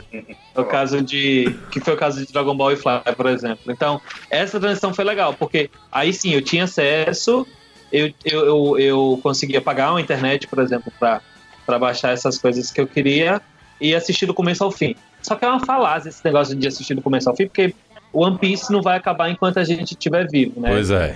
o 0.55 0.63
caso 0.65 1.01
de 1.01 1.55
que 1.71 1.79
foi 1.79 1.93
o 1.93 1.97
caso 1.97 2.25
de 2.25 2.33
Dragon 2.33 2.57
Ball 2.57 2.71
e 2.71 2.75
Fly, 2.75 2.99
por 3.15 3.27
exemplo. 3.27 3.71
Então, 3.71 4.01
essa 4.31 4.59
transição 4.59 4.91
foi 4.91 5.05
legal, 5.05 5.35
porque 5.35 5.69
aí 5.91 6.11
sim 6.11 6.31
eu 6.33 6.41
tinha 6.41 6.63
acesso, 6.63 7.45
eu, 7.91 8.11
eu, 8.25 8.45
eu, 8.45 8.79
eu 8.79 9.19
conseguia 9.21 9.61
pagar 9.61 9.91
uma 9.91 10.01
internet, 10.01 10.47
por 10.47 10.57
exemplo, 10.59 10.91
para 10.99 11.79
baixar 11.79 12.11
essas 12.11 12.39
coisas 12.39 12.71
que 12.71 12.81
eu 12.81 12.87
queria 12.87 13.39
e 13.79 13.93
assistir 13.95 14.25
do 14.25 14.33
começo 14.33 14.63
ao 14.63 14.71
fim. 14.71 14.95
Só 15.21 15.35
que 15.35 15.45
é 15.45 15.47
uma 15.47 15.59
falácia 15.65 16.09
esse 16.09 16.23
negócio 16.23 16.55
de 16.55 16.67
assistir 16.67 16.93
do 16.95 17.01
começo 17.01 17.29
ao 17.29 17.35
fim, 17.35 17.45
porque 17.47 17.73
o 18.13 18.21
One 18.23 18.37
Piece 18.37 18.71
não 18.71 18.81
vai 18.81 18.97
acabar 18.97 19.29
enquanto 19.29 19.59
a 19.59 19.63
gente 19.63 19.91
estiver 19.91 20.27
vivo, 20.29 20.59
né? 20.59 20.69
Pois 20.69 20.89
é. 20.91 21.15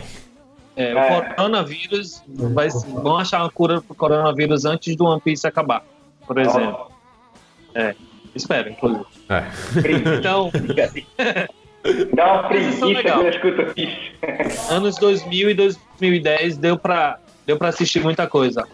É, 0.75 0.93
o 0.93 0.97
É. 0.97 1.21
coronavírus 1.35 2.23
vai, 2.27 2.69
vão 2.69 3.17
achar 3.17 3.39
uma 3.43 3.51
cura 3.51 3.81
pro 3.81 3.93
coronavírus 3.95 4.65
antes 4.65 4.95
do 4.95 5.05
One 5.05 5.21
Piece 5.21 5.45
acabar, 5.47 5.83
por 6.25 6.37
exemplo. 6.37 6.89
É, 7.75 7.95
espero, 8.35 8.69
inclusive. 8.69 9.05
É. 9.29 9.43
Então, 10.17 10.51
Dá 12.13 12.33
uma 12.33 12.43
preguiça 12.47 12.85
legal. 12.85 13.17
quando 13.17 13.25
eu 13.25 13.31
escuto 13.31 13.79
isso. 13.79 14.71
anos 14.71 14.95
2000 14.97 15.49
e 15.49 15.53
2010 15.55 16.57
deu 16.57 16.77
pra, 16.77 17.17
deu 17.45 17.57
pra 17.57 17.69
assistir 17.69 18.01
muita 18.01 18.27
coisa. 18.27 18.67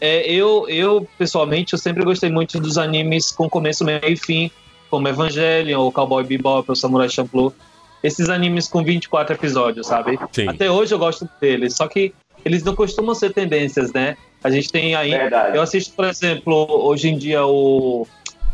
É, 0.00 0.30
eu, 0.30 0.68
eu, 0.68 1.08
pessoalmente, 1.16 1.72
eu 1.72 1.78
sempre 1.78 2.04
gostei 2.04 2.30
muito 2.30 2.60
dos 2.60 2.76
animes 2.76 3.30
com 3.30 3.48
começo, 3.48 3.84
meio 3.84 4.00
e 4.04 4.16
fim, 4.16 4.50
como 4.90 5.08
Evangelion, 5.08 5.80
ou 5.80 5.92
Cowboy 5.92 6.24
Bebop, 6.24 6.68
ou 6.68 6.76
Samurai 6.76 7.08
Champloo. 7.08 7.54
Esses 8.02 8.28
animes 8.28 8.68
com 8.68 8.84
24 8.84 9.34
episódios, 9.34 9.86
sabe? 9.86 10.18
Sim. 10.30 10.48
Até 10.48 10.70
hoje 10.70 10.94
eu 10.94 10.98
gosto 10.98 11.28
deles, 11.40 11.74
só 11.74 11.88
que 11.88 12.12
eles 12.44 12.62
não 12.62 12.74
costumam 12.74 13.14
ser 13.14 13.32
tendências, 13.32 13.92
né? 13.92 14.16
A 14.42 14.50
gente 14.50 14.70
tem 14.70 14.94
aí. 14.94 15.10
Verdade. 15.10 15.56
Eu 15.56 15.62
assisto, 15.62 15.94
por 15.94 16.04
exemplo, 16.04 16.66
hoje 16.68 17.08
em 17.08 17.16
dia 17.16 17.46
o. 17.46 18.06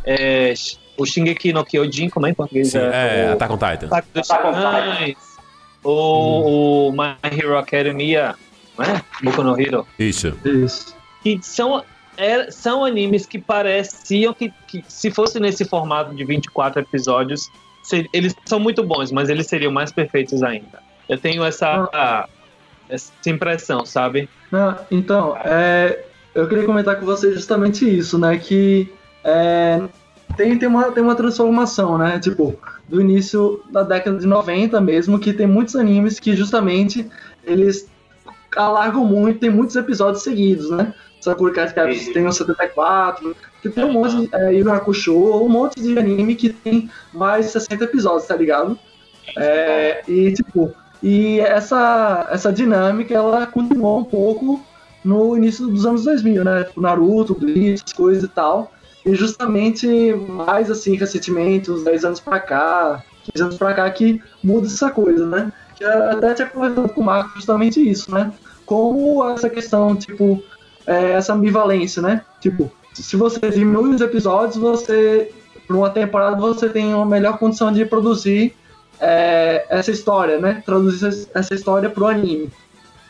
É, 0.05 0.55
o 0.97 1.05
Shingeki 1.05 1.53
no 1.53 1.65
Kyojin, 1.65 2.09
como 2.09 2.27
é 2.27 2.31
em 2.31 2.35
português? 2.35 2.71
Sim, 2.71 2.79
é, 2.79 3.31
o, 3.31 3.33
Attack 3.33 3.53
on 3.53 3.59
Titan. 3.59 3.87
Attack 3.87 4.47
on 4.47 4.53
Titãs, 4.53 5.17
o, 5.83 6.89
o 6.89 6.93
My 6.93 7.17
Hero 7.37 7.59
Academia, 7.59 8.37
não 8.87 8.95
é? 8.97 9.03
Boku 9.23 9.43
no 9.43 9.61
Hero. 9.61 9.87
Isso. 9.99 10.33
Isso. 10.45 10.97
Que 11.23 11.39
são, 11.43 11.83
é- 12.17 12.51
são 12.51 12.85
animes 12.85 13.27
que 13.27 13.39
pareciam 13.39 14.33
que, 14.35 14.53
que, 14.67 14.83
se 14.89 15.11
fosse 15.11 15.39
nesse 15.39 15.65
formato 15.65 16.15
de 16.15 16.25
24 16.25 16.81
episódios, 16.81 17.51
ser- 17.83 18.09
eles 18.13 18.35
são 18.45 18.59
muito 18.59 18.83
bons, 18.83 19.13
mas 19.13 19.29
eles 19.29 19.47
seriam 19.47 19.73
mais 19.73 19.93
perfeitos 19.93 20.43
ainda. 20.43 20.81
Eu 21.09 21.19
tenho 21.19 21.45
essa, 21.45 22.29
essa 22.89 23.13
impressão, 23.27 23.85
sabe? 23.85 24.29
Não, 24.51 24.77
então, 24.91 25.37
é, 25.45 26.05
eu 26.35 26.49
queria 26.49 26.65
comentar 26.65 26.97
com 26.99 27.05
você 27.07 27.33
justamente 27.33 27.85
isso, 27.89 28.17
né? 28.19 28.37
Que 28.39 28.93
é, 29.25 29.83
tem, 30.37 30.57
tem, 30.59 30.69
uma, 30.69 30.91
tem 30.93 31.03
uma 31.03 31.15
transformação, 31.17 31.99
né? 31.99 32.19
Tipo, 32.21 32.57
do 32.89 33.01
início 33.01 33.61
da 33.71 33.83
década 33.83 34.19
de 34.19 34.27
90 34.27 34.81
mesmo, 34.81 35.19
que 35.19 35.33
tem 35.33 35.47
muitos 35.47 35.75
animes 35.77 36.19
que 36.21 36.35
justamente 36.37 37.09
eles 37.45 37.89
alargam 38.57 39.05
muito, 39.05 39.41
tem 39.41 39.51
muitos 39.51 39.77
episódios 39.77 40.23
seguidos, 40.23 40.71
né? 40.71 40.95
Sakura 41.21 41.53
Card 41.53 41.75
Captors 41.75 42.09
tem 42.09 42.27
o 42.27 42.33
74, 42.33 43.37
que 43.61 43.69
tem 43.69 43.85
um 43.85 43.93
monte 43.93 44.17
de 44.17 44.35
é, 44.35 44.55
Yu 44.55 44.71
Hakusho, 44.73 45.45
um 45.45 45.49
monte 45.49 45.81
de 45.81 45.99
anime 45.99 46.35
que 46.35 46.51
tem 46.51 46.91
mais 47.13 47.47
de 47.47 47.53
60 47.53 47.85
episódios, 47.85 48.27
tá 48.27 48.35
ligado? 48.35 48.79
É, 49.37 50.03
e 50.09 50.33
tipo, 50.33 50.73
e 51.03 51.41
essa, 51.41 52.27
essa 52.31 52.53
dinâmica 52.53 53.15
ela 53.15 53.47
continuou 53.47 54.01
um 54.01 54.05
pouco 54.05 54.65
no 55.05 55.37
início 55.37 55.67
dos 55.67 55.87
anos 55.87 56.05
2000, 56.05 56.45
né? 56.45 56.65
Tipo, 56.65 56.81
Naruto, 56.81 57.35
Bleach, 57.35 57.95
coisas 57.95 58.25
e 58.25 58.29
tal. 58.29 58.73
E 59.05 59.15
justamente 59.15 59.87
mais 60.13 60.71
assim, 60.71 60.95
recentemente, 60.95 61.71
uns 61.71 61.85
10 61.85 62.05
anos 62.05 62.21
pra 62.21 62.39
cá, 62.39 63.03
15 63.33 63.43
anos 63.43 63.59
pra 63.59 63.73
cá, 63.73 63.91
que 63.91 64.23
muda 64.43 64.67
essa 64.67 64.91
coisa, 64.91 65.27
né? 65.27 65.53
Eu 65.81 66.11
até 66.11 66.35
tinha 66.35 66.49
conversado 66.49 66.89
com 66.91 67.01
o 67.01 67.05
Marco 67.05 67.35
justamente 67.35 67.81
isso, 67.81 68.13
né? 68.13 68.33
Como 68.67 69.29
essa 69.31 69.49
questão, 69.49 69.97
tipo, 69.97 70.43
é, 70.87 71.13
essa 71.13 71.33
ambivalência, 71.33 72.03
né? 72.03 72.23
Tipo, 72.41 72.71
se 72.93 73.17
você 73.17 73.41
diminui 73.51 73.95
os 73.95 74.01
episódios, 74.01 74.57
você, 74.57 75.33
por 75.67 75.77
uma 75.77 75.91
temporada, 75.91 76.37
você 76.37 76.69
tem 76.69 76.95
uma 76.95 77.07
melhor 77.07 77.39
condição 77.39 77.73
de 77.73 77.85
produzir 77.85 78.55
é, 79.01 79.65
essa 79.71 79.91
história, 79.91 80.39
né? 80.39 80.63
Traduzir 80.65 81.29
essa 81.35 81.55
história 81.55 81.89
pro 81.89 82.07
anime. 82.07 82.51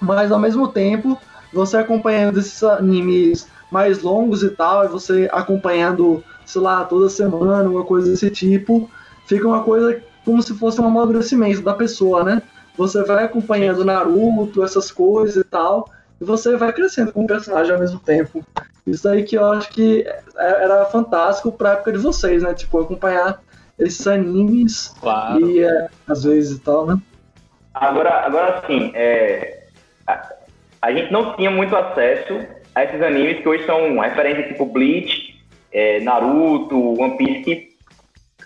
Mas 0.01 0.31
ao 0.31 0.39
mesmo 0.39 0.69
tempo, 0.69 1.19
você 1.53 1.77
acompanhando 1.77 2.39
esses 2.39 2.63
animes 2.63 3.49
mais 3.71 4.03
longos 4.03 4.43
e 4.43 4.51
tal, 4.51 4.85
e 4.85 4.89
você 4.89 5.29
acompanhando, 5.33 6.23
sei 6.47 6.61
lá, 6.61 6.85
toda 6.85 7.09
semana, 7.09 7.69
uma 7.69 7.85
coisa 7.85 8.11
desse 8.11 8.31
tipo, 8.31 8.89
fica 9.27 9.47
uma 9.47 9.63
coisa 9.63 10.03
como 10.25 10.43
se 10.43 10.55
fosse 10.55 10.81
um 10.81 10.87
amadurecimento 10.87 11.63
da 11.63 11.75
pessoa, 11.75 12.23
né? 12.25 12.43
Você 12.77 13.03
vai 13.05 13.25
acompanhando 13.25 13.85
Naruto, 13.85 14.65
essas 14.65 14.91
coisas 14.91 15.37
e 15.37 15.45
tal, 15.45 15.89
e 16.21 16.25
você 16.25 16.57
vai 16.57 16.73
crescendo 16.73 17.13
como 17.13 17.27
personagem 17.27 17.73
ao 17.73 17.81
mesmo 17.81 17.99
tempo. 17.99 18.45
Isso 18.87 19.09
aí 19.09 19.23
que 19.23 19.37
eu 19.37 19.45
acho 19.53 19.69
que 19.71 20.03
é- 20.37 20.65
era 20.65 20.85
fantástico 20.87 21.53
pra 21.53 21.73
época 21.73 21.93
de 21.93 21.99
vocês, 21.99 22.43
né? 22.43 22.55
Tipo, 22.55 22.81
acompanhar 22.81 23.41
esses 23.79 24.07
animes 24.07 24.95
Claro. 25.01 25.41
e 25.49 25.63
é, 25.63 25.89
às 26.09 26.25
vezes 26.25 26.59
e 26.59 26.61
tal, 26.61 26.87
né? 26.87 26.99
Agora, 27.75 28.27
agora 28.27 28.63
sim, 28.67 28.91
é, 28.95 29.65
a, 30.07 30.33
a 30.83 30.93
gente 30.93 31.13
não 31.13 31.35
tinha 31.37 31.51
muito 31.51 31.75
acesso 31.77 32.41
a 32.75 32.85
esses 32.85 33.01
animes 33.03 33.41
que 33.41 33.49
hoje 33.49 33.65
são 33.67 33.99
referências 34.01 34.49
tipo 34.49 34.67
Bleach, 34.67 35.39
é, 35.73 36.01
Naruto, 36.01 37.01
One 37.01 37.17
Piece, 37.17 37.41
que 37.43 37.71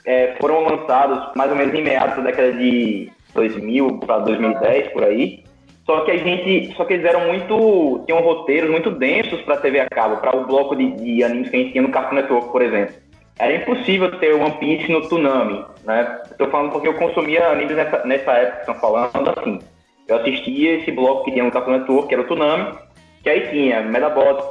é, 0.05 0.37
foram 0.41 0.67
lançados 0.69 1.35
mais 1.35 1.51
ou 1.51 1.57
menos 1.57 1.75
em 1.75 1.83
meados 1.83 2.17
da 2.17 2.23
década 2.23 2.53
de 2.53 3.11
2000 3.35 3.99
para 3.99 4.19
2010, 4.21 4.93
por 4.93 5.05
aí. 5.05 5.45
Só 5.85 6.01
que 6.01 6.13
a 6.13 6.17
gente, 6.17 6.75
só 6.77 6.85
que 6.85 6.95
eles 6.95 7.05
eram 7.05 7.27
muito, 7.27 8.03
tinham 8.07 8.23
roteiros 8.23 8.71
muito 8.71 8.91
densos 8.91 9.41
para 9.43 9.59
TV 9.59 9.81
a 9.81 9.89
cabo, 9.89 10.17
para 10.17 10.35
o 10.35 10.47
bloco 10.47 10.75
de, 10.75 10.91
de 10.93 11.23
animes 11.23 11.51
que 11.51 11.57
a 11.57 11.59
gente 11.59 11.73
tinha 11.73 11.83
no 11.83 11.91
Cartoon 11.91 12.17
Network, 12.17 12.51
por 12.51 12.63
exemplo. 12.63 12.95
Era 13.39 13.55
impossível 13.55 14.19
ter 14.19 14.33
One 14.33 14.53
Piece 14.53 14.91
no 14.91 15.07
Toonami, 15.09 15.65
né? 15.85 16.23
Estou 16.31 16.49
falando 16.49 16.73
porque 16.73 16.89
eu 16.89 16.95
consumia 16.95 17.49
animes 17.49 17.77
nessa, 17.77 18.05
nessa 18.07 18.33
época, 18.33 18.61
estão 18.61 18.75
falando 18.77 19.35
assim. 19.37 19.59
Eu 20.07 20.17
assistia 20.17 20.79
esse 20.79 20.91
bloco 20.93 21.25
que 21.25 21.33
tinha 21.33 21.45
no 21.45 21.51
Cartoon 21.51 21.79
Network, 21.79 22.09
que 22.09 22.15
era 22.15 22.23
o 22.23 22.27
Toonami, 22.27 22.79
que 23.23 23.29
aí 23.29 23.49
tinha 23.51 23.83
Medabots, 23.83 24.45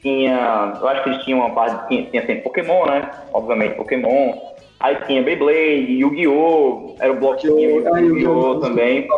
tinha, 0.00 0.72
eu 0.80 0.88
acho 0.88 1.02
que 1.02 1.08
eles 1.10 1.24
tinham 1.24 1.40
uma 1.40 1.54
parte, 1.54 1.88
tinha, 1.88 2.02
tinha 2.06 2.26
sempre 2.26 2.42
Pokémon, 2.42 2.86
né? 2.86 3.10
Obviamente 3.32 3.76
Pokémon. 3.76 4.53
Aí 4.84 4.96
tinha 5.06 5.22
Beyblade, 5.22 5.92
Yu-Gi-Oh! 5.92 6.96
Era 7.00 7.10
o 7.10 7.16
bloquinho 7.16 7.58
Yu-Gi-Oh! 7.58 7.94
de 7.96 8.00
Yu-Gi-Oh! 8.04 8.60
também. 8.60 9.08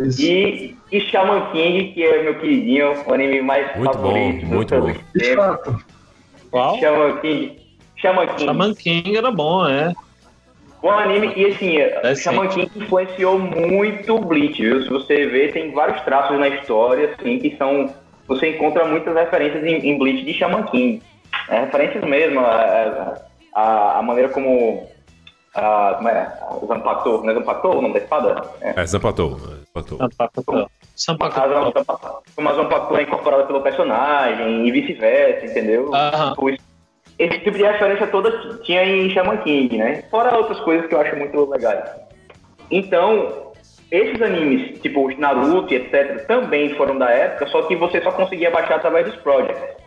Isso. 0.00 0.22
E, 0.22 0.74
e 0.90 1.00
Shaman 1.00 1.50
King, 1.52 1.92
que 1.92 2.02
é 2.02 2.22
meu 2.22 2.34
queridinho, 2.36 2.94
o 3.06 3.12
anime 3.12 3.42
mais 3.42 3.76
Muito 3.76 3.92
favorito. 3.92 4.46
bom, 4.46 4.54
muito 4.54 4.74
do 4.74 4.80
bom. 4.80 4.94
Tempo. 5.18 5.84
Qual? 6.50 6.78
Shaman 6.78 7.16
King. 7.18 7.60
Shaman 7.96 8.26
King. 8.28 8.44
Shaman 8.44 8.74
King 8.74 9.16
era 9.18 9.30
bom, 9.30 9.68
é. 9.68 9.92
Bom 10.80 10.90
anime 10.92 11.30
e 11.36 11.44
assim, 11.44 11.76
É, 11.76 12.14
Shaman 12.14 12.48
King 12.48 12.70
influenciou 12.74 13.38
muito 13.38 14.16
o 14.16 14.18
Bleach, 14.18 14.62
viu? 14.62 14.82
Se 14.82 14.88
você 14.88 15.26
ver, 15.26 15.52
tem 15.52 15.72
vários 15.72 16.00
traços 16.04 16.38
na 16.38 16.48
história, 16.48 17.14
assim, 17.18 17.38
que 17.38 17.54
são. 17.58 17.92
Você 18.28 18.48
encontra 18.48 18.86
muitas 18.86 19.14
referências 19.14 19.62
em, 19.62 19.90
em 19.90 19.98
Bleach 19.98 20.24
de 20.24 20.32
Shaman 20.32 20.62
King. 20.62 21.02
É, 21.50 21.60
referências 21.60 22.02
mesmo, 22.02 22.40
a, 22.40 23.14
a, 23.54 23.98
a 23.98 24.02
maneira 24.02 24.30
como. 24.30 24.90
A, 25.54 25.94
como 25.96 26.08
é? 26.08 26.32
O 26.62 26.66
Zanpakuto, 26.66 27.24
não 27.24 27.30
é 27.30 27.34
Zanpakuto 27.34 27.78
o 27.78 27.82
nome 27.82 27.94
da 27.94 28.00
espada? 28.00 28.42
É. 28.60 28.80
É, 28.80 28.86
Zampatou. 28.86 29.38
Zampatou. 29.38 29.98
Sampakuto. 30.96 31.88
A- 31.88 32.20
Como 32.34 32.48
a 32.48 32.52
Zanpakuto 32.54 32.96
é 32.98 33.02
incorporada 33.02 33.44
pelo 33.44 33.60
personagem 33.60 34.66
e 34.66 34.70
vice-versa, 34.72 35.46
entendeu? 35.46 35.94
Aham. 35.94 36.34
Isso- 36.50 36.64
esse 37.18 37.38
tipo 37.40 37.56
de 37.58 37.62
referência 37.64 38.06
toda 38.06 38.30
tinha 38.62 38.82
em 38.84 39.10
Shaman 39.10 39.36
King, 39.38 39.76
né? 39.76 40.02
Fora 40.10 40.36
outras 40.36 40.58
coisas 40.60 40.86
que 40.86 40.94
eu 40.94 41.00
acho 41.00 41.14
muito 41.16 41.44
legais. 41.50 41.84
Então, 42.70 43.52
esses 43.90 44.20
animes, 44.22 44.80
tipo 44.80 45.06
os 45.06 45.18
Naruto 45.18 45.72
e 45.72 45.76
etc., 45.76 46.26
também 46.26 46.74
foram 46.76 46.96
da 46.98 47.10
época, 47.10 47.46
só 47.48 47.62
que 47.62 47.76
você 47.76 48.00
só 48.02 48.10
conseguia 48.12 48.50
baixar 48.50 48.76
através 48.76 49.06
dos 49.06 49.16
projects. 49.16 49.81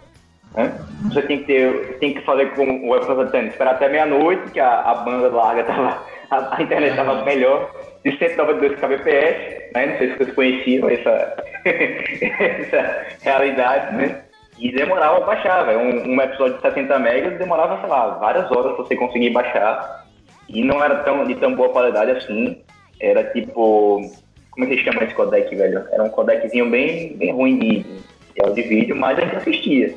Né? 0.55 0.73
Você 1.03 1.21
tem 1.23 1.39
que 1.39 1.45
ter, 1.45 1.97
tem 1.99 2.13
que 2.13 2.21
fazer 2.21 2.53
como 2.55 2.91
o 2.91 3.25
dizendo, 3.25 3.47
esperar 3.47 3.75
até 3.75 3.89
meia-noite, 3.89 4.51
que 4.51 4.59
a, 4.59 4.81
a 4.81 4.95
banda 4.95 5.29
larga 5.29 5.63
tava, 5.63 6.01
a, 6.31 6.57
a 6.57 6.61
internet 6.61 6.91
estava 6.91 7.23
melhor, 7.23 7.71
de 8.03 8.17
192 8.17 8.79
kbps, 8.79 9.73
né? 9.73 9.85
Não 9.87 9.97
sei 9.97 10.11
se 10.11 10.17
vocês 10.17 10.33
conheciam 10.33 10.89
essa, 10.89 11.43
essa 11.65 13.05
realidade, 13.21 13.95
né? 13.95 14.21
E 14.57 14.71
demorava 14.71 15.17
pra 15.17 15.35
baixar, 15.35 15.63
velho. 15.63 15.79
Um, 15.79 16.13
um 16.13 16.21
episódio 16.21 16.55
de 16.55 16.61
60 16.61 16.99
megas 16.99 17.37
demorava, 17.37 17.79
sei 17.81 17.89
lá, 17.89 18.07
várias 18.19 18.49
horas 18.51 18.75
pra 18.75 18.85
você 18.85 18.95
conseguir 18.95 19.31
baixar. 19.31 20.05
E 20.47 20.63
não 20.63 20.81
era 20.83 21.03
tão, 21.03 21.25
de 21.25 21.35
tão 21.35 21.53
boa 21.55 21.69
qualidade 21.69 22.11
assim. 22.11 22.61
Era 22.99 23.23
tipo. 23.31 24.01
Como 24.51 24.65
é 24.65 24.69
que 24.69 24.77
se 24.77 24.83
chama 24.85 25.03
esse 25.03 25.13
codec, 25.13 25.53
velho? 25.53 25.85
Era 25.91 26.03
um 26.03 26.09
codeczinho 26.09 26.69
bem, 26.69 27.17
bem 27.17 27.33
ruim 27.33 27.59
de, 27.59 27.79
de 27.79 28.41
áudio 28.41 28.63
e 28.63 28.67
vídeo, 28.67 28.95
mas 28.95 29.19
a 29.19 29.21
gente 29.23 29.35
assistia. 29.35 29.93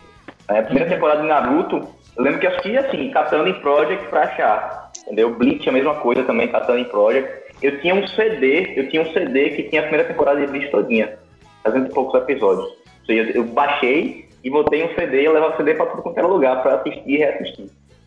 A 0.48 0.62
primeira 0.62 0.88
temporada 0.88 1.20
de 1.20 1.28
Naruto, 1.28 1.88
eu 2.16 2.24
lembro 2.24 2.40
que 2.40 2.46
eu 2.46 2.50
assistia 2.50 2.80
assim, 2.80 3.10
catando 3.10 3.48
em 3.48 3.60
Project 3.60 4.06
pra 4.08 4.22
achar. 4.22 4.90
Entendeu? 5.02 5.34
Bleach 5.34 5.68
a 5.68 5.72
mesma 5.72 5.94
coisa 5.96 6.24
também, 6.24 6.48
catando 6.48 6.78
em 6.78 6.84
Project. 6.84 7.30
Eu 7.62 7.80
tinha 7.80 7.94
um 7.94 8.06
CD, 8.06 8.72
eu 8.76 8.88
tinha 8.88 9.02
um 9.02 9.12
CD 9.12 9.50
que 9.50 9.64
tinha 9.64 9.82
a 9.82 9.84
primeira 9.84 10.08
temporada 10.08 10.40
de 10.40 10.46
Bleach 10.46 10.70
todinha, 10.70 11.18
fazendo 11.62 11.90
poucos 11.90 12.20
episódios. 12.20 12.66
Ou 12.66 13.06
seja, 13.06 13.30
eu 13.36 13.44
baixei 13.44 14.28
e 14.42 14.50
botei 14.50 14.84
um 14.84 14.94
CD 14.94 15.22
e 15.22 15.24
eu 15.26 15.32
levava 15.32 15.54
o 15.54 15.56
CD 15.56 15.74
pra 15.74 15.86
tudo 15.86 16.02
quanto 16.02 16.18
era 16.18 16.26
lugar 16.26 16.62
pra 16.62 16.76
assistir 16.76 17.02
e 17.06 17.16
reassistir. 17.18 17.66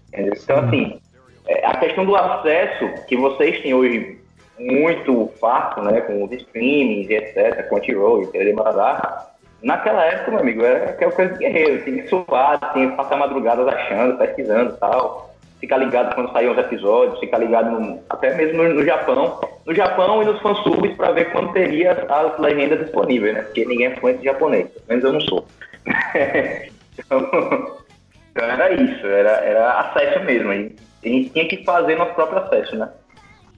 Entendeu? 0.09 0.33
Então, 0.41 0.59
assim, 0.59 0.99
é, 1.47 1.65
a 1.65 1.77
questão 1.77 2.05
do 2.05 2.15
acesso 2.15 3.05
que 3.07 3.15
vocês 3.15 3.61
têm 3.61 3.73
hoje 3.73 4.19
muito 4.59 5.31
fácil, 5.39 5.83
né, 5.83 6.01
com 6.01 6.23
os 6.23 6.31
streamings 6.31 7.09
e 7.09 7.15
etc, 7.15 7.67
Crunchyroll 7.67 8.29
e 8.33 8.53
Maradá, 8.53 9.30
naquela 9.63 10.03
época, 10.05 10.31
meu 10.31 10.39
amigo, 10.39 10.63
era 10.63 10.89
aquela 10.91 11.11
coisa 11.11 11.33
de 11.33 11.39
guerreiro, 11.39 11.83
tinha 11.83 12.03
que 12.03 12.09
suar, 12.09 12.59
tinha 12.73 12.89
que 12.91 12.95
passar 12.97 13.17
madrugadas 13.17 13.67
achando, 13.67 14.17
pesquisando 14.17 14.73
e 14.73 14.77
tal, 14.77 15.33
ficar 15.59 15.77
ligado 15.77 16.15
quando 16.15 16.31
saíam 16.31 16.53
os 16.53 16.57
episódios, 16.57 17.19
ficar 17.19 17.37
ligado 17.37 17.71
no- 17.71 17.99
até 18.09 18.33
mesmo 18.35 18.63
no, 18.63 18.73
no 18.73 18.83
Japão, 18.83 19.39
no 19.65 19.75
Japão 19.75 20.21
e 20.21 20.25
nos 20.25 20.41
fansubs 20.41 20.95
para 20.95 21.11
ver 21.11 21.31
quando 21.31 21.53
teria 21.53 21.91
as 21.91 22.39
legendas 22.39 22.79
disponíveis, 22.79 23.33
né, 23.35 23.41
porque 23.43 23.65
ninguém 23.65 23.87
é 23.87 23.95
fluente 23.95 24.23
japonês, 24.23 24.67
pelo 24.69 24.85
menos 24.87 25.03
eu 25.03 25.13
não 25.13 25.21
sou. 25.21 25.45
então, 26.97 27.77
então 28.31 28.45
era 28.45 28.71
isso, 28.73 29.05
era, 29.05 29.31
era 29.43 29.71
acesso 29.81 30.19
mesmo, 30.25 30.49
a 30.51 30.55
gente, 30.55 30.75
a 31.03 31.07
gente 31.07 31.29
tinha 31.29 31.47
que 31.47 31.63
fazer 31.63 31.95
nosso 31.95 32.13
próprio 32.13 32.39
acesso, 32.39 32.75
né. 32.75 32.89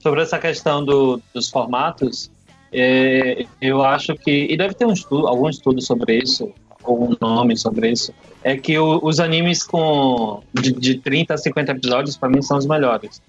Sobre 0.00 0.20
essa 0.20 0.38
questão 0.38 0.84
do- 0.84 1.20
dos 1.32 1.48
formatos, 1.50 2.30
é, 2.74 3.46
eu 3.60 3.82
acho 3.82 4.14
que, 4.16 4.46
e 4.50 4.56
deve 4.56 4.74
ter 4.74 4.84
um 4.86 4.92
estudo, 4.92 5.28
algum 5.28 5.48
estudo 5.48 5.80
sobre 5.80 6.18
isso, 6.18 6.52
ou 6.82 7.10
um 7.12 7.16
nome 7.20 7.56
sobre 7.56 7.90
isso, 7.92 8.12
é 8.42 8.56
que 8.56 8.76
o- 8.78 9.00
os 9.02 9.20
animes 9.20 9.62
com 9.62 10.42
de, 10.52 10.72
de 10.72 10.96
30 10.98 11.34
a 11.34 11.38
50 11.38 11.72
episódios, 11.72 12.16
para 12.16 12.28
mim, 12.28 12.42
são 12.42 12.58
os 12.58 12.66
melhores. 12.66 13.22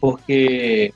Porque 0.00 0.92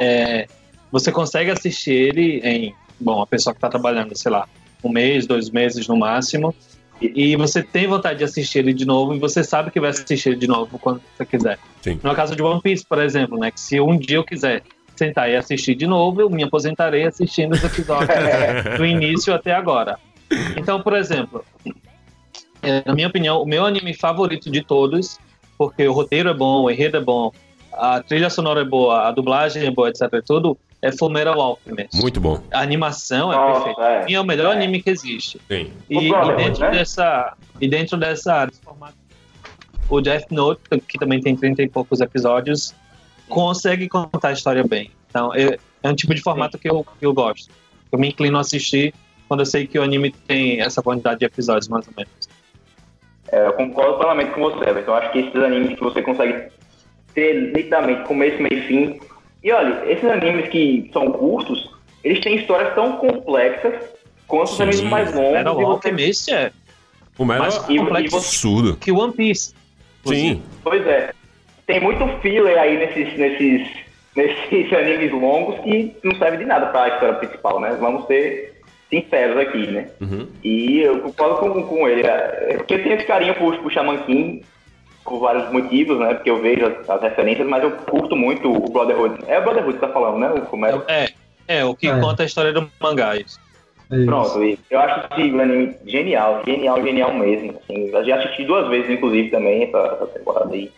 é, 0.00 0.46
você 0.90 1.10
consegue 1.10 1.50
assistir 1.50 1.92
ele 1.92 2.40
em, 2.44 2.74
bom, 3.00 3.22
a 3.22 3.26
pessoa 3.26 3.52
que 3.54 3.58
está 3.58 3.68
trabalhando, 3.68 4.16
sei 4.16 4.30
lá, 4.30 4.46
um 4.84 4.90
mês, 4.90 5.26
dois 5.26 5.50
meses 5.50 5.86
no 5.88 5.96
máximo, 5.96 6.54
e 7.00 7.34
você 7.34 7.62
tem 7.64 7.88
vontade 7.88 8.18
de 8.18 8.24
assistir 8.24 8.60
ele 8.60 8.72
de 8.72 8.84
novo 8.84 9.12
e 9.14 9.18
você 9.18 9.42
sabe 9.42 9.72
que 9.72 9.80
vai 9.80 9.90
assistir 9.90 10.28
ele 10.30 10.36
de 10.38 10.46
novo 10.46 10.78
quando 10.78 11.00
você 11.16 11.24
quiser. 11.26 11.58
Sim. 11.80 11.98
No 12.02 12.14
caso 12.14 12.36
de 12.36 12.42
One 12.42 12.60
Piece, 12.60 12.84
por 12.86 13.02
exemplo, 13.02 13.36
né? 13.38 13.50
Que 13.50 13.58
se 13.60 13.80
um 13.80 13.96
dia 13.98 14.18
eu 14.18 14.24
quiser 14.24 14.62
sentar 14.96 15.30
e 15.30 15.36
assistir 15.36 15.74
de 15.74 15.86
novo, 15.86 16.20
eu 16.20 16.30
me 16.30 16.42
aposentarei 16.42 17.04
assistindo 17.04 17.52
os 17.52 17.62
episódios 17.64 18.08
do 18.76 18.84
início 18.84 19.34
até 19.34 19.52
agora. 19.54 19.98
Então, 20.56 20.82
por 20.82 20.94
exemplo, 20.94 21.44
é, 22.62 22.82
na 22.86 22.94
minha 22.94 23.08
opinião, 23.08 23.42
o 23.42 23.46
meu 23.46 23.64
anime 23.64 23.94
favorito 23.94 24.50
de 24.50 24.62
todos, 24.62 25.18
porque 25.58 25.86
o 25.86 25.92
roteiro 25.92 26.30
é 26.30 26.34
bom, 26.34 26.62
o 26.62 26.70
enredo 26.70 26.96
é 26.96 27.00
bom, 27.00 27.32
a 27.72 28.00
trilha 28.02 28.30
sonora 28.30 28.60
é 28.60 28.64
boa, 28.64 29.08
a 29.08 29.10
dublagem 29.12 29.66
é 29.66 29.70
boa, 29.70 29.88
etc. 29.88 30.02
e 30.12 30.22
tudo, 30.22 30.56
é 30.80 30.90
Fullmetal 30.90 31.40
Alchemist. 31.40 32.00
Muito 32.00 32.20
bom. 32.20 32.42
A 32.52 32.60
animação 32.60 33.32
é 33.32 33.36
Nossa, 33.36 33.64
perfeita. 33.64 33.82
é. 33.82 34.04
Mim 34.04 34.12
é 34.14 34.20
o 34.20 34.24
melhor 34.24 34.56
anime 34.56 34.82
que 34.82 34.90
existe. 34.90 35.40
Sim. 35.48 35.70
E, 35.88 36.08
e 36.08 36.36
dentro 36.36 36.60
né? 36.60 36.70
dessa 36.70 37.36
e 37.60 37.68
dentro 37.68 37.96
dessa 37.96 38.48
formato, 38.62 38.96
o 39.88 40.00
Death 40.00 40.30
Note, 40.30 40.60
que 40.88 40.98
também 40.98 41.20
tem 41.20 41.36
30 41.36 41.62
e 41.62 41.68
poucos 41.68 42.00
episódios, 42.00 42.74
consegue 43.34 43.88
contar 43.88 44.28
a 44.28 44.32
história 44.32 44.62
bem. 44.64 44.90
Então, 45.08 45.34
é, 45.34 45.58
é 45.82 45.88
um 45.88 45.94
tipo 45.94 46.14
de 46.14 46.20
formato 46.22 46.58
que 46.58 46.68
eu, 46.68 46.84
que 46.98 47.04
eu 47.06 47.12
gosto. 47.12 47.50
Eu 47.90 47.98
me 47.98 48.08
inclino 48.08 48.38
a 48.38 48.40
assistir 48.40 48.94
quando 49.28 49.40
eu 49.40 49.46
sei 49.46 49.66
que 49.66 49.78
o 49.78 49.82
anime 49.82 50.10
tem 50.10 50.60
essa 50.60 50.82
quantidade 50.82 51.20
de 51.20 51.26
episódios, 51.26 51.68
mais 51.68 51.86
ou 51.86 51.94
menos. 51.96 52.12
É, 53.30 53.46
eu 53.46 53.52
concordo 53.54 53.96
plenamente 53.98 54.32
com 54.32 54.40
você, 54.42 54.68
Everton. 54.68 54.90
Eu 54.90 54.94
acho 54.94 55.12
que 55.12 55.18
esses 55.20 55.34
animes 55.36 55.74
que 55.78 55.82
você 55.84 56.02
consegue 56.02 56.50
ter 57.14 57.52
nitidamente 57.54 58.06
começo, 58.06 58.42
meio 58.42 58.52
e 58.58 58.66
fim. 58.66 59.00
E 59.42 59.50
olha, 59.52 59.82
esses 59.90 60.04
animes 60.04 60.48
que 60.50 60.90
são 60.92 61.10
curtos, 61.12 61.70
eles 62.04 62.20
têm 62.20 62.36
histórias 62.36 62.74
tão 62.74 62.96
complexas 62.98 63.74
quanto 64.26 64.48
os 64.50 64.56
Sim, 64.56 64.62
animes 64.64 64.80
mais 64.82 65.14
longos. 65.14 65.32
Metal 65.32 65.54
e 65.60 65.64
você- 65.64 65.70
Alchemist 65.88 66.32
é 66.32 66.52
O 67.18 67.24
mais 67.24 67.58
complexo 67.58 68.10
você- 68.20 68.26
absurdo. 68.28 68.76
que 68.76 68.92
One 68.92 69.12
Piece. 69.12 69.54
Sim. 70.04 70.42
Pois 70.62 70.86
é. 70.86 71.12
Tem 71.66 71.80
muito 71.80 72.06
filler 72.20 72.58
aí 72.58 72.76
nesses, 72.76 73.16
nesses, 73.16 73.68
nesses 74.16 74.72
animes 74.74 75.12
longos 75.12 75.58
que 75.60 75.94
não 76.02 76.14
serve 76.16 76.38
de 76.38 76.44
nada 76.44 76.66
para 76.66 76.84
a 76.84 76.88
história 76.88 77.14
principal, 77.14 77.60
né? 77.60 77.76
Vamos 77.80 78.06
ser 78.06 78.52
sinceros 78.90 79.38
aqui, 79.38 79.66
né? 79.68 79.88
Uhum. 80.00 80.26
E 80.44 80.80
eu 80.80 81.00
concordo 81.00 81.36
com, 81.36 81.62
com 81.62 81.88
ele. 81.88 82.02
É, 82.06 82.54
Porque 82.58 82.74
eu 82.74 82.82
tenho 82.82 82.96
esse 82.96 83.06
carinho 83.06 83.34
por, 83.36 83.56
por 83.58 83.72
Shaman 83.72 83.98
King, 83.98 84.44
por 85.04 85.18
vários 85.18 85.50
motivos, 85.50 85.98
né? 85.98 86.14
Porque 86.14 86.30
eu 86.30 86.40
vejo 86.42 86.66
as, 86.66 86.90
as 86.90 87.02
referências, 87.02 87.46
mas 87.46 87.62
eu 87.62 87.70
curto 87.70 88.14
muito 88.14 88.52
o 88.52 88.70
Brotherhood. 88.70 89.24
É 89.28 89.38
o 89.38 89.42
Brotherhood 89.42 89.74
que 89.74 89.80
tá 89.86 89.88
falando, 89.92 90.18
né? 90.18 90.30
O 90.30 90.46
Fumero. 90.46 90.82
É, 90.88 91.08
é 91.48 91.64
o 91.64 91.74
que 91.74 91.88
É. 91.88 91.98
conta 91.98 92.22
a 92.22 92.26
história 92.26 92.52
do 92.52 92.70
mangá. 92.80 93.16
Isso. 93.16 93.40
É 93.90 93.96
isso. 93.96 94.06
Pronto, 94.06 94.42
e 94.44 94.58
eu 94.70 94.80
acho 94.80 95.06
esse 95.12 95.40
anime 95.40 95.74
genial, 95.86 96.42
genial, 96.46 96.82
genial 96.82 97.14
mesmo. 97.14 97.58
Assim, 97.62 97.88
eu 97.88 98.04
já 98.04 98.16
assisti 98.16 98.44
duas 98.44 98.68
vezes, 98.68 98.90
inclusive, 98.90 99.30
também, 99.30 99.64
essa, 99.64 99.78
essa 99.78 100.06
temporada 100.06 100.52
aí. 100.54 100.70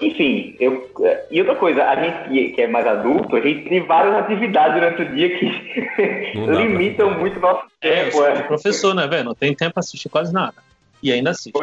Enfim, 0.00 0.54
eu, 0.60 0.90
e 1.30 1.40
outra 1.40 1.56
coisa, 1.56 1.84
a 1.84 1.96
gente 1.96 2.52
que- 2.52 2.60
é 2.60 2.66
mais 2.66 2.86
adulto, 2.86 3.34
a 3.34 3.40
gente 3.40 3.66
tem 3.66 3.80
várias 3.80 4.14
atividades 4.14 4.74
durante 4.74 5.02
o 5.02 5.14
dia 5.14 5.38
que 5.38 6.32
pra 6.44 6.54
limitam 6.54 7.18
muito 7.18 7.38
o 7.38 7.40
nosso 7.40 7.66
É, 7.80 8.04
tempo. 8.04 8.16
sou 8.16 8.26
é. 8.28 8.42
professor, 8.42 8.94
né, 8.94 9.06
velho? 9.06 9.24
Não 9.24 9.34
tem 9.34 9.54
tempo 9.54 9.72
pra 9.72 9.80
assistir 9.80 10.10
quase 10.10 10.34
nada. 10.34 10.54
E 11.02 11.10
ainda 11.10 11.30
assiste. 11.30 11.58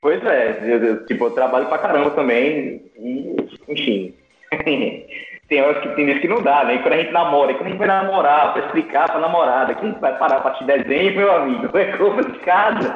Pois 0.00 0.24
é, 0.24 0.58
eu, 0.62 0.84
eu, 0.84 1.06
tipo, 1.06 1.24
eu 1.24 1.30
trabalho 1.30 1.66
pra 1.66 1.78
caramba 1.78 2.10
também, 2.10 2.82
e, 2.98 3.36
enfim. 3.68 4.14
tem 5.48 5.62
horas 5.62 5.82
que 5.82 5.88
tem 5.96 6.04
vezes 6.04 6.20
que 6.20 6.28
não 6.28 6.42
dá, 6.42 6.64
né? 6.64 6.74
E 6.74 6.78
quando 6.80 6.92
a 6.92 6.98
gente 6.98 7.12
namora, 7.12 7.52
e 7.52 7.54
quando 7.54 7.66
a 7.66 7.70
gente 7.70 7.78
vai 7.78 7.88
namorar, 7.88 8.52
pra 8.52 8.66
explicar 8.66 9.10
pra 9.10 9.20
namorada, 9.20 9.74
que 9.74 9.84
a 9.84 9.88
gente 9.88 10.00
vai 10.00 10.16
parar 10.18 10.40
pra 10.40 10.50
te 10.52 10.64
desenho, 10.64 11.16
meu 11.16 11.32
amigo, 11.34 11.66
é 11.78 11.96
complicado. 11.96 12.94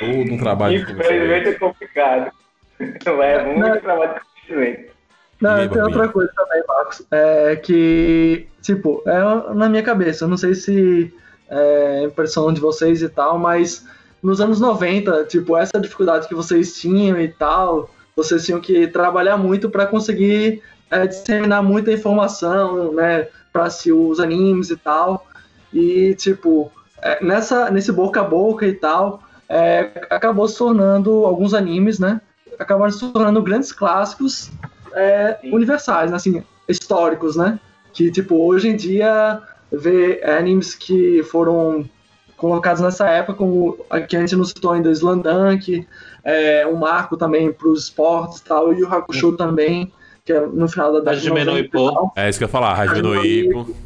Todo 0.00 0.32
um 0.32 0.38
trabalho 0.38 0.76
Infelizmente 0.80 1.48
é 1.50 1.52
complicado. 1.54 2.32
É 3.06 3.44
muito 3.44 3.80
trabalho 3.80 4.14
de 4.14 4.20
conhecimento. 4.20 4.96
Não, 5.40 5.56
tem 5.56 5.68
Barbinha? 5.68 5.84
outra 5.84 6.08
coisa 6.08 6.32
também, 6.34 6.62
Marcos. 6.66 7.06
É 7.10 7.56
que, 7.56 8.46
tipo, 8.62 9.02
é 9.06 9.54
na 9.54 9.68
minha 9.68 9.82
cabeça, 9.82 10.24
eu 10.24 10.28
não 10.28 10.36
sei 10.36 10.54
se 10.54 11.12
é 11.48 12.04
impressão 12.04 12.52
de 12.52 12.60
vocês 12.60 13.02
e 13.02 13.08
tal, 13.08 13.38
mas 13.38 13.86
nos 14.22 14.40
anos 14.40 14.60
90, 14.60 15.24
tipo, 15.24 15.56
essa 15.56 15.78
dificuldade 15.78 16.26
que 16.26 16.34
vocês 16.34 16.78
tinham 16.78 17.20
e 17.20 17.28
tal, 17.28 17.90
vocês 18.14 18.44
tinham 18.44 18.60
que 18.60 18.88
trabalhar 18.88 19.36
muito 19.36 19.68
para 19.68 19.86
conseguir 19.86 20.62
é, 20.90 21.06
disseminar 21.06 21.62
muita 21.62 21.92
informação, 21.92 22.92
né, 22.92 23.28
para 23.52 23.68
se 23.70 23.92
os 23.92 24.18
animes 24.18 24.70
e 24.70 24.76
tal. 24.76 25.26
E 25.72 26.14
tipo, 26.14 26.72
é, 27.02 27.22
nessa 27.22 27.70
nesse 27.70 27.92
boca 27.92 28.20
a 28.20 28.24
boca 28.24 28.66
e 28.66 28.72
tal, 28.72 29.22
é, 29.48 30.06
acabou 30.10 30.48
se 30.48 30.56
tornando 30.56 31.24
alguns 31.26 31.54
animes, 31.54 31.98
né? 31.98 32.20
Acabaram 32.58 32.90
se 32.90 33.12
tornando 33.12 33.42
grandes 33.42 33.72
clássicos 33.72 34.50
é, 34.92 35.38
universais, 35.44 36.10
né, 36.10 36.16
assim, 36.16 36.42
históricos, 36.68 37.36
né? 37.36 37.58
Que 37.92 38.10
tipo 38.10 38.36
hoje 38.36 38.68
em 38.68 38.76
dia 38.76 39.42
ver 39.70 40.24
animes 40.28 40.74
que 40.74 41.22
foram 41.24 41.88
colocados 42.36 42.82
nessa 42.82 43.08
época, 43.08 43.38
como 43.38 43.78
a 43.88 44.00
que 44.00 44.16
a 44.16 44.20
gente 44.20 44.36
não 44.36 44.44
citou 44.44 44.72
ainda, 44.72 44.90
Slandunk, 44.90 45.86
é, 46.22 46.66
um 46.66 46.76
marco 46.76 47.16
também 47.16 47.52
para 47.52 47.68
os 47.68 47.84
esportes 47.84 48.38
e 48.38 48.44
tal, 48.44 48.72
e 48.74 48.82
o 48.82 48.92
Hakusho 48.92 49.32
também, 49.36 49.90
que 50.24 50.32
é 50.32 50.40
no 50.40 50.68
final 50.68 50.92
da 50.92 50.98
década 50.98 51.16
de 51.16 51.28
Hajime 51.28 51.44
no 51.44 51.52
90 51.52 51.60
e 51.60 51.66
Ippo. 51.66 51.92
tal. 51.92 52.12
É 52.16 52.28
isso 52.28 52.38
que 52.38 52.44
eu 52.44 52.48
ia 52.48 52.52
falar, 52.52 52.78
Hajime 52.78 53.02
no 53.02 53.24
Ippo. 53.24 53.76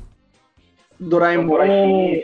Doraemon, 0.99 2.21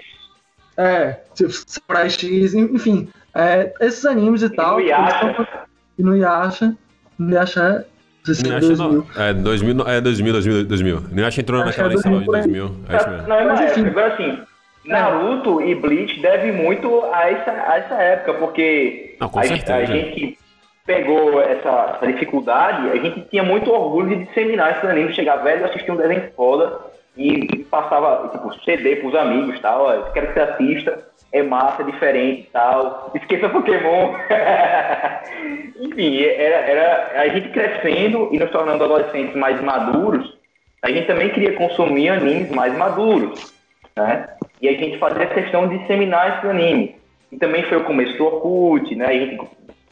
é, 0.77 1.21
tipo, 1.35 1.51
Samurai 1.53 2.11
X, 2.11 2.55
enfim, 2.55 3.09
é, 3.35 3.73
esses 3.81 4.05
animes 4.05 4.43
e 4.43 4.51
tal. 4.51 4.81
Inuyasha. 4.81 5.66
Inuyasha, 5.99 6.75
não 7.19 8.25
sei 8.25 8.35
se 8.35 8.45
é 8.45 8.47
Inuyasha 8.47 8.67
2000. 8.77 9.07
não. 9.17 9.23
É 9.23 9.33
2000, 9.35 9.89
é 9.89 10.01
2000, 10.01 10.33
2000, 10.33 10.65
2000. 10.65 11.03
Inuyasha 11.13 11.41
entrou 11.41 11.61
Acho 11.63 11.69
naquela 11.71 11.89
lá 11.89 11.95
de 11.95 12.03
2000 12.03 12.33
2000. 12.33 12.77
É 12.89 12.97
isso 12.97 13.11
mesmo. 13.11 13.29
Não, 13.29 13.37
é 13.37 13.45
Mas, 13.45 13.61
época. 13.61 13.89
Agora 13.89 14.07
assim, 14.15 14.39
Naruto 14.85 15.61
e 15.63 15.75
Bleach 15.75 16.21
devem 16.21 16.53
muito 16.53 17.05
a 17.13 17.31
essa, 17.31 17.51
a 17.51 17.79
essa 17.79 17.95
época, 17.95 18.35
porque 18.35 19.17
Não, 19.21 19.29
com 19.29 19.39
a, 19.39 19.45
certeza. 19.45 19.75
a 19.75 19.85
gente 19.85 20.39
pegou 20.87 21.43
essa, 21.43 21.97
essa 21.97 22.07
dificuldade, 22.07 22.89
a 22.91 22.97
gente 22.97 23.23
tinha 23.29 23.43
muito 23.43 23.71
orgulho 23.73 24.09
de 24.11 24.25
disseminar 24.27 24.73
esses 24.73 24.89
animes, 24.89 25.17
chegar 25.17 25.37
velho, 25.39 25.65
assistir 25.65 25.91
um 25.91 25.97
desenho 25.97 26.31
foda 26.37 26.79
e 27.17 27.65
passava, 27.71 28.29
tipo, 28.29 28.53
CD 28.65 28.97
pros 28.97 29.15
amigos 29.15 29.57
e 29.57 29.61
tal, 29.61 29.87
ó, 29.87 30.03
quero 30.13 30.29
que 30.29 30.35
você 30.35 30.41
assista, 30.41 30.99
é 31.39 31.43
massa, 31.43 31.83
é 31.83 31.85
diferente 31.85 32.43
e 32.43 32.51
tal, 32.53 33.13
esqueça 33.15 33.49
Pokémon. 33.49 34.15
Enfim, 35.81 36.23
era, 36.23 36.57
era 36.57 37.23
a 37.23 37.29
gente 37.29 37.49
crescendo 37.51 38.29
e 38.33 38.39
nos 38.39 38.51
tornando 38.51 38.85
adolescentes 38.85 39.35
mais 39.37 39.61
maduros, 39.61 40.37
a 40.83 40.91
gente 40.91 41.07
também 41.07 41.31
queria 41.31 41.55
consumir 41.55 42.09
animes 42.09 42.51
mais 42.51 42.77
maduros, 42.77 43.53
né? 43.97 44.29
E 44.61 44.69
a 44.69 44.73
gente 44.73 44.99
fazia 44.99 45.27
questão 45.27 45.69
de 45.69 45.79
disseminar 45.79 46.39
esses 46.39 46.51
animes. 46.51 46.95
E 47.31 47.37
também 47.37 47.63
foi 47.65 47.79
o 47.79 47.85
começo 47.85 48.17
do 48.17 48.25
Orkut, 48.25 48.95
né? 48.95 49.07
A 49.07 49.13
gente 49.13 49.39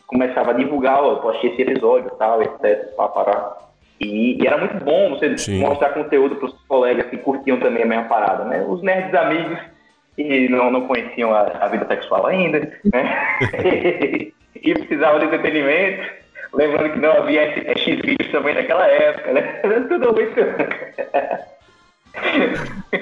começava 0.06 0.50
a 0.50 0.54
divulgar, 0.54 1.02
ó, 1.02 1.12
eu 1.12 1.16
postei 1.16 1.50
esse 1.50 1.62
episódio 1.62 2.10
tal, 2.18 2.42
etc, 2.42 2.94
pá, 2.96 3.08
pará. 3.08 3.56
E, 4.00 4.42
e 4.42 4.46
era 4.46 4.58
muito 4.58 4.84
bom 4.84 5.10
você 5.10 5.36
Sim. 5.36 5.60
mostrar 5.60 5.90
conteúdo 5.90 6.36
para 6.36 6.46
os 6.46 6.54
colegas 6.66 7.06
que 7.06 7.16
curtiam 7.16 7.58
também 7.58 7.82
a 7.82 7.86
mesma 7.86 8.04
parada, 8.04 8.44
né? 8.44 8.64
Os 8.66 8.82
nerds 8.82 9.14
amigos 9.14 9.58
que 10.16 10.48
não, 10.48 10.70
não 10.70 10.86
conheciam 10.86 11.34
a, 11.34 11.42
a 11.42 11.68
vida 11.68 11.86
sexual 11.86 12.26
ainda, 12.26 12.60
né? 12.92 13.42
e 14.54 14.74
precisavam 14.74 15.18
de 15.20 15.26
entretenimento. 15.26 16.24
Lembrando 16.54 16.92
que 16.92 17.00
não 17.00 17.12
havia 17.12 17.76
X 17.76 18.00
vídeos 18.00 18.30
também 18.30 18.54
naquela 18.54 18.86
época, 18.86 19.32
né? 19.32 19.42
Tudo 19.88 20.12
muito. 20.12 20.40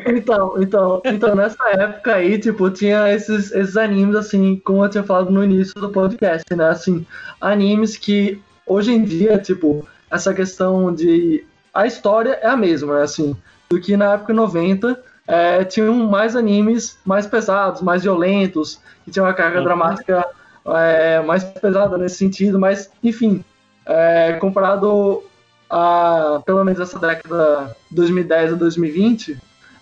Então, 0.06 0.54
então, 0.60 1.02
então, 1.04 1.34
nessa 1.34 1.62
época 1.70 2.14
aí, 2.14 2.38
tipo, 2.38 2.70
tinha 2.70 3.12
esses, 3.12 3.52
esses 3.52 3.76
animes, 3.76 4.16
assim, 4.16 4.60
como 4.64 4.84
eu 4.84 4.88
tinha 4.88 5.04
falado 5.04 5.30
no 5.30 5.44
início 5.44 5.74
do 5.74 5.90
podcast, 5.90 6.44
né? 6.54 6.68
Assim, 6.68 7.06
animes 7.40 7.96
que 7.96 8.40
hoje 8.66 8.92
em 8.92 9.04
dia, 9.04 9.38
tipo, 9.38 9.86
essa 10.10 10.32
questão 10.32 10.94
de. 10.94 11.44
A 11.74 11.86
história 11.86 12.38
é 12.42 12.46
a 12.46 12.56
mesma, 12.56 12.96
né? 12.96 13.02
Assim, 13.02 13.36
do 13.68 13.80
que 13.80 13.96
na 13.96 14.14
época 14.14 14.32
90, 14.32 14.98
é, 15.32 15.64
tinham 15.64 15.94
mais 15.94 16.36
animes 16.36 16.98
mais 17.06 17.26
pesados, 17.26 17.80
mais 17.80 18.02
violentos, 18.02 18.78
que 19.02 19.10
tinham 19.10 19.24
uma 19.24 19.32
carga 19.32 19.58
Uhum. 19.58 19.64
dramática 19.64 20.26
é, 20.66 21.22
mais 21.22 21.42
pesada 21.42 21.96
nesse 21.96 22.16
sentido, 22.16 22.60
mas, 22.60 22.90
enfim, 23.02 23.42
é, 23.86 24.34
comparado 24.34 25.22
a, 25.70 26.42
pelo 26.44 26.62
menos 26.62 26.78
essa 26.78 26.98
década 26.98 27.74
2010 27.90 28.52
a 28.52 28.56
2020, 28.56 29.38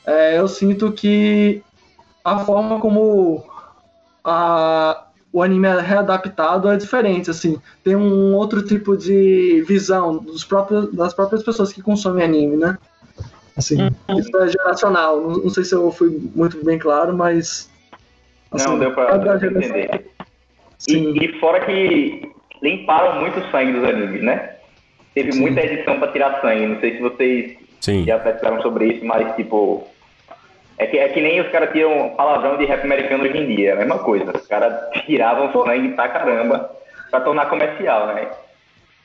é, 0.07 0.38
eu 0.38 0.46
sinto 0.46 0.92
que 0.92 1.61
a 2.24 2.38
forma 2.38 2.78
como 2.78 3.42
a, 4.22 5.05
o 5.32 5.42
anime 5.42 5.66
é 5.66 5.80
readaptado 5.80 6.68
é 6.68 6.76
diferente, 6.76 7.28
assim, 7.28 7.61
tem 7.82 7.96
um 7.96 8.36
outro 8.36 8.62
tipo 8.62 8.96
de 8.96 9.64
visão 9.66 10.16
dos 10.16 10.44
próprios, 10.44 10.92
das 10.92 11.12
próprias 11.12 11.42
pessoas 11.42 11.72
que 11.72 11.82
consomem 11.82 12.24
anime, 12.24 12.57
né? 12.57 12.78
Assim, 13.57 13.76
isso 14.16 14.36
é 14.38 14.48
geracional, 14.48 15.20
não, 15.20 15.30
não 15.38 15.51
sei 15.51 15.64
se 15.64 15.74
eu 15.74 15.90
fui 15.92 16.30
muito 16.34 16.64
bem 16.64 16.78
claro, 16.78 17.12
mas... 17.16 17.70
assim, 18.53 18.68
Não, 18.68 18.78
deu 18.78 18.92
pra, 18.92 19.16
deu 19.16 19.20
pra 19.22 19.38
geração- 19.38 19.76
entender. 19.76 20.07
Sim. 20.78 21.12
E, 21.14 21.24
e 21.26 21.38
fora 21.40 21.61
que 21.66 22.30
limparam 22.62 23.20
muito 23.20 23.38
o 23.38 23.51
sangue 23.51 23.72
dos 23.72 23.84
animes, 23.84 24.22
né? 24.22 24.55
Teve 25.14 25.32
Sim. 25.32 25.40
muita 25.40 25.61
edição 25.61 25.98
pra 25.98 26.09
tirar 26.12 26.40
sangue. 26.40 26.66
Não 26.66 26.80
sei 26.80 26.96
se 26.96 27.03
vocês 27.03 27.59
Sim. 27.80 28.05
já 28.05 28.18
pesquisaram 28.18 28.62
sobre 28.62 28.86
isso, 28.86 29.05
mas 29.05 29.34
tipo. 29.36 29.86
É 30.78 30.86
que, 30.86 30.96
é 30.96 31.09
que 31.11 31.20
nem 31.20 31.38
os 31.42 31.48
caras 31.48 31.70
tiram 31.72 32.11
palavrão 32.16 32.57
de 32.57 32.64
rap 32.64 32.82
americano 32.84 33.24
hoje 33.24 33.36
em 33.36 33.55
dia, 33.55 33.70
é 33.70 33.72
a 33.72 33.76
mesma 33.76 33.98
coisa. 33.98 34.34
Os 34.34 34.46
caras 34.46 34.72
tiravam 35.05 35.53
sangue 35.53 35.88
pra 35.90 36.09
caramba 36.09 36.70
pra 37.11 37.20
tornar 37.20 37.51
comercial, 37.51 38.07
né? 38.14 38.28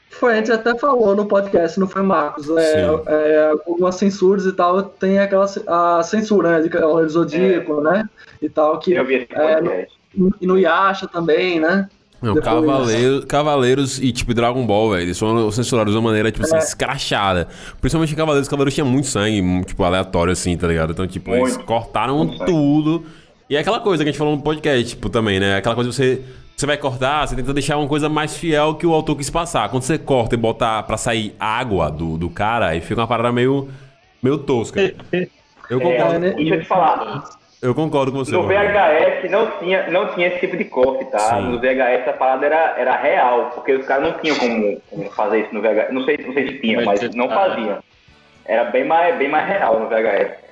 Foi, 0.10 0.34
a 0.34 0.36
gente 0.38 0.52
até 0.52 0.74
falou 0.78 1.14
no 1.16 1.26
podcast, 1.26 1.78
não 1.80 1.88
foi, 1.88 2.02
Marcos? 2.02 2.50
É, 2.50 2.86
é, 3.08 3.52
algumas 3.68 3.96
censuras 3.96 4.46
e 4.46 4.54
tal, 4.54 4.82
tem 4.82 5.20
aquela 5.20 5.46
a 5.68 6.02
censura, 6.04 6.52
né? 6.58 6.62
De 6.64 6.70
Cavaleiro 6.70 7.10
Zodíaco, 7.10 7.82
né? 7.82 8.08
E 8.42 8.48
tal, 8.48 8.80
que 8.80 8.94
Eu 8.94 9.06
vi 9.06 9.28
É, 9.32 9.88
e 10.40 10.48
no 10.48 10.58
Yasha 10.58 11.06
também, 11.08 11.60
né? 11.60 11.90
Não, 12.22 12.34
Cavaleiro- 12.36 13.26
Cavaleiros 13.28 14.00
e 14.00 14.12
tipo 14.14 14.34
Dragon 14.34 14.66
Ball, 14.66 14.92
velho. 14.92 15.02
Eles 15.04 15.20
foram 15.20 15.52
censurados 15.52 15.92
de 15.94 15.98
uma 16.00 16.08
maneira, 16.10 16.32
tipo 16.32 16.46
assim, 16.46 16.56
É. 16.56 16.60
escrachada. 16.60 17.50
Principalmente 17.82 18.14
em 18.14 18.16
Cavaleiros, 18.16 18.48
Cavaleiros 18.48 18.74
tinha 18.74 18.86
muito 18.86 19.08
sangue, 19.08 19.42
tipo, 19.66 19.84
aleatório, 19.84 20.32
assim, 20.32 20.56
tá 20.56 20.66
ligado? 20.66 20.92
Então, 20.92 21.06
tipo, 21.06 21.32
eles 21.36 21.56
Muito. 21.58 21.66
cortaram 21.66 22.18
Muito 22.20 22.38
sangue. 22.38 22.52
tudo. 22.52 23.04
E 23.50 23.56
é 23.58 23.60
aquela 23.60 23.82
coisa 23.82 24.02
que 24.04 24.10
a 24.10 24.12
gente 24.12 24.18
falou 24.18 24.36
no 24.36 24.42
podcast, 24.42 24.96
tipo, 24.96 25.10
também, 25.10 25.40
né? 25.42 25.58
Aquela 25.58 25.76
coisa 25.76 25.90
que 25.90 25.96
você. 25.96 26.22
Você 26.56 26.66
vai 26.66 26.78
cortar, 26.78 27.28
você 27.28 27.36
tenta 27.36 27.54
deixar 27.54 27.78
uma 27.78 27.88
coisa 27.88 28.08
mais 28.08 28.38
fiel 28.38 28.76
que 28.76 28.88
o 28.88 28.94
autor 28.94 29.18
quis 29.18 29.30
passar. 29.30 29.68
Quando 29.70 29.84
você 29.84 29.98
corta 29.98 30.36
e 30.36 30.38
bota 30.38 30.82
pra 30.84 30.96
sair 30.96 31.36
água 31.40 31.92
do, 31.92 32.18
do 32.18 32.30
cara, 32.30 32.68
aí 32.70 32.80
fica 32.80 33.02
uma 33.02 33.08
parada 33.08 33.32
meio, 33.32 33.70
meio 34.24 34.38
tosca. 34.38 34.80
Eu 35.70 35.80
É, 35.80 35.84
concordo, 35.84 36.20
né? 36.20 36.30
deixa 36.32 36.56
eu 36.56 36.60
te 36.62 36.66
falar. 36.66 37.24
eu 37.62 37.76
concordo 37.76 38.12
com 38.14 38.20
você. 38.20 38.32
No. 38.32 38.44
VHS 38.44 39.30
não 39.30 39.52
tinha, 39.60 39.90
não 39.90 40.14
tinha 40.14 40.28
esse 40.28 40.40
tipo 40.40 40.56
de 40.56 40.64
corte, 40.64 41.04
tá? 41.12 41.20
Sim. 41.20 41.42
No 41.52 41.60
VHS 41.60 42.08
a 42.08 42.14
parada 42.14 42.46
era, 42.46 42.76
era 42.78 42.96
real, 42.96 43.52
porque 43.54 43.74
os 43.74 43.86
caras 43.86 44.10
não 44.12 44.20
tinham 44.20 44.38
como, 44.38 44.82
como 44.90 45.12
fazer 45.12 45.42
isso 45.42 45.54
no 45.54 45.62
VHS. 45.62 45.92
Não 45.92 46.06
sei, 46.06 46.18
não 46.26 46.34
sei 46.34 46.48
se 46.48 46.60
tinha, 46.60 46.86
mas 46.86 47.02
não 47.16 47.28
faziam. 47.28 47.80
Era 48.46 48.64
bem 48.66 48.86
mais, 48.86 49.18
bem 49.18 49.28
mais 49.28 49.46
real 49.46 49.78
no 49.80 49.90
VHS. 49.90 50.45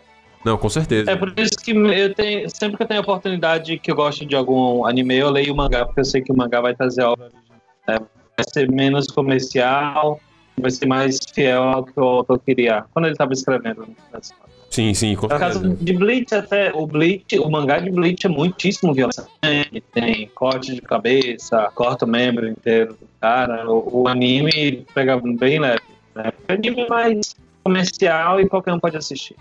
Não, 0.46 0.58
com 0.58 0.70
certeza. 0.70 1.12
É 1.12 1.16
por 1.16 1.34
isso 1.38 1.58
que 1.58 1.72
eu 1.72 2.14
tenho, 2.14 2.50
sempre 2.50 2.78
que 2.78 2.84
eu 2.84 2.88
tenho 2.88 3.00
a 3.00 3.04
oportunidade 3.04 3.78
que 3.80 3.92
eu 3.92 3.96
gosto 3.96 4.26
de 4.26 4.36
algum 4.36 4.86
anime, 4.86 5.16
eu 5.16 5.30
leio 5.30 5.54
o 5.54 5.56
mangá, 5.58 5.86
porque 5.86 6.02
eu 6.02 6.06
sei 6.06 6.22
que 6.22 6.32
o 6.32 6.36
mangá 6.38 6.60
vai 6.62 6.76
trazer 6.76 7.04
obra 7.04 7.26
original. 7.26 7.60
né? 7.88 7.98
Vai 8.36 8.46
ser 8.50 8.70
menos 8.72 9.08
comercial, 9.08 10.20
vai 10.60 10.72
ser 10.72 10.86
mais 10.86 11.20
fiel 11.34 11.64
ao 11.64 11.84
que 11.84 11.98
o 12.00 12.04
autor 12.04 12.40
queria, 12.40 12.84
quando 12.94 13.06
ele 13.06 13.14
estava 13.14 13.32
escrevendo. 13.34 13.88
né? 14.12 14.20
Sim, 14.70 14.92
sim, 14.96 15.16
com 15.16 15.28
No 15.28 15.38
caso 15.38 15.60
certeza. 15.60 15.84
de 15.86 15.94
Bleach, 15.94 16.34
até 16.34 16.74
o 16.74 16.88
Bleach, 16.88 17.38
o 17.38 17.48
mangá 17.50 17.78
de 17.78 17.92
Bleach 17.92 18.26
é 18.26 18.30
muitíssimo 18.30 18.92
violento. 18.92 19.28
Tem 19.94 20.28
corte 20.34 20.74
de 20.74 20.82
cabeça, 20.82 21.72
corta 21.76 22.06
o 22.06 22.08
membro 22.08 22.48
inteiro 22.50 22.94
do 22.94 23.08
cara. 23.22 23.70
O, 23.70 24.02
o 24.02 24.08
anime 24.08 24.84
pega 24.96 25.22
bem 25.22 25.60
leve. 25.60 25.84
Né? 26.16 26.34
O 26.50 26.52
anime 26.52 26.82
é 26.82 26.88
mais 26.88 27.36
comercial 27.64 28.42
e 28.42 28.50
qualquer 28.50 28.74
um 28.74 28.80
pode 28.80 28.98
assistir. 28.98 29.36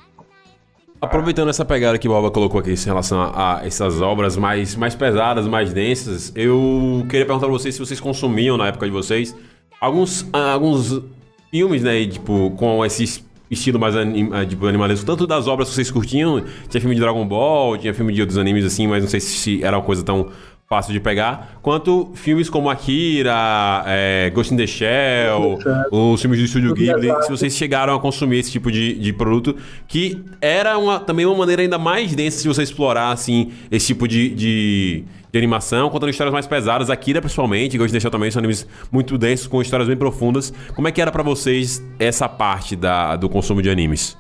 Aproveitando 1.02 1.48
essa 1.48 1.64
pegada 1.64 1.98
que 1.98 2.06
o 2.06 2.12
Boba 2.12 2.30
colocou 2.30 2.60
aqui 2.60 2.70
em 2.70 2.76
relação 2.76 3.20
a, 3.20 3.60
essas 3.64 4.00
obras 4.00 4.36
mais, 4.36 4.76
mais 4.76 4.94
pesadas, 4.94 5.48
mais 5.48 5.72
densas, 5.72 6.32
eu 6.36 7.04
queria 7.10 7.26
perguntar 7.26 7.46
pra 7.48 7.52
vocês 7.52 7.74
se 7.74 7.80
vocês 7.80 7.98
consumiam 7.98 8.56
na 8.56 8.68
época 8.68 8.86
de 8.86 8.92
vocês 8.92 9.34
alguns, 9.80 10.24
alguns 10.32 11.02
filmes, 11.50 11.82
né, 11.82 12.06
tipo, 12.06 12.52
com 12.52 12.84
esse 12.86 13.02
es- 13.02 13.24
estilo 13.50 13.80
mais 13.80 13.96
anim, 13.96 14.30
ah, 14.32 14.46
tipo, 14.46 14.64
animalesco, 14.64 15.04
tanto 15.04 15.26
das 15.26 15.48
obras 15.48 15.68
que 15.70 15.74
vocês 15.74 15.90
curtiam, 15.90 16.44
tinha 16.68 16.80
filme 16.80 16.94
de 16.94 17.00
Dragon 17.00 17.26
Ball, 17.26 17.76
tinha 17.78 17.92
filme 17.92 18.12
de 18.12 18.20
outros 18.20 18.38
animes 18.38 18.64
assim, 18.64 18.86
mas 18.86 19.02
não 19.02 19.10
sei 19.10 19.18
se 19.18 19.60
era 19.62 19.76
uma 19.76 19.84
coisa 19.84 20.04
tão 20.04 20.28
fácil 20.72 20.94
de 20.94 21.00
pegar, 21.00 21.58
quanto 21.60 22.12
filmes 22.14 22.48
como 22.48 22.70
Akira, 22.70 23.84
é, 23.84 24.30
Ghost 24.34 24.54
in 24.54 24.56
the 24.56 24.66
Shell, 24.66 25.58
os 25.90 26.18
filmes 26.18 26.38
do 26.38 26.46
Estúdio 26.46 26.72
Ghibli, 26.72 27.10
se 27.24 27.28
vocês 27.28 27.54
chegaram 27.54 27.94
a 27.94 28.00
consumir 28.00 28.38
esse 28.38 28.50
tipo 28.50 28.72
de, 28.72 28.94
de 28.94 29.12
produto, 29.12 29.54
que 29.86 30.24
era 30.40 30.78
uma, 30.78 30.98
também 30.98 31.26
uma 31.26 31.36
maneira 31.36 31.60
ainda 31.60 31.76
mais 31.76 32.14
densa 32.14 32.40
de 32.40 32.48
você 32.48 32.62
explorar, 32.62 33.10
assim, 33.10 33.52
esse 33.70 33.88
tipo 33.88 34.08
de, 34.08 34.30
de, 34.30 35.04
de 35.30 35.38
animação, 35.38 35.90
contando 35.90 36.08
histórias 36.08 36.32
mais 36.32 36.46
pesadas, 36.46 36.88
Akira 36.88 37.20
principalmente, 37.20 37.76
Ghost 37.76 37.90
in 37.90 37.98
the 37.98 38.00
Shell 38.00 38.10
também, 38.10 38.30
são 38.30 38.40
animes 38.40 38.66
muito 38.90 39.18
densos, 39.18 39.46
com 39.46 39.60
histórias 39.60 39.86
bem 39.86 39.96
profundas. 39.98 40.54
Como 40.74 40.88
é 40.88 40.90
que 40.90 41.02
era 41.02 41.12
pra 41.12 41.22
vocês 41.22 41.84
essa 41.98 42.30
parte 42.30 42.74
da, 42.74 43.14
do 43.16 43.28
consumo 43.28 43.60
de 43.60 43.68
animes? 43.68 44.16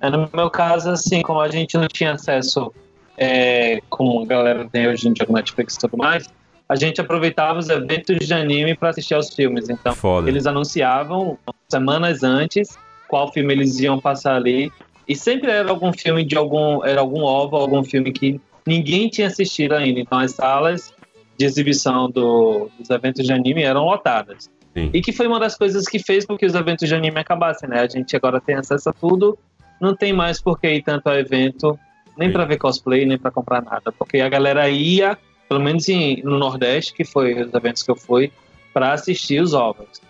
É, 0.00 0.08
no 0.08 0.26
meu 0.32 0.48
caso, 0.48 0.88
assim, 0.88 1.20
como 1.20 1.38
a 1.38 1.50
gente 1.50 1.76
não 1.76 1.86
tinha 1.86 2.12
acesso 2.12 2.72
é, 3.20 3.80
como 3.90 4.22
a 4.22 4.26
galera 4.26 4.66
tem 4.72 4.88
hoje 4.88 5.06
em 5.06 5.12
dia 5.12 5.26
com 5.26 5.34
Netflix 5.34 5.74
e 5.74 5.78
tudo 5.78 5.96
mais, 5.98 6.28
a 6.68 6.74
gente 6.74 7.00
aproveitava 7.00 7.58
os 7.58 7.68
eventos 7.68 8.26
de 8.26 8.32
anime 8.32 8.74
para 8.74 8.88
assistir 8.90 9.14
aos 9.14 9.34
filmes. 9.34 9.68
Então, 9.68 9.94
Foda. 9.94 10.28
eles 10.28 10.46
anunciavam 10.46 11.36
semanas 11.68 12.22
antes 12.22 12.78
qual 13.08 13.30
filme 13.32 13.52
eles 13.52 13.78
iam 13.80 14.00
passar 14.00 14.36
ali. 14.36 14.72
E 15.06 15.14
sempre 15.14 15.50
era 15.50 15.68
algum 15.68 15.92
filme 15.92 16.24
de 16.24 16.36
algum. 16.36 16.84
Era 16.84 17.00
algum 17.00 17.22
ovo, 17.22 17.56
algum 17.56 17.82
filme 17.82 18.12
que 18.12 18.40
ninguém 18.66 19.08
tinha 19.08 19.26
assistido 19.26 19.72
ainda. 19.72 19.98
Então 20.00 20.18
as 20.18 20.30
salas 20.32 20.92
de 21.36 21.44
exibição 21.44 22.08
do- 22.08 22.70
dos 22.78 22.88
eventos 22.88 23.26
de 23.26 23.32
anime 23.32 23.62
eram 23.62 23.84
lotadas. 23.84 24.48
Sim. 24.72 24.90
E 24.94 25.02
que 25.02 25.12
foi 25.12 25.26
uma 25.26 25.40
das 25.40 25.56
coisas 25.56 25.86
que 25.86 25.98
fez 25.98 26.24
com 26.24 26.38
que 26.38 26.46
os 26.46 26.54
eventos 26.54 26.88
de 26.88 26.94
anime 26.94 27.18
acabassem, 27.18 27.68
né? 27.68 27.80
A 27.80 27.88
gente 27.88 28.14
agora 28.14 28.40
tem 28.40 28.54
acesso 28.54 28.88
a 28.88 28.92
tudo, 28.92 29.36
não 29.80 29.96
tem 29.96 30.12
mais 30.12 30.40
por 30.40 30.60
que 30.60 30.68
ir 30.68 30.82
tanto 30.84 31.08
ao 31.08 31.16
evento, 31.16 31.76
nem 32.20 32.30
pra 32.30 32.44
ver 32.44 32.58
cosplay, 32.58 33.04
nem 33.06 33.18
pra 33.18 33.30
comprar 33.30 33.62
nada. 33.62 33.90
Porque 33.98 34.20
a 34.20 34.28
galera 34.28 34.68
ia, 34.68 35.16
pelo 35.48 35.60
menos 35.60 35.88
em- 35.88 36.22
no 36.22 36.38
Nordeste, 36.38 36.92
que 36.92 37.04
foi 37.04 37.32
os 37.42 37.52
eventos 37.54 37.82
que 37.82 37.90
eu 37.90 37.96
fui, 37.96 38.30
pra 38.74 38.92
assistir 38.92 39.40
os 39.42 39.54
ovos. 39.54 40.00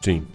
Sim. 0.00 0.26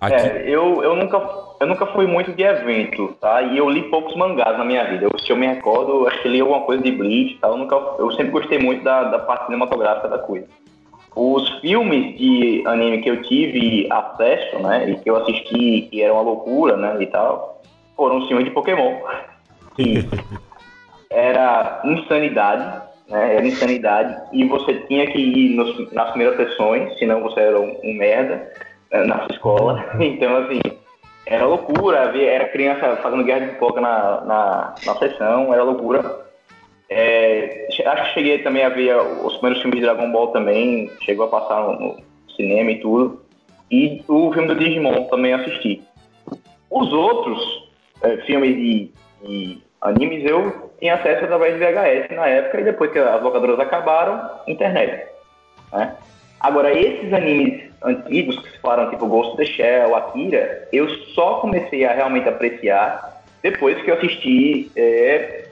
Aqui, 0.00 0.14
É, 0.14 0.42
eu, 0.48 0.82
eu, 0.82 0.94
nunca, 0.96 1.16
eu 1.60 1.66
nunca 1.66 1.86
fui 1.86 2.06
muito 2.06 2.32
de 2.32 2.42
evento, 2.42 3.14
tá? 3.20 3.40
E 3.40 3.56
eu 3.56 3.70
li 3.70 3.82
poucos 3.84 4.14
mangás 4.16 4.58
na 4.58 4.64
minha 4.64 4.84
vida. 4.84 5.06
Eu, 5.10 5.18
se 5.18 5.30
eu 5.30 5.36
me 5.36 5.46
recordo, 5.46 6.06
acho 6.08 6.20
que 6.22 6.28
li 6.28 6.40
alguma 6.40 6.60
coisa 6.62 6.82
de 6.82 6.90
Bleach 6.90 7.34
e 7.34 7.38
tal. 7.38 7.52
Eu, 7.52 7.58
nunca, 7.58 7.74
eu 7.98 8.10
sempre 8.12 8.32
gostei 8.32 8.58
muito 8.58 8.82
da, 8.84 9.04
da 9.04 9.18
parte 9.20 9.46
cinematográfica 9.46 10.08
da 10.08 10.18
coisa. 10.18 10.46
Os 11.14 11.48
filmes 11.60 12.18
de 12.18 12.62
anime 12.66 13.00
que 13.00 13.10
eu 13.10 13.22
tive 13.22 13.86
acesso, 13.92 14.58
né? 14.60 14.90
E 14.90 14.96
que 14.96 15.08
eu 15.08 15.16
assisti, 15.16 15.88
e 15.92 16.02
era 16.02 16.12
uma 16.12 16.22
loucura, 16.22 16.76
né? 16.76 16.96
E 17.00 17.06
tal, 17.06 17.62
foram 17.96 18.18
os 18.18 18.26
filmes 18.26 18.44
de 18.44 18.50
Pokémon. 18.50 18.96
Que 19.76 20.04
era 21.12 21.80
insanidade, 21.84 22.82
né? 23.08 23.36
Era 23.36 23.46
insanidade. 23.46 24.16
E 24.32 24.44
você 24.44 24.74
tinha 24.88 25.06
que 25.10 25.18
ir 25.18 25.56
nos- 25.56 25.92
nas 25.92 26.10
primeiras 26.10 26.36
sessões, 26.36 26.98
senão 26.98 27.22
você 27.22 27.40
era 27.40 27.60
um, 27.60 27.78
um 27.82 27.94
merda 27.94 28.50
eh, 28.90 29.04
na 29.04 29.18
sua 29.24 29.32
escola. 29.32 29.84
Então, 30.00 30.36
assim, 30.36 30.60
era 31.26 31.46
loucura. 31.46 32.10
ver- 32.12 32.26
Era 32.28 32.48
criança 32.48 32.96
fazendo 33.02 33.24
guerra 33.24 33.40
de 33.46 33.52
pipoca 33.52 33.80
na, 33.80 34.20
na, 34.22 34.74
na 34.86 34.94
sessão, 34.96 35.52
era 35.52 35.62
loucura. 35.62 36.22
É, 36.90 37.68
acho 37.86 38.04
que 38.08 38.14
cheguei 38.14 38.38
também 38.40 38.64
a 38.64 38.68
ver 38.68 38.94
os 38.96 39.34
primeiros 39.36 39.62
filmes 39.62 39.80
de 39.80 39.86
Dragon 39.86 40.10
Ball 40.12 40.28
também, 40.28 40.90
chegou 41.00 41.24
a 41.24 41.28
passar 41.28 41.62
no, 41.62 41.96
cinema 42.36 42.70
e 42.70 42.80
tudo. 42.80 43.22
E 43.70 44.02
o 44.08 44.30
filme 44.32 44.48
do 44.48 44.54
Digimon 44.56 45.04
também 45.04 45.32
assisti. 45.32 45.82
Os 46.70 46.92
outros 46.92 47.40
eh, 48.02 48.16
filmes 48.26 48.54
de, 48.56 48.90
de 49.22 49.58
animes 49.82 50.24
eu 50.24 50.70
tinha 50.78 50.94
acesso 50.94 51.24
através 51.24 51.54
de 51.54 51.60
VHS 51.60 52.16
na 52.16 52.26
época 52.26 52.60
e 52.60 52.64
depois 52.64 52.90
que 52.92 52.98
as 52.98 53.22
locadoras 53.22 53.58
acabaram, 53.58 54.30
internet. 54.46 55.06
né? 55.72 55.96
Agora, 56.40 56.72
esses 56.72 57.12
animes 57.12 57.70
antigos 57.84 58.38
que 58.40 58.50
se 58.50 58.58
falaram, 58.58 58.90
tipo 58.90 59.06
Ghost 59.06 59.34
in 59.34 59.36
the 59.36 59.44
Shell, 59.44 59.94
Akira, 59.94 60.68
eu 60.72 60.88
só 61.14 61.34
comecei 61.34 61.84
a 61.84 61.92
realmente 61.92 62.28
apreciar 62.28 63.22
depois 63.42 63.80
que 63.82 63.90
eu 63.90 63.94
assisti, 63.96 64.70
é, 64.76 65.48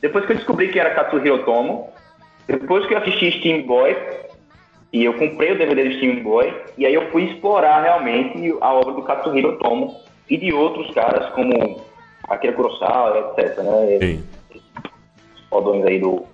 depois 0.00 0.24
que 0.24 0.32
eu 0.32 0.36
descobri 0.36 0.68
que 0.68 0.80
era 0.80 0.94
Katsuhiro 0.94 1.44
Tomo, 1.44 1.90
depois 2.46 2.86
que 2.86 2.94
eu 2.94 2.98
assisti 2.98 3.32
Steam 3.32 3.62
Boy, 3.62 3.96
e 4.92 5.04
eu 5.04 5.14
comprei 5.14 5.52
o 5.52 5.58
DVD 5.58 5.84
do 5.84 5.94
Steam 5.96 6.22
Boy, 6.22 6.54
e 6.78 6.86
aí 6.86 6.94
eu 6.94 7.10
fui 7.10 7.24
explorar 7.24 7.82
realmente 7.82 8.54
a 8.60 8.72
obra 8.72 8.94
do 8.94 9.02
Katsuhiro 9.02 9.58
Tomo 9.58 10.00
e 10.28 10.36
de 10.36 10.52
outros 10.52 10.92
caras 10.94 11.30
como 11.34 11.83
Akira 12.28 12.52
Kurosawa, 12.52 13.34
etc, 13.38 13.58
né? 13.58 13.98
sim. 14.00 14.24
fodões 15.50 15.84
aí 15.84 16.00
do 16.00 16.24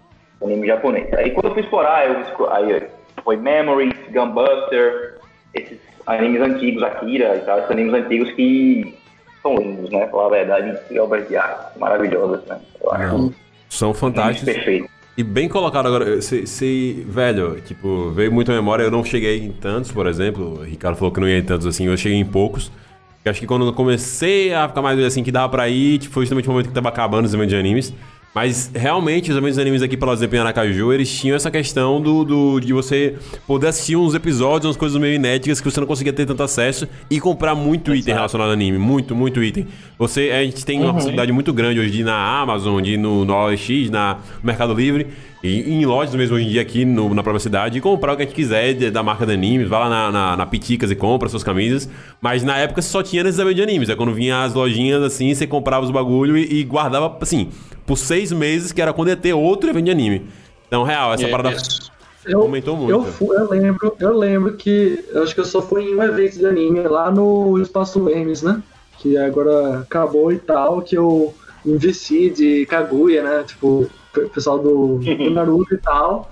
anime 0.42 0.66
japonês. 0.66 1.12
Aí 1.14 1.30
quando 1.30 1.46
eu 1.46 1.52
fui 1.54 1.62
explorar, 1.62 2.06
eu, 2.08 2.50
aí 2.52 2.86
foi 3.22 3.36
Memories, 3.36 3.94
Gunbuster, 4.12 5.18
esses 5.54 5.78
animes 6.06 6.40
antigos, 6.40 6.82
Akira 6.82 7.36
e 7.36 7.40
tal, 7.40 7.58
esses 7.58 7.70
animes 7.70 7.92
antigos 7.94 8.30
que 8.32 8.96
são 9.42 9.54
lindos, 9.56 9.90
né? 9.90 10.06
Falar 10.08 10.26
a 10.26 10.30
verdade, 10.30 10.78
que 10.88 10.98
obras 10.98 11.26
de 11.28 11.36
arte 11.36 11.78
maravilhosas, 11.78 12.44
né? 12.46 12.60
Eu 12.82 12.92
acho 12.92 13.18
Não. 13.18 13.34
São 13.68 13.94
fantásticos. 13.94 14.52
perfeito. 14.52 14.88
E 15.16 15.22
bem 15.22 15.48
colocado 15.48 15.86
agora, 15.86 16.20
se, 16.22 16.46
se- 16.46 17.04
velho, 17.06 17.60
tipo, 17.60 18.10
veio 18.10 18.32
muito 18.32 18.50
à 18.50 18.54
memória, 18.54 18.82
eu 18.84 18.90
não 18.90 19.04
cheguei 19.04 19.38
em 19.44 19.52
tantos, 19.52 19.92
por 19.92 20.06
exemplo, 20.06 20.60
o 20.60 20.62
Ricardo 20.62 20.96
falou 20.96 21.12
que 21.12 21.20
não 21.20 21.28
ia 21.28 21.38
em 21.38 21.42
tantos 21.44 21.66
assim, 21.66 21.86
eu 21.86 21.96
cheguei 21.96 22.18
em 22.18 22.24
poucos. 22.24 22.72
Eu 23.24 23.30
acho 23.30 23.40
que 23.40 23.46
quando 23.46 23.66
eu 23.66 23.72
comecei 23.72 24.52
a 24.54 24.66
ficar 24.68 24.80
mais 24.80 24.98
assim, 25.00 25.22
que 25.22 25.30
dava 25.30 25.48
pra 25.48 25.68
ir, 25.68 25.98
tipo, 25.98 26.14
foi 26.14 26.24
justamente 26.24 26.48
o 26.48 26.52
momento 26.52 26.68
que 26.68 26.74
tava 26.74 26.88
acabando 26.88 27.26
os 27.26 27.34
eventos 27.34 27.50
de 27.50 27.56
animes. 27.56 27.92
Mas 28.32 28.70
realmente, 28.72 29.28
os 29.32 29.36
eventos 29.36 29.56
de 29.56 29.60
animes 29.60 29.82
aqui 29.82 29.96
pela 29.96 30.14
em 30.14 30.38
Aracaju, 30.38 30.92
eles 30.92 31.12
tinham 31.18 31.34
essa 31.34 31.50
questão 31.50 32.00
do, 32.00 32.24
do- 32.24 32.60
de 32.60 32.72
você 32.72 33.16
poder 33.44 33.66
assistir 33.66 33.96
uns 33.96 34.14
episódios, 34.14 34.66
umas 34.66 34.76
coisas 34.76 34.98
meio 35.00 35.14
inéditas 35.14 35.60
que 35.60 35.68
você 35.68 35.80
não 35.80 35.86
conseguia 35.86 36.12
ter 36.12 36.26
tanto 36.26 36.40
acesso 36.40 36.86
e 37.10 37.18
comprar 37.18 37.56
muito 37.56 37.92
item 37.92 38.14
relacionado 38.14 38.46
ao 38.46 38.52
anime. 38.52 38.78
Muito, 38.78 39.16
muito 39.16 39.42
item. 39.42 39.66
Você, 39.98 40.30
a 40.30 40.44
gente 40.44 40.64
tem 40.64 40.80
uma 40.80 40.94
possibilidade 40.94 41.32
muito 41.32 41.52
grande 41.52 41.80
hoje 41.80 41.90
de 41.90 42.00
ir 42.02 42.04
na 42.04 42.40
Amazon, 42.40 42.80
de 42.80 42.92
ir 42.92 42.96
no, 42.98 43.24
no 43.24 43.34
OLX, 43.34 43.90
na 43.90 44.14
no 44.14 44.46
Mercado 44.46 44.74
Livre 44.74 45.08
e 45.42 45.72
em 45.72 45.84
lojas 45.86 46.14
mesmo 46.14 46.36
hoje 46.36 46.46
em 46.46 46.48
dia 46.50 46.60
aqui 46.62 46.84
no- 46.84 47.14
na 47.14 47.22
própria 47.22 47.40
cidade 47.40 47.78
e 47.78 47.80
comprar 47.80 48.12
o 48.12 48.16
que 48.16 48.22
a 48.22 48.26
gente 48.26 48.34
quiser 48.34 48.74
de- 48.74 48.90
da 48.90 49.02
marca 49.02 49.24
de 49.24 49.32
animes. 49.32 49.68
Vai 49.68 49.80
lá 49.80 49.88
na, 49.88 50.12
na, 50.12 50.36
na 50.36 50.46
Piticas 50.46 50.90
e 50.90 50.94
compra 50.94 51.28
suas 51.28 51.42
camisas. 51.42 51.88
Mas 52.20 52.42
na 52.42 52.56
época 52.58 52.82
só 52.82 53.02
tinha 53.02 53.22
nesses 53.24 53.38
eventos 53.38 53.56
de 53.56 53.62
animes. 53.62 53.88
É 53.88 53.96
quando 53.96 54.12
vinha 54.12 54.42
as 54.44 54.52
lojinhas 54.54 55.02
assim, 55.02 55.32
você 55.34 55.46
comprava 55.46 55.84
os 55.84 55.90
bagulho 55.90 56.36
e, 56.36 56.60
e 56.60 56.64
guardava 56.64 57.16
assim, 57.20 57.48
por 57.86 57.96
seis 57.96 58.30
meses, 58.32 58.70
que 58.72 58.82
era 58.82 58.92
quando 58.92 59.08
ia 59.08 59.16
ter 59.16 59.32
outro 59.32 59.70
evento 59.70 59.86
de 59.86 59.90
anime. 59.90 60.26
Então, 60.68 60.82
real, 60.82 61.14
essa 61.14 61.24
é 61.24 61.30
parada. 61.30 61.56
Eu, 62.26 62.42
aumentou 62.42 62.76
muito. 62.76 62.90
eu, 62.90 63.02
fui- 63.02 63.34
eu 63.34 63.48
lembro, 63.50 63.96
eu 63.98 64.16
lembro 64.18 64.52
que 64.52 65.02
eu 65.10 65.22
acho 65.22 65.34
que 65.34 65.40
eu 65.40 65.44
só 65.46 65.62
fui 65.62 65.84
em 65.84 65.94
um 65.96 66.02
evento 66.02 66.38
de 66.38 66.44
anime 66.46 66.80
lá 66.80 67.10
no 67.10 67.58
Espaço 67.58 67.98
Lemes, 68.04 68.42
né? 68.42 68.62
Que 68.98 69.16
agora 69.16 69.78
acabou 69.78 70.30
e 70.30 70.38
tal, 70.38 70.82
que 70.82 70.96
eu 70.98 71.34
investi 71.64 72.28
de 72.28 72.66
Kaguya, 72.66 73.22
né? 73.22 73.44
Tipo, 73.46 73.88
pessoal 74.34 74.58
do, 74.58 74.98
do 74.98 75.30
Naruto 75.30 75.74
e 75.74 75.78
tal. 75.78 76.30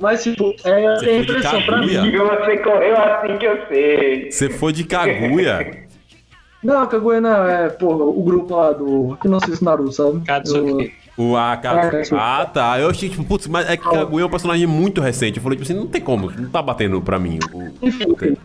Mas, 0.00 0.22
tipo, 0.22 0.54
é, 0.64 0.96
Você 0.96 1.04
tem 1.06 1.18
a 1.18 1.22
de 1.22 1.30
impressão 1.30 1.62
pra 1.62 1.78
mim. 1.80 1.88
Você 1.88 2.56
correu 2.58 2.96
assim 2.96 3.36
que 3.38 3.44
eu 3.46 3.66
sei. 3.68 4.30
Você 4.30 4.48
foi 4.50 4.72
de 4.72 4.84
Kaguya? 4.84 5.88
Não, 6.62 6.84
Kaguya 6.88 7.20
não, 7.20 7.46
é, 7.48 7.68
porra, 7.68 8.02
o 8.04 8.20
grupo 8.20 8.56
lá 8.56 8.72
do. 8.72 9.16
Que 9.22 9.28
não 9.28 9.38
assiste 9.38 9.62
Naruto, 9.62 9.92
sabe? 9.92 10.20
Katsuki. 10.26 10.92
O 11.16 11.36
AK. 11.36 11.64
É. 11.64 12.02
Ah, 12.12 12.44
tá. 12.52 12.80
Eu 12.80 12.90
achei, 12.90 13.08
tipo, 13.08 13.22
putz, 13.24 13.46
mas 13.46 13.70
é 13.70 13.76
que 13.76 13.88
Kaguya 13.88 14.24
é 14.24 14.26
um 14.26 14.30
personagem 14.30 14.66
muito 14.66 15.00
recente. 15.00 15.36
Eu 15.36 15.42
falei, 15.44 15.56
tipo 15.56 15.70
assim, 15.70 15.78
não 15.78 15.86
tem 15.86 16.00
como, 16.00 16.32
não 16.32 16.48
tá 16.50 16.60
batendo 16.60 17.00
pra 17.00 17.16
mim. 17.16 17.38
o- 17.54 17.72
Enfim, 17.80 18.06
enfim. 18.10 18.36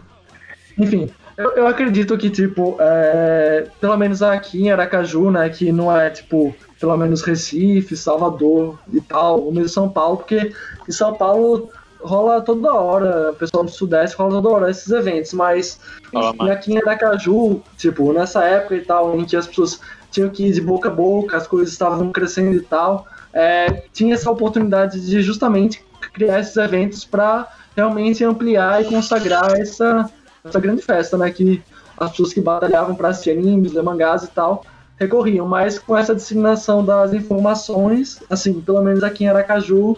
Enfim, 0.77 1.09
eu, 1.35 1.51
eu 1.53 1.67
acredito 1.67 2.15
que, 2.15 2.29
tipo, 2.29 2.77
é, 2.79 3.65
pelo 3.81 3.97
menos 3.97 4.21
aqui 4.21 4.61
em 4.61 4.71
Aracaju, 4.71 5.31
né, 5.31 5.49
que 5.49 5.71
não 5.71 5.95
é, 5.95 6.11
tipo, 6.11 6.55
pelo 6.83 6.97
menos 6.97 7.21
Recife, 7.21 7.95
Salvador 7.95 8.77
e 8.91 8.99
tal, 8.99 9.39
ou 9.39 9.53
mesmo 9.53 9.69
São 9.69 9.87
Paulo, 9.87 10.17
porque 10.17 10.51
em 10.85 10.91
São 10.91 11.13
Paulo 11.13 11.69
rola 12.01 12.41
toda 12.41 12.73
hora, 12.73 13.31
o 13.31 13.35
pessoal 13.35 13.63
do 13.63 13.71
Sudeste 13.71 14.17
rola 14.17 14.31
toda 14.31 14.49
hora 14.49 14.69
esses 14.69 14.91
eventos, 14.91 15.31
mas 15.31 15.79
mais. 16.11 16.51
aqui 16.51 16.73
em 16.73 16.77
Aracaju, 16.79 17.61
tipo, 17.77 18.11
nessa 18.11 18.43
época 18.43 18.75
e 18.75 18.81
tal, 18.81 19.17
em 19.17 19.23
que 19.23 19.37
as 19.37 19.47
pessoas 19.47 19.79
tinham 20.11 20.29
que 20.29 20.47
ir 20.47 20.51
de 20.51 20.59
boca 20.59 20.89
a 20.89 20.91
boca, 20.91 21.37
as 21.37 21.47
coisas 21.47 21.71
estavam 21.71 22.11
crescendo 22.11 22.57
e 22.57 22.61
tal, 22.61 23.07
é, 23.31 23.85
tinha 23.93 24.13
essa 24.13 24.29
oportunidade 24.29 24.99
de 24.99 25.21
justamente 25.21 25.85
criar 26.13 26.41
esses 26.41 26.57
eventos 26.57 27.05
para 27.05 27.47
realmente 27.77 28.25
ampliar 28.25 28.81
e 28.81 28.89
consagrar 28.89 29.53
essa, 29.53 30.11
essa 30.43 30.59
grande 30.59 30.81
festa, 30.81 31.17
né? 31.17 31.31
Que 31.31 31.63
as 31.97 32.09
pessoas 32.09 32.33
que 32.33 32.41
batalhavam 32.41 32.93
para 32.93 33.07
assistir 33.07 33.31
animes, 33.31 33.71
ler 33.71 33.83
mangás 33.83 34.23
e 34.23 34.27
tal, 34.27 34.65
recorriam. 34.99 35.47
Mas 35.47 35.79
com 35.79 35.97
essa 35.97 36.15
disseminação 36.15 36.83
das 36.83 37.13
informações, 37.13 38.21
assim, 38.29 38.61
pelo 38.61 38.81
menos 38.81 39.03
aqui 39.03 39.23
em 39.23 39.27
Aracaju, 39.27 39.97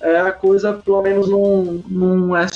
é, 0.00 0.18
a 0.18 0.32
coisa 0.32 0.72
pelo 0.72 1.02
menos 1.02 1.28
não, 1.28 1.82
não 1.88 2.36
é 2.36 2.46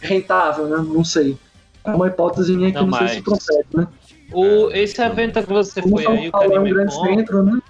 rentável, 0.00 0.66
né? 0.66 0.76
Não 0.76 1.04
sei. 1.04 1.36
É 1.84 1.90
uma 1.90 2.08
hipótese 2.08 2.54
minha 2.54 2.70
que 2.70 2.76
Não 2.76 2.88
não, 2.88 2.98
sei 2.98 3.08
se 3.08 3.22
procede, 3.22 3.66
né? 3.74 3.86
O, 4.32 4.70
esse 4.70 5.00
evento 5.02 5.42
que 5.42 5.52
você 5.52 5.82
Como 5.82 5.96
foi 5.96 6.04
São 6.04 6.12
aí, 6.12 6.28
o 6.28 6.30
Paulo 6.30 6.54
é 6.54 6.60
um 6.60 6.64
grande 6.64 6.94
Con, 6.94 7.04
centro, 7.04 7.42
né? 7.42 7.60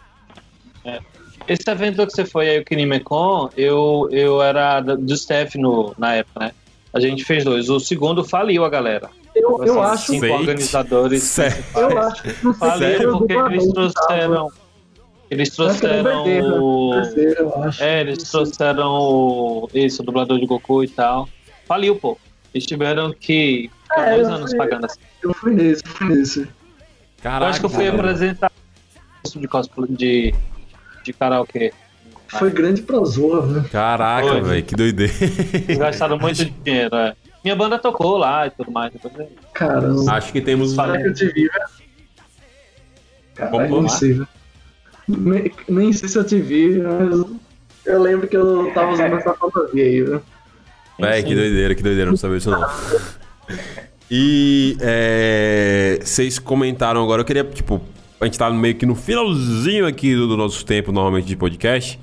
Esse 1.49 1.69
evento 1.71 2.07
que 2.07 2.13
você 2.13 2.25
foi 2.25 2.49
aí, 2.49 2.61
o 2.61 2.65
Kinimecon, 2.65 3.51
eu, 3.57 4.09
eu 4.13 4.43
era 4.43 4.81
do 4.81 5.15
staff 5.15 5.57
no, 5.59 5.95
na 5.99 6.17
época, 6.17 6.41
né? 6.41 6.53
A 6.93 7.01
gente 7.01 7.25
fez 7.25 7.45
dois. 7.45 7.69
O 7.69 7.81
segundo 7.81 8.25
faliu 8.25 8.65
a 8.65 8.69
galera. 8.69 9.11
Eu, 9.35 9.65
eu 9.65 9.83
acho. 9.83 10.07
Cinco 10.13 10.21
Sei. 10.27 10.31
organizadores. 10.33 11.23
Sério? 11.23 11.65
Eu 11.75 11.99
acho 11.99 12.23
que 12.23 12.45
não 12.45 12.55
sei 12.55 13.07
porque 13.07 13.33
eles 13.33 13.67
que 13.67 13.73
trouxeram. 13.73 14.49
Eles 15.31 15.51
que 15.51 15.57
trouxeram 15.57 16.25
o. 16.25 16.95
eu. 16.95 17.53
É, 17.79 18.01
eles 18.01 18.19
trouxeram 18.31 18.89
o. 18.91 19.69
Isso, 19.75 20.03
o 20.03 20.05
dublador 20.05 20.39
de 20.39 20.47
Goku 20.47 20.83
e 20.85 20.89
tal. 20.89 21.29
Faliu, 21.67 21.97
pô. 21.97 22.19
Eles 22.53 22.67
tiveram 22.67 23.13
que. 23.13 23.71
ficar 23.85 24.09
É, 24.09 24.15
dois 24.17 24.29
eu 24.29 24.35
anos 24.35 24.51
fui- 24.51 24.59
pagando 24.59 24.87
assim. 24.87 24.99
Eu 25.23 25.35
fui 25.35 25.55
nesse, 25.55 25.83
eu 25.85 25.91
fui 25.93 26.09
nesse. 26.09 26.41
Eu 26.41 26.49
Caraca. 27.23 27.51
acho 27.51 27.61
que 27.61 27.67
eu 27.67 27.71
fui 27.71 27.85
cara. 27.85 27.97
apresentar 27.99 28.51
isso 29.25 29.39
de 29.39 29.47
cosplay 29.47 29.89
de, 29.91 30.35
de 31.05 31.13
karaokê. 31.13 31.73
Foi 32.27 32.51
grande 32.51 32.81
pra 32.83 33.05
Zorra, 33.05 33.47
né? 33.47 33.65
Caraca, 33.71 34.41
velho, 34.41 34.65
que 34.65 34.75
doideira. 34.77 35.13
Eles 35.21 35.79
gastaram 35.79 36.17
muito 36.19 36.45
dinheiro, 36.45 36.95
é. 36.97 37.15
Minha 37.43 37.57
banda 37.57 37.79
tocou 37.79 38.17
lá 38.19 38.47
e 38.47 38.51
tudo 38.51 38.71
mais. 38.71 38.93
depois 38.93 39.15
eu- 39.19 39.29
Caramba. 39.55 40.13
Acho 40.13 40.33
que 40.33 40.41
temos. 40.41 40.73
Será 40.73 40.97
que 40.99 41.09
eu 41.09 41.15
te 41.15 41.27
vi, 41.27 41.49
velho? 41.49 41.65
Caralho, 43.35 43.57
Vamos 43.59 43.71
nem 43.71 43.83
lá. 43.83 43.89
sei, 43.89 44.13
velho. 44.13 44.29
Nem, 45.09 45.53
nem 45.69 45.93
sei 45.93 46.09
se 46.09 46.19
eu 46.19 46.25
te 46.25 46.41
vi, 46.41 46.79
mas 46.79 47.27
eu 47.87 48.01
lembro 48.03 48.29
que 48.29 48.37
eu 48.37 48.71
tava 48.75 48.93
usando 48.93 49.17
essa 49.17 49.35
fantasia 49.35 49.85
aí, 49.85 50.03
velho. 50.03 50.23
Véi, 50.99 51.23
que 51.23 51.35
doideira, 51.35 51.75
que 51.75 51.83
doideira, 51.83 52.11
não 52.11 52.17
sabia 52.19 52.37
isso 52.37 52.51
não. 52.51 52.61
E 54.13 54.77
é, 54.81 56.01
vocês 56.03 56.39
comentaram 56.41 57.01
agora, 57.03 57.21
eu 57.23 57.25
queria, 57.25 57.45
tipo, 57.45 57.81
a 58.21 58.25
gente 58.25 58.37
tá 58.37 58.51
meio 58.51 58.75
que 58.75 58.85
no 58.85 58.97
finalzinho 58.97 59.87
aqui 59.87 60.17
do, 60.17 60.27
do 60.27 60.37
nosso 60.37 60.65
tempo, 60.67 60.91
normalmente, 60.91 61.27
de 61.27 61.37
podcast. 61.37 61.99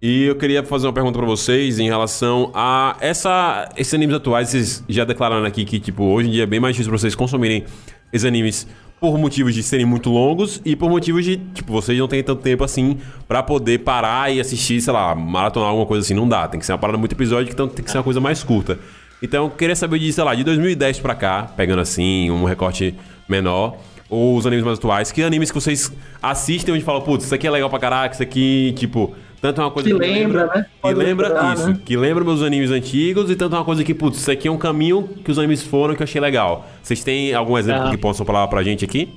E 0.00 0.26
eu 0.26 0.36
queria 0.36 0.62
fazer 0.62 0.86
uma 0.86 0.92
pergunta 0.92 1.18
pra 1.18 1.26
vocês 1.26 1.80
em 1.80 1.88
relação 1.88 2.52
a 2.54 2.96
essa, 3.00 3.68
esses 3.76 3.92
animes 3.92 4.14
atuais. 4.14 4.48
Vocês 4.48 4.84
já 4.88 5.04
declararam 5.04 5.44
aqui 5.44 5.64
que, 5.64 5.80
tipo, 5.80 6.04
hoje 6.04 6.28
em 6.28 6.32
dia 6.32 6.44
é 6.44 6.46
bem 6.46 6.60
mais 6.60 6.76
difícil 6.76 6.92
pra 6.92 6.98
vocês 6.98 7.16
consumirem 7.16 7.64
esses 8.12 8.24
animes 8.24 8.64
por 9.00 9.18
motivos 9.18 9.52
de 9.54 9.62
serem 9.62 9.84
muito 9.84 10.08
longos 10.08 10.60
e 10.64 10.76
por 10.76 10.88
motivos 10.88 11.24
de, 11.24 11.36
tipo, 11.36 11.72
vocês 11.72 11.98
não 11.98 12.06
têm 12.06 12.22
tanto 12.22 12.40
tempo 12.42 12.62
assim 12.62 12.96
pra 13.26 13.42
poder 13.42 13.78
parar 13.78 14.32
e 14.32 14.38
assistir, 14.38 14.80
sei 14.80 14.92
lá, 14.92 15.16
maratonar 15.16 15.70
alguma 15.70 15.86
coisa 15.86 16.04
assim. 16.04 16.14
Não 16.14 16.28
dá, 16.28 16.46
tem 16.46 16.60
que 16.60 16.66
ser 16.66 16.72
uma 16.72 16.78
parada 16.78 16.96
muito 16.96 17.12
episódica, 17.12 17.52
então 17.52 17.66
tem 17.66 17.84
que 17.84 17.90
ser 17.90 17.98
uma 17.98 18.04
coisa 18.04 18.20
mais 18.20 18.44
curta. 18.44 18.78
Então 19.20 19.46
eu 19.46 19.50
queria 19.50 19.74
saber 19.74 19.98
de, 19.98 20.12
sei 20.12 20.22
lá, 20.22 20.32
de 20.32 20.44
2010 20.44 21.00
pra 21.00 21.16
cá, 21.16 21.42
pegando 21.56 21.80
assim, 21.80 22.30
um 22.30 22.44
recorte 22.44 22.94
menor, 23.28 23.76
ou 24.08 24.36
os 24.36 24.46
animes 24.46 24.64
mais 24.64 24.78
atuais, 24.78 25.10
que 25.10 25.24
animes 25.24 25.50
que 25.50 25.60
vocês 25.60 25.92
assistem 26.22 26.72
onde 26.72 26.84
falam, 26.84 27.02
putz, 27.02 27.24
isso 27.24 27.34
aqui 27.34 27.48
é 27.48 27.50
legal 27.50 27.68
pra 27.68 27.80
caraca, 27.80 28.14
isso 28.14 28.22
aqui, 28.22 28.72
tipo, 28.76 29.12
tanto 29.40 29.60
é 29.60 29.64
uma 29.64 29.70
coisa 29.70 29.88
Que 29.88 29.94
me 29.94 30.00
lembra, 30.00 30.46
né? 30.46 30.66
Que 30.82 30.92
lembra 30.94 31.28
lembrar, 31.28 31.54
isso, 31.54 31.68
né? 31.70 31.80
que 31.84 31.96
lembra 31.96 32.24
meus 32.24 32.42
animes 32.42 32.70
antigos 32.70 33.30
e 33.30 33.36
tanto 33.36 33.54
é 33.54 33.58
uma 33.58 33.64
coisa 33.64 33.84
que, 33.84 33.94
putz, 33.94 34.18
isso 34.18 34.30
aqui 34.30 34.48
é 34.48 34.50
um 34.50 34.58
caminho 34.58 35.08
que 35.24 35.30
os 35.30 35.38
animes 35.38 35.62
foram 35.62 35.94
que 35.94 36.02
eu 36.02 36.04
achei 36.04 36.20
legal. 36.20 36.66
Vocês 36.82 37.02
têm 37.04 37.34
algum 37.34 37.56
exemplo 37.56 37.86
Ah. 37.86 37.90
que 37.90 37.96
possam 37.96 38.24
falar 38.26 38.46
pra 38.48 38.62
gente 38.62 38.84
aqui? 38.84 39.08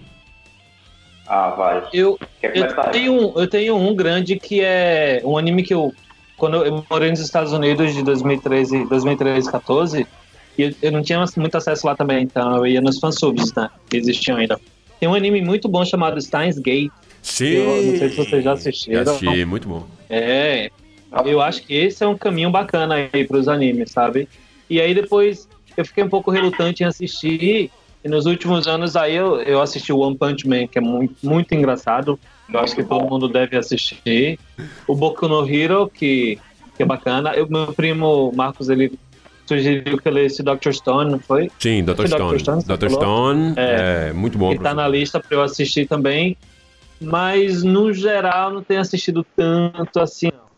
Ah, 1.27 1.51
vai. 1.51 1.83
Eu, 1.93 2.19
eu, 2.43 2.67
tenho, 2.91 3.13
um- 3.13 3.39
eu 3.39 3.47
tenho 3.47 3.75
um 3.77 3.95
grande 3.95 4.37
que 4.37 4.59
é 4.61 5.21
um 5.23 5.37
anime 5.37 5.63
que 5.63 5.73
eu. 5.73 5.93
Quando 6.37 6.57
eu, 6.57 6.65
eu 6.65 6.85
morei 6.89 7.09
nos 7.09 7.19
Estados 7.19 7.53
Unidos 7.53 7.93
de 7.93 8.03
2013, 8.03 8.85
2013 8.85 9.49
14, 9.51 10.07
e 10.57 10.63
eu, 10.63 10.73
eu 10.81 10.91
não 10.91 11.01
tinha 11.01 11.23
muito 11.37 11.55
acesso 11.55 11.85
lá 11.87 11.95
também, 11.95 12.23
então 12.23 12.57
eu 12.57 12.67
ia 12.67 12.81
nos 12.81 12.99
fansubs, 12.99 13.53
né? 13.53 13.69
Que 13.89 13.97
existiam 13.97 14.37
ainda. 14.37 14.59
Tem 14.99 15.07
um 15.07 15.13
anime 15.13 15.41
muito 15.41 15.69
bom 15.69 15.85
chamado 15.85 16.19
Steins 16.21 16.57
Gate. 16.59 16.91
Sim! 17.21 17.45
Eu 17.45 17.65
não 17.91 17.97
sei 17.97 18.09
se 18.09 18.15
vocês 18.17 18.29
já 18.31 18.41
Já 18.41 18.53
assistiram. 18.53 19.01
assisti, 19.01 19.45
muito 19.45 19.69
bom. 19.69 19.85
É, 20.11 20.69
eu 21.25 21.41
acho 21.41 21.63
que 21.63 21.73
esse 21.73 22.03
é 22.03 22.07
um 22.07 22.17
caminho 22.17 22.51
bacana 22.51 22.95
aí 23.13 23.25
pros 23.25 23.47
animes, 23.47 23.91
sabe? 23.91 24.27
E 24.69 24.81
aí 24.81 24.93
depois 24.93 25.47
eu 25.77 25.85
fiquei 25.85 26.03
um 26.03 26.09
pouco 26.09 26.29
relutante 26.29 26.83
em 26.83 26.85
assistir. 26.85 27.71
E 28.03 28.09
nos 28.09 28.25
últimos 28.25 28.67
anos 28.67 28.95
aí 28.95 29.15
eu, 29.15 29.41
eu 29.41 29.61
assisti 29.61 29.93
o 29.93 29.99
One 29.99 30.17
Punch 30.17 30.47
Man, 30.47 30.67
que 30.67 30.77
é 30.77 30.81
muito, 30.81 31.15
muito 31.23 31.53
engraçado. 31.55 32.19
Eu 32.51 32.59
acho 32.59 32.75
que 32.75 32.83
todo 32.83 33.09
mundo 33.09 33.29
deve 33.29 33.55
assistir. 33.55 34.37
O 34.85 34.95
Boku 34.95 35.27
no 35.27 35.47
Hero, 35.47 35.89
que, 35.89 36.37
que 36.75 36.83
é 36.83 36.85
bacana. 36.85 37.31
Eu, 37.33 37.47
meu 37.47 37.73
primo 37.73 38.31
Marcos, 38.35 38.67
ele 38.69 38.91
sugeriu 39.45 39.97
que 39.97 40.07
eu 40.07 40.11
lesse 40.13 40.43
Dr. 40.43 40.71
Stone, 40.71 41.11
não 41.11 41.19
foi? 41.19 41.49
Sim, 41.59 41.83
Dr. 41.83 42.07
Stone. 42.07 42.33
Dr. 42.33 42.39
Stone, 42.39 42.63
Dr. 42.63 42.89
Stone 42.89 43.53
é, 43.55 44.09
É. 44.09 44.13
muito 44.13 44.37
bom. 44.37 44.51
que 44.51 44.59
tá 44.59 44.73
na 44.73 44.87
lista 44.87 45.19
para 45.19 45.37
eu 45.37 45.41
assistir 45.41 45.87
também. 45.87 46.35
Mas 47.01 47.63
no 47.63 47.91
geral 47.93 48.51
não 48.51 48.63
tenho 48.63 48.79
assistido 48.81 49.25
tanto 49.35 49.99
assim. 49.99 50.29
não. 50.31 50.51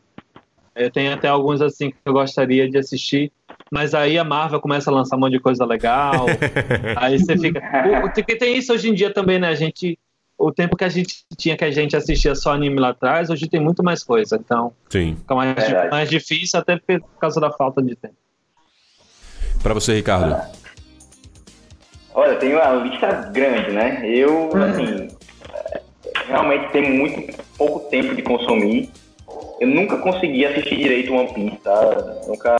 Eu 0.76 0.92
tenho 0.92 1.14
até 1.14 1.28
alguns 1.28 1.62
assim 1.62 1.92
que 1.92 1.98
eu 2.06 2.14
gostaria 2.14 2.70
de 2.70 2.78
assistir. 2.78 3.32
Mas 3.72 3.94
aí 3.96 4.18
a 4.18 4.24
Marvel 4.24 4.60
começa 4.60 4.90
a 4.92 4.94
lançar 4.94 5.16
um 5.16 5.20
monte 5.20 5.34
de 5.34 5.40
coisa 5.40 5.66
legal. 5.66 6.26
aí 6.98 7.18
você 7.18 7.38
fica. 7.38 7.60
O- 7.88 8.12
Porque 8.12 8.36
tem 8.36 8.58
isso 8.58 8.74
hoje 8.74 8.90
em 8.90 8.94
dia 8.94 9.12
também, 9.14 9.40
né? 9.40 9.48
A 9.48 9.56
gente. 9.56 9.98
O 10.38 10.52
tempo 10.52 10.76
que 10.76 10.84
a 10.84 10.90
gente 10.90 11.24
tinha 11.38 11.56
que 11.56 11.64
a 11.64 11.72
gente 11.72 11.96
assistia 11.96 12.34
só 12.36 12.52
anime 12.54 12.80
lá 12.80 12.90
atrás, 12.90 13.30
hoje 13.30 13.48
tem 13.48 13.62
muito 13.62 13.84
mais 13.84 14.04
coisa. 14.04 14.36
Então 14.36 14.74
Sim. 14.90 15.16
fica 15.16 15.36
mais, 15.36 15.56
mais 15.92 16.10
difícil, 16.10 16.60
até 16.60 16.76
por 16.78 17.00
causa 17.20 17.40
da 17.40 17.52
falta 17.52 17.82
de 17.82 17.96
tempo. 17.96 18.16
Pra 19.62 19.74
você, 19.76 19.94
Ricardo. 19.94 20.36
Olha, 22.16 22.36
tem 22.36 22.54
uma 22.54 22.72
lista 22.84 23.12
grande, 23.32 23.72
né? 23.72 24.02
Eu, 24.06 24.52
assim, 24.64 25.08
é, 25.74 25.82
realmente 26.28 26.72
tenho 26.72 26.94
muito 26.94 27.36
pouco 27.58 27.80
tempo 27.90 28.16
de 28.16 28.22
consumir. 28.22 28.90
Eu 29.60 29.68
nunca 29.68 29.98
consegui 29.98 30.46
assistir 30.46 30.78
direito 30.78 31.14
One 31.14 31.34
Piece, 31.34 31.58
tá? 31.58 31.82
Nunca 32.28 32.58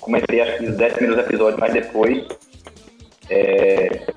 comecei, 0.00 0.40
acho 0.40 0.58
que 0.58 0.64
os 0.66 0.76
10 0.76 0.92
primeiros 0.94 1.24
episódios, 1.24 1.58
mas 1.60 1.72
depois 1.72 2.26
é, 3.30 4.12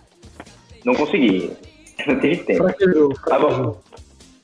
não 0.85 0.93
consegui. 0.95 1.51
Não 2.07 2.17
tive 2.17 2.37
tempo. 2.37 2.63
Fraquejou, 2.63 3.13
fraquejou. 3.15 3.51
bom. 3.61 3.77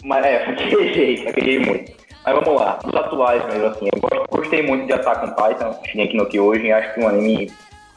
Mas 0.03 0.25
é, 0.25 0.43
fraquejei, 0.43 1.17
fraquejei 1.23 1.59
muito. 1.59 1.93
Mas 2.25 2.35
vamos 2.35 2.59
lá, 2.59 2.73
dos 2.83 2.93
atuais 2.93 3.45
mesmo, 3.45 3.65
assim, 3.67 3.87
eu 3.93 4.01
gosto- 4.01 4.27
gostei 4.29 4.61
muito 4.61 4.85
de 4.87 4.91
Attack 4.93 5.25
on 5.25 5.29
Titan, 5.35 5.73
Shingeki 5.85 6.17
no 6.17 6.25
Kyojin, 6.25 6.71
acho 6.71 6.93
que 6.93 6.99
é 6.99 7.03
um 7.05 7.07
anime 7.07 7.49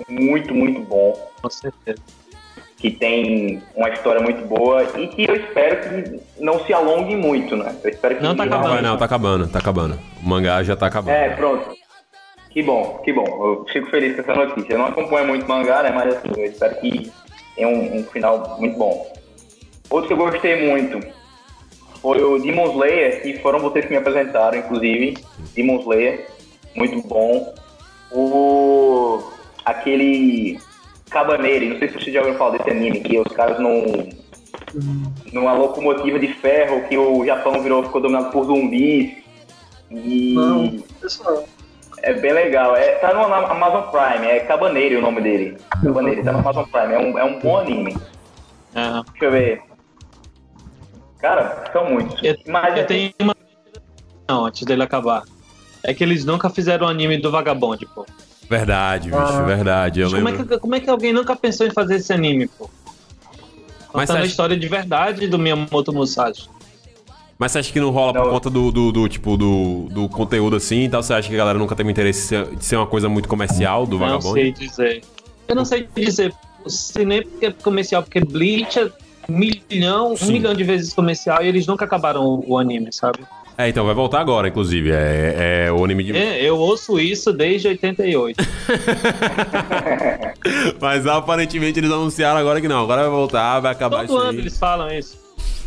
muito, 0.08 0.54
muito 0.54 0.80
bom, 0.82 1.12
Com 1.42 1.50
certeza. 1.50 1.98
Que 2.78 2.90
tem 2.92 3.60
uma 3.74 3.88
história 3.90 4.20
muito 4.20 4.46
boa 4.46 4.84
e 4.96 5.08
que 5.08 5.28
eu 5.28 5.34
espero 5.34 5.80
que 5.80 6.20
não 6.40 6.64
se 6.64 6.72
alongue 6.72 7.16
muito, 7.16 7.56
né? 7.56 7.74
Eu 7.82 7.90
espero 7.90 8.16
que 8.16 8.22
Não, 8.22 8.36
tá 8.36 8.46
Não, 8.46 8.58
acabando. 8.58 8.82
não, 8.82 8.96
tá 8.96 9.04
acabando, 9.04 9.48
tá 9.48 9.58
acabando. 9.58 9.98
O 10.22 10.28
mangá 10.28 10.62
já 10.62 10.76
tá 10.76 10.86
acabando. 10.86 11.14
É, 11.16 11.30
pronto. 11.30 11.76
Que 12.50 12.62
bom, 12.62 13.00
que 13.04 13.12
bom. 13.12 13.24
Eu 13.26 13.66
fico 13.72 13.90
feliz 13.90 14.14
com 14.14 14.22
essa 14.22 14.34
notícia. 14.34 14.72
Eu 14.74 14.78
não 14.78 14.86
acompanho 14.86 15.26
muito 15.26 15.46
mangá, 15.48 15.82
né? 15.82 15.90
Mas 15.90 16.14
assim, 16.16 16.28
eu 16.36 16.44
espero 16.44 16.76
que 16.76 17.12
tenha 17.56 17.68
um, 17.68 17.98
um 17.98 18.04
final 18.04 18.56
muito 18.60 18.78
bom. 18.78 19.12
Outro 19.90 20.06
que 20.08 20.12
eu 20.14 20.16
gostei 20.18 20.68
muito 20.70 21.00
foi 22.00 22.22
o 22.22 22.38
Demon 22.38 22.70
Slayer, 22.72 23.22
que 23.22 23.38
foram 23.38 23.58
vocês 23.58 23.84
que 23.84 23.90
me 23.90 23.96
apresentaram, 23.96 24.56
inclusive. 24.56 25.18
Demon 25.54 25.80
Slayer, 25.80 26.28
muito 26.76 27.02
bom. 27.08 27.52
O. 28.12 29.20
aquele. 29.64 30.58
Cabaneiro, 31.08 31.70
não 31.70 31.78
sei 31.78 31.88
se 31.88 31.94
vocês 31.94 32.12
já 32.12 32.20
ouviram 32.20 32.38
falar 32.38 32.58
desse 32.58 32.70
anime, 32.70 33.00
que 33.00 33.18
os 33.18 33.32
caras 33.32 33.58
num. 33.58 34.08
numa 35.32 35.52
locomotiva 35.52 36.18
de 36.18 36.28
ferro, 36.34 36.86
que 36.88 36.96
o 36.96 37.24
Japão 37.24 37.62
virou, 37.62 37.84
ficou 37.84 38.00
dominado 38.00 38.30
por 38.30 38.44
zumbis. 38.44 39.16
E. 39.90 40.34
Não, 40.34 40.82
isso 41.04 41.24
não. 41.24 41.44
É 42.02 42.12
bem 42.12 42.32
legal. 42.32 42.76
É, 42.76 42.92
tá 42.96 43.12
no 43.12 43.22
Amazon 43.22 43.90
Prime, 43.90 44.26
é 44.26 44.40
Cabaneiro 44.40 44.98
o 44.98 45.02
nome 45.02 45.20
dele. 45.20 45.56
Cabaneiro, 45.82 46.22
tá 46.22 46.32
no 46.32 46.38
Amazon 46.38 46.64
Prime. 46.64 46.94
É 46.94 46.98
um, 46.98 47.18
é 47.18 47.24
um 47.24 47.38
bom 47.40 47.58
anime. 47.58 47.96
Aham. 48.76 49.04
Deixa 49.10 49.24
eu 49.24 49.30
ver. 49.30 49.62
Cara, 51.18 51.64
são 51.72 51.90
muitos. 51.90 52.22
Eu, 52.22 52.36
Mas 52.46 52.76
eu 52.76 52.84
assim, 52.84 52.86
tenho 52.86 53.12
uma. 53.20 53.34
Não, 54.28 54.44
antes 54.44 54.64
dele 54.64 54.82
acabar. 54.82 55.24
É 55.82 55.94
que 55.94 56.04
eles 56.04 56.24
nunca 56.24 56.50
fizeram 56.50 56.86
o 56.86 56.90
anime 56.90 57.18
do 57.18 57.30
Vagabond, 57.30 57.84
pô. 57.94 58.06
Verdade, 58.48 59.10
bicho, 59.10 59.20
Ah. 59.20 59.42
verdade. 59.42 60.00
Eu 60.00 60.10
Como 60.10 60.28
é, 60.28 60.32
que, 60.32 60.58
como 60.58 60.74
é 60.74 60.80
que 60.80 60.88
alguém 60.90 61.12
nunca 61.12 61.36
pensou 61.36 61.66
em 61.66 61.70
fazer 61.70 61.96
esse 61.96 62.12
anime, 62.12 62.46
pô? 62.48 62.68
Mas 62.70 63.88
Contando 63.88 64.06
você 64.06 64.12
a 64.12 64.16
acha- 64.16 64.26
história 64.26 64.56
de 64.56 64.68
verdade 64.68 65.26
do 65.28 65.38
Miyamoto 65.38 65.92
Musashi. 65.92 66.48
Mas 67.38 67.52
você 67.52 67.58
acha 67.60 67.72
que 67.72 67.80
não 67.80 67.90
rola 67.90 68.12
por 68.14 68.24
Não. 68.24 68.30
conta 68.32 68.50
do, 68.50 68.72
do, 68.72 68.90
do, 68.92 69.08
tipo, 69.08 69.36
do, 69.36 69.86
do 69.90 70.08
conteúdo 70.08 70.56
assim 70.56 70.84
e 70.84 70.88
tal? 70.88 71.02
Você 71.02 71.14
acha 71.14 71.28
que 71.28 71.34
a 71.34 71.38
galera 71.38 71.58
nunca 71.58 71.76
teve 71.76 71.90
interesse 71.90 72.34
de 72.56 72.64
ser, 72.64 72.76
uma 72.76 72.86
coisa 72.86 73.08
muito 73.08 73.28
comercial 73.28 73.86
do 73.86 73.92
Não 73.98 74.06
Vagabond? 74.06 74.32
sei 74.40 74.52
dizer. 74.52 75.02
Eu 75.46 75.54
não 75.54 75.64
sei 75.64 75.88
dizer. 75.94 76.34
O 76.64 76.68
cinema 76.70 77.22
porque 77.22 77.46
é 77.46 77.52
comercial, 77.52 78.02
porque 78.02 78.20
Bleach 78.20 78.78
é 78.80 78.90
milhão, 79.28 80.16
Sim. 80.16 80.24
um 80.24 80.32
milhão 80.32 80.54
de 80.54 80.64
vezes 80.64 80.92
comercial 80.92 81.42
e 81.42 81.46
eles 81.48 81.66
nunca 81.66 81.84
acabaram 81.84 82.24
o, 82.24 82.44
o 82.54 82.58
anime, 82.58 82.92
sabe? 82.92 83.20
É, 83.60 83.68
então 83.68 83.84
vai 83.84 83.92
voltar 83.94 84.20
agora, 84.20 84.46
inclusive. 84.46 84.92
É, 84.92 85.64
é 85.66 85.72
o 85.72 85.84
anime 85.84 86.04
de. 86.04 86.16
É, 86.16 86.40
eu 86.40 86.56
ouço 86.56 87.00
isso 87.00 87.32
desde 87.32 87.66
88. 87.66 88.36
Mas 90.80 91.04
aparentemente 91.08 91.80
eles 91.80 91.90
anunciaram 91.90 92.38
agora 92.38 92.60
que 92.60 92.68
não. 92.68 92.84
Agora 92.84 93.02
vai 93.02 93.10
voltar, 93.10 93.58
vai 93.58 93.72
acabar 93.72 93.96
Todo 93.98 94.06
isso 94.06 94.16
ano 94.16 94.30
aí. 94.30 94.38
eles 94.38 94.56
falam 94.58 94.88
isso. 94.92 95.18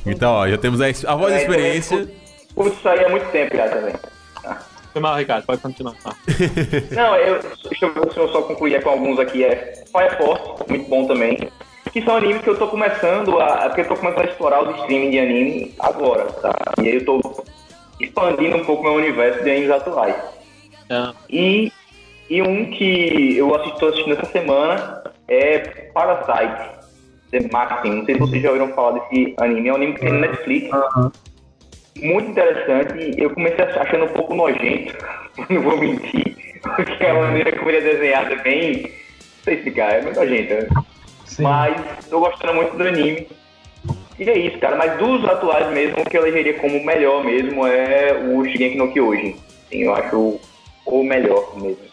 Então, 0.06 0.32
ó, 0.32 0.48
já 0.48 0.58
temos 0.58 0.80
a, 0.80 0.86
a 0.88 1.16
voz 1.16 1.34
da 1.34 1.39
É, 1.39 1.42
experiência. 1.42 2.10
Putz, 2.56 2.78
isso 2.78 2.88
aí 2.88 3.04
há 3.04 3.10
muito 3.10 3.26
tempo 3.30 3.58
já 3.58 3.68
também. 3.68 3.94
Foi 4.94 5.02
mal, 5.02 5.18
Ricardo, 5.18 5.46
pode 5.46 5.62
continuar. 5.62 5.96
Não, 6.92 7.16
eu, 7.18 7.39
deixa 7.70 7.86
eu 7.86 8.12
se 8.12 8.18
eu 8.18 8.28
só 8.30 8.42
concluir 8.44 8.82
com 8.82 8.89
alguns 8.89 9.20
aqui. 9.20 9.44
É 9.44 9.84
Fire 9.92 10.16
Force, 10.18 10.64
muito 10.70 10.89
bom 10.89 11.06
também. 11.08 11.38
Que 11.92 12.02
são 12.02 12.16
animes 12.16 12.42
que 12.42 12.50
eu 12.50 12.58
tô 12.58 12.68
começando 12.68 13.38
a. 13.39 13.68
Porque 13.68 13.82
eu 13.82 13.88
tô 13.89 13.96
começando 13.98 14.22
a 14.22 14.26
explorar 14.30 14.64
os 14.64 14.78
streaming 14.80 15.12
de 15.12 15.20
anime 15.20 15.76
agora, 15.80 16.24
tá? 16.26 16.54
E 16.82 16.88
aí 16.88 16.96
eu 16.96 17.06
tô 17.06 17.20
expandindo 18.04 18.58
um 18.58 18.66
pouco 18.66 18.84
meu 18.84 18.93
universo 18.93 19.43
de 19.43 19.49
animes 19.52 19.70
atuais. 19.72 20.16
É. 20.89 21.14
E, 21.30 21.72
e 22.30 22.41
um 22.41 22.70
que 22.72 23.38
eu 23.38 23.56
estou 23.66 23.89
assistindo 23.89 24.14
essa 24.14 24.26
semana 24.32 25.04
é 25.28 25.60
Parasite, 25.93 26.70
The 27.32 27.47
Maxim. 27.52 27.89
Não 27.91 28.06
sei 28.06 28.16
se 28.16 28.22
vocês 28.22 28.41
já 28.43 28.49
ouviram 28.49 28.74
falar 28.74 28.99
desse 28.99 29.34
anime. 29.38 29.70
É 29.70 29.72
um 29.72 29.76
anime 29.76 29.93
que 29.93 30.02
tem 30.02 30.12
no 30.14 30.20
Netflix. 30.20 30.70
Muito 31.97 32.32
interessante. 32.32 33.14
Eu 33.18 33.30
comecei 33.32 33.64
achando 33.64 34.06
um 34.06 34.10
pouco 34.10 34.36
nojento, 34.36 34.95
não 35.49 35.62
vou 35.62 35.78
mentir. 35.78 36.60
Porque 36.62 37.06
a 37.06 37.14
maneira 37.14 37.58
como 37.58 37.70
ele 37.70 37.78
é 37.78 37.82
desenhado 37.82 38.34
é 38.34 38.43
bem. 38.43 38.82
Não 38.84 39.43
sei 39.43 39.56
explicar, 39.56 39.93
é 39.93 40.02
muito 40.02 40.20
nojento. 40.20 40.54
né? 40.54 40.68
Mas 41.39 42.08
tô 42.08 42.20
gostando 42.20 42.54
muito 42.54 42.76
do 42.78 42.84
anime. 42.88 43.28
E 44.22 44.30
é 44.30 44.38
isso, 44.38 44.59
cara. 44.59 44.76
Mas 44.76 44.99
dos 44.99 45.26
atuais 45.26 45.74
mesmo, 45.74 45.99
o 45.99 46.05
que 46.07 46.15
eu 46.15 46.22
elegeria 46.22 46.53
como 46.59 46.78
o 46.78 46.86
melhor 46.86 47.26
mesmo 47.26 47.65
é 47.65 48.13
o 48.32 48.45
Shigeki 48.45 48.78
no 48.78 48.93
Kyojin. 48.93 49.36
Sim, 49.72 49.84
eu 49.84 49.95
acho 49.95 50.39
o 50.86 51.03
melhor 51.03 51.59
mesmo. 51.59 51.91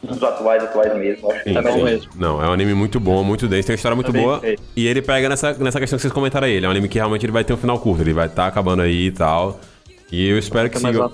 Dos 0.00 0.22
atuais, 0.22 0.62
atuais 0.62 0.94
mesmo. 0.96 1.32
Acho 1.32 1.42
que 1.42 1.48
Sim, 1.48 1.54
tá 1.54 1.62
bom 1.62 1.70
sim. 1.70 1.74
melhor. 1.82 1.90
mesmo. 1.90 2.12
Não, 2.14 2.40
é 2.40 2.48
um 2.48 2.52
anime 2.52 2.72
muito 2.72 3.00
bom, 3.00 3.24
muito 3.24 3.48
denso, 3.48 3.66
tem 3.66 3.72
uma 3.72 3.76
história 3.76 3.96
muito 3.96 4.12
Tá 4.12 4.18
boa. 4.18 4.40
E 4.76 4.86
ele 4.86 5.02
pega 5.02 5.28
nessa, 5.28 5.54
nessa 5.54 5.80
questão 5.80 5.96
que 5.96 6.02
vocês 6.02 6.12
comentaram 6.12 6.46
aí. 6.46 6.52
Ele 6.54 6.66
é 6.66 6.68
um 6.68 6.70
anime 6.70 6.88
que 6.88 6.98
realmente 6.98 7.26
ele 7.26 7.32
vai 7.32 7.42
ter 7.42 7.52
um 7.52 7.56
final 7.56 7.80
curto, 7.80 8.02
ele 8.02 8.12
vai 8.12 8.26
estar 8.26 8.46
acabando 8.46 8.82
aí 8.82 9.06
e 9.06 9.10
tal. 9.12 9.58
E 10.12 10.28
eu 10.28 10.38
espero 10.38 10.70
que 10.70 10.78
siga. 10.78 11.10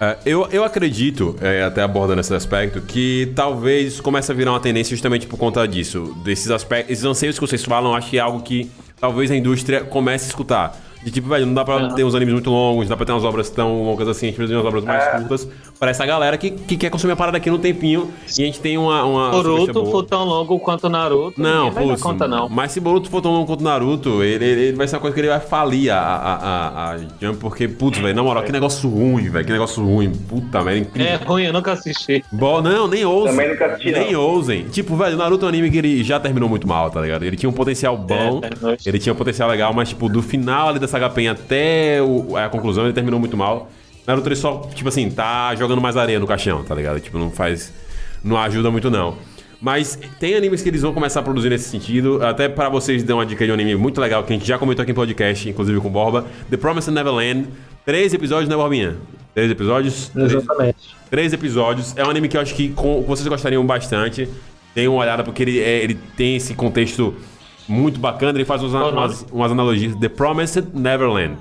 É, 0.00 0.16
eu, 0.24 0.48
eu 0.50 0.64
acredito, 0.64 1.36
é, 1.42 1.64
até 1.64 1.82
abordando 1.82 2.20
esse 2.20 2.34
aspecto, 2.34 2.80
que 2.80 3.30
talvez 3.36 4.00
comece 4.00 4.32
a 4.32 4.34
virar 4.34 4.52
uma 4.52 4.60
tendência 4.60 4.96
justamente 4.96 5.26
por 5.26 5.38
conta 5.38 5.68
disso. 5.68 6.16
Desses 6.24 6.50
aspectos, 6.50 6.92
esses 6.92 7.04
anseios 7.04 7.38
que 7.38 7.46
vocês 7.46 7.62
falam, 7.62 7.94
acho 7.94 8.08
que 8.08 8.16
é 8.16 8.20
algo 8.20 8.40
que 8.40 8.70
talvez 9.02 9.32
a 9.32 9.36
indústria 9.36 9.82
comece 9.82 10.26
a 10.26 10.28
escutar. 10.28 10.76
De 11.04 11.10
tipo, 11.10 11.28
velho, 11.28 11.46
não 11.46 11.54
dá 11.54 11.64
pra 11.64 11.74
Aham. 11.76 11.94
ter 11.94 12.04
uns 12.04 12.14
animes 12.14 12.32
muito 12.34 12.50
longos, 12.50 12.84
não 12.86 12.90
dá 12.90 12.96
pra 12.96 13.04
ter 13.06 13.12
umas 13.12 13.24
obras 13.24 13.50
tão 13.50 13.82
longas 13.84 14.06
assim, 14.08 14.26
a 14.26 14.28
gente 14.28 14.36
precisa 14.36 14.54
de 14.54 14.60
umas 14.62 14.66
obras 14.66 14.84
mais 14.84 15.02
É. 15.02 15.10
curtas 15.18 15.48
pra 15.78 15.90
essa 15.90 16.06
galera 16.06 16.38
que, 16.38 16.50
que 16.50 16.76
quer 16.76 16.90
consumir 16.90 17.12
a 17.12 17.16
parada 17.16 17.36
aqui 17.38 17.50
no 17.50 17.58
tempinho 17.58 18.08
e 18.38 18.42
a 18.42 18.46
gente 18.46 18.60
tem 18.60 18.78
uma. 18.78 19.04
uma 19.04 19.30
Boruto 19.30 19.84
for 19.86 20.04
tão 20.04 20.24
longo 20.24 20.58
quanto 20.60 20.88
Naruto. 20.88 21.40
Não, 21.40 21.72
putz, 21.72 22.00
conta, 22.00 22.28
não. 22.28 22.48
mas 22.48 22.70
se 22.72 22.78
Boruto 22.80 23.10
for 23.10 23.20
tão 23.20 23.32
longo 23.32 23.46
quanto 23.46 23.64
Naruto, 23.64 24.22
ele, 24.22 24.44
ele, 24.44 24.60
ele 24.68 24.76
vai 24.76 24.86
ser 24.86 24.94
uma 24.96 25.00
coisa 25.00 25.14
que 25.14 25.20
ele 25.20 25.28
vai 25.28 25.40
falir 25.40 25.90
a, 25.90 25.98
a, 25.98 26.34
a, 26.34 26.90
a 26.92 26.98
Jump, 27.20 27.38
porque, 27.40 27.66
putz, 27.66 27.98
velho, 27.98 28.14
na 28.14 28.22
moral, 28.22 28.42
que 28.44 28.52
negócio 28.52 28.88
ruim, 28.88 29.28
velho, 29.28 29.44
que 29.44 29.52
negócio 29.52 29.84
ruim, 29.84 30.12
puta 30.12 30.62
merda, 30.62 30.78
incrível. 30.80 31.12
É 31.12 31.16
ruim, 31.16 31.44
eu 31.44 31.52
nunca 31.52 31.72
assisti. 31.72 32.24
Bo- 32.30 32.62
não, 32.62 32.86
nem 32.86 33.04
ousem. 33.04 33.32
Também 33.32 33.48
nunca 33.50 33.66
assisti, 33.66 33.90
Nem 33.92 34.12
não. 34.12 34.20
ousem. 34.20 34.64
Tipo, 34.64 34.94
velho, 34.96 35.16
Naruto 35.16 35.44
é 35.44 35.46
um 35.46 35.48
anime 35.48 35.70
que 35.70 35.78
ele 35.78 36.04
já 36.04 36.20
terminou 36.20 36.48
muito 36.48 36.68
mal, 36.68 36.90
tá 36.90 37.00
ligado? 37.00 37.24
Ele 37.24 37.36
tinha 37.36 37.50
um 37.50 37.52
potencial 37.52 37.96
bom, 37.96 38.40
É, 38.44 38.76
ele 38.86 38.98
tinha 38.98 39.12
um 39.12 39.16
potencial 39.16 39.48
legal, 39.48 39.72
mas, 39.74 39.88
tipo, 39.88 40.08
do 40.08 40.22
final 40.22 40.68
ali 40.68 40.78
da 40.78 40.86
Saga 40.92 41.10
Pen 41.10 41.28
até 41.28 42.00
o- 42.02 42.36
a 42.36 42.48
conclusão, 42.48 42.84
ele 42.84 42.92
terminou 42.92 43.18
muito 43.18 43.36
mal. 43.36 43.70
Naruto, 44.06 44.28
ele 44.28 44.36
só, 44.36 44.68
tipo 44.74 44.88
assim, 44.88 45.10
tá 45.10 45.54
jogando 45.54 45.80
mais 45.80 45.96
areia 45.96 46.18
no 46.20 46.26
caixão, 46.26 46.62
tá 46.62 46.74
ligado? 46.74 47.00
Tipo, 47.00 47.18
não 47.18 47.30
faz... 47.30 47.72
Não 48.22 48.36
ajuda 48.36 48.70
muito, 48.70 48.90
não. 48.90 49.16
Mas 49.60 49.98
tem 50.20 50.34
animes 50.34 50.60
que 50.60 50.68
eles 50.68 50.82
vão 50.82 50.92
começar 50.92 51.20
a 51.20 51.22
produzir 51.22 51.48
nesse 51.48 51.68
sentido. 51.68 52.20
Até 52.24 52.48
pra 52.48 52.68
vocês 52.68 53.02
dar 53.04 53.14
uma 53.14 53.24
dica 53.26 53.44
de 53.44 53.50
um 53.50 53.54
anime 53.54 53.74
muito 53.76 54.00
legal 54.00 54.22
que 54.24 54.32
a 54.32 54.36
gente 54.36 54.46
já 54.46 54.58
comentou 54.58 54.82
aqui 54.82 54.90
em 54.92 54.94
podcast, 54.94 55.48
inclusive 55.48 55.80
com 55.80 55.88
o 55.88 55.90
Borba. 55.90 56.24
The 56.50 56.56
Promised 56.56 56.92
Neverland. 56.92 57.46
Três 57.84 58.12
episódios, 58.12 58.48
né, 58.48 58.54
Borbinha? 58.56 58.96
Três 59.34 59.50
episódios? 59.50 60.08
Três- 60.08 60.32
Exatamente. 60.32 60.76
Três 61.10 61.32
episódios. 61.32 61.96
É 61.96 62.04
um 62.04 62.10
anime 62.10 62.28
que 62.28 62.36
eu 62.36 62.40
acho 62.40 62.54
que 62.54 62.68
com- 62.70 63.02
vocês 63.02 63.26
gostariam 63.26 63.64
bastante. 63.64 64.28
Deem 64.74 64.88
uma 64.88 64.98
olhada, 65.00 65.22
porque 65.24 65.42
ele, 65.42 65.60
é- 65.60 65.82
ele 65.82 65.94
tem 66.16 66.36
esse 66.36 66.54
contexto 66.54 67.14
muito 67.68 67.98
bacana. 67.98 68.38
Ele 68.38 68.44
faz 68.44 68.62
umas, 68.62 68.92
umas, 68.92 69.26
umas 69.32 69.52
analogias. 69.52 69.94
The 69.96 70.08
Promised 70.08 70.68
Neverland. 70.74 71.36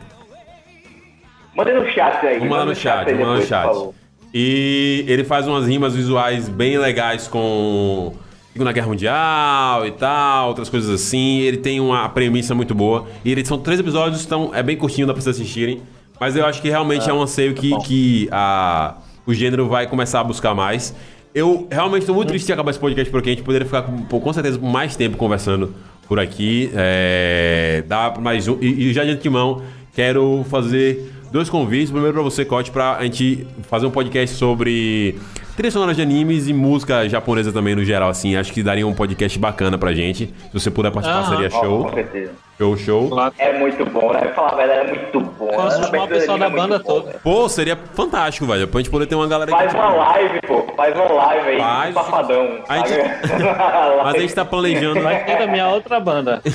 Mandei 1.56 1.74
no 1.74 1.86
chat 1.92 2.26
aí. 2.26 2.40
Vou 2.40 2.48
mandar 2.48 2.66
no 2.66 2.76
chat, 2.76 3.14
mandar 3.14 3.36
no 3.36 3.42
chat. 3.42 3.90
E 4.34 5.04
ele 5.08 5.24
faz 5.24 5.48
umas 5.48 5.68
rimas 5.68 5.94
visuais 5.94 6.48
bem 6.48 6.78
legais 6.78 7.28
com 7.28 8.14
Segunda 8.54 8.72
Guerra 8.72 8.88
Mundial 8.88 9.86
e 9.86 9.92
tal, 9.92 10.48
outras 10.48 10.70
coisas 10.70 10.90
assim. 10.90 11.40
Ele 11.40 11.58
tem 11.58 11.80
uma 11.80 12.08
premissa 12.10 12.56
muito 12.56 12.74
boa. 12.74 13.08
E 13.26 13.32
eles 13.32 13.48
são 13.48 13.58
três 13.58 13.80
episódios, 13.80 14.26
então 14.26 14.52
é 14.54 14.64
bem 14.64 14.78
curtinho, 14.78 15.06
dá 15.06 15.14
pra 15.14 15.22
vocês 15.22 15.36
assistirem. 15.36 15.82
Mas 16.20 16.36
eu 16.36 16.46
acho 16.46 16.62
que 16.62 16.70
realmente 16.70 17.10
é 17.10 17.14
um 17.14 17.22
anseio 17.22 17.54
que, 17.54 17.78
que 17.80 18.30
a, 18.32 18.96
o 19.26 19.34
gênero 19.34 19.68
vai 19.68 19.88
começar 19.88 20.22
a 20.22 20.24
buscar 20.24 20.54
mais. 20.54 20.96
Eu 21.34 21.68
realmente 21.72 22.06
tô 22.06 22.14
muito 22.14 22.28
triste 22.28 22.46
de 22.46 22.54
acabar 22.54 22.72
esse 22.72 22.80
podcast 22.80 23.10
porque 23.12 23.30
a 23.30 23.34
gente 23.34 23.44
poderia 23.44 23.66
ficar 23.66 23.84
com, 23.84 24.20
com 24.20 24.34
certeza 24.34 24.60
mais 24.60 24.96
tempo 24.96 25.18
conversando 25.18 25.74
por 26.12 26.20
aqui. 26.20 26.70
É, 26.76 27.86
dá 27.88 28.14
mais 28.20 28.46
um. 28.46 28.58
E, 28.60 28.90
e 28.90 28.94
já 28.94 29.06
de 29.06 29.12
antemão, 29.12 29.62
quero 29.96 30.46
fazer 30.50 31.10
dois 31.32 31.50
convites. 31.50 31.90
Primeiro 31.90 32.14
pra 32.16 32.22
você, 32.22 32.44
Cote, 32.44 32.70
pra 32.70 33.02
gente 33.02 33.48
fazer 33.70 33.86
um 33.86 33.92
podcast 33.92 34.36
sobre 34.36 35.16
trilhas 35.56 35.72
sonoras 35.72 35.96
de 35.96 36.02
animes 36.02 36.50
e 36.50 36.54
música 36.54 37.08
japonesa 37.08 37.54
também 37.54 37.78
no 37.78 37.86
geral, 37.86 38.10
assim. 38.10 38.36
Acho 38.36 38.52
que 38.52 38.62
daria 38.62 38.86
um 38.86 38.94
podcast 38.94 39.40
bacana 39.40 39.78
pra 39.78 39.94
gente. 39.94 40.26
Se 40.26 40.54
você 40.54 40.70
puder 40.70 40.92
participar, 40.92 41.22
Aham. 41.22 41.30
seria 41.30 41.50
show. 41.50 41.86
Com 41.86 41.94
certeza. 41.94 42.32
Show, 42.62 42.78
show. 42.78 43.10
É 43.40 43.58
muito 43.58 43.84
bom, 43.86 44.14
né? 44.14 44.28
Falar 44.36 44.56
verdade, 44.56 44.92
é 44.92 44.94
muito 44.94 45.20
bom. 45.20 45.48
Posso 45.48 45.82
A 45.82 45.84
chamar 45.84 46.04
o 46.04 46.08
pessoal 46.08 46.38
da 46.38 46.48
banda 46.48 46.80
toda. 46.80 47.08
velho. 47.08 47.20
Pô, 47.24 47.50
seria 47.50 47.76
fantástico, 47.76 48.46
velho. 48.46 48.68
Pra 48.68 48.80
gente 48.80 48.92
poder 48.92 49.08
ter 49.08 49.16
uma 49.16 49.28
galera 49.28 49.50
Faz 49.50 49.74
uma 49.74 49.90
live, 49.90 50.42
pô. 50.42 50.62
Faz 50.78 50.96
uma 50.96 51.12
live 51.12 51.50
aí. 51.50 51.58
Faz. 51.58 51.94
Safadão. 51.96 52.60
A 52.70 52.78
gente-? 52.78 52.92
Mas 54.04 54.16
a 54.16 54.20
gente 54.20 54.36
tá 54.36 54.46
planejando. 54.46 55.02
Vai 55.02 55.26
ter 55.26 55.40
da 55.40 55.48
minha 55.48 55.70
outra 55.70 56.00
banda. 56.00 56.40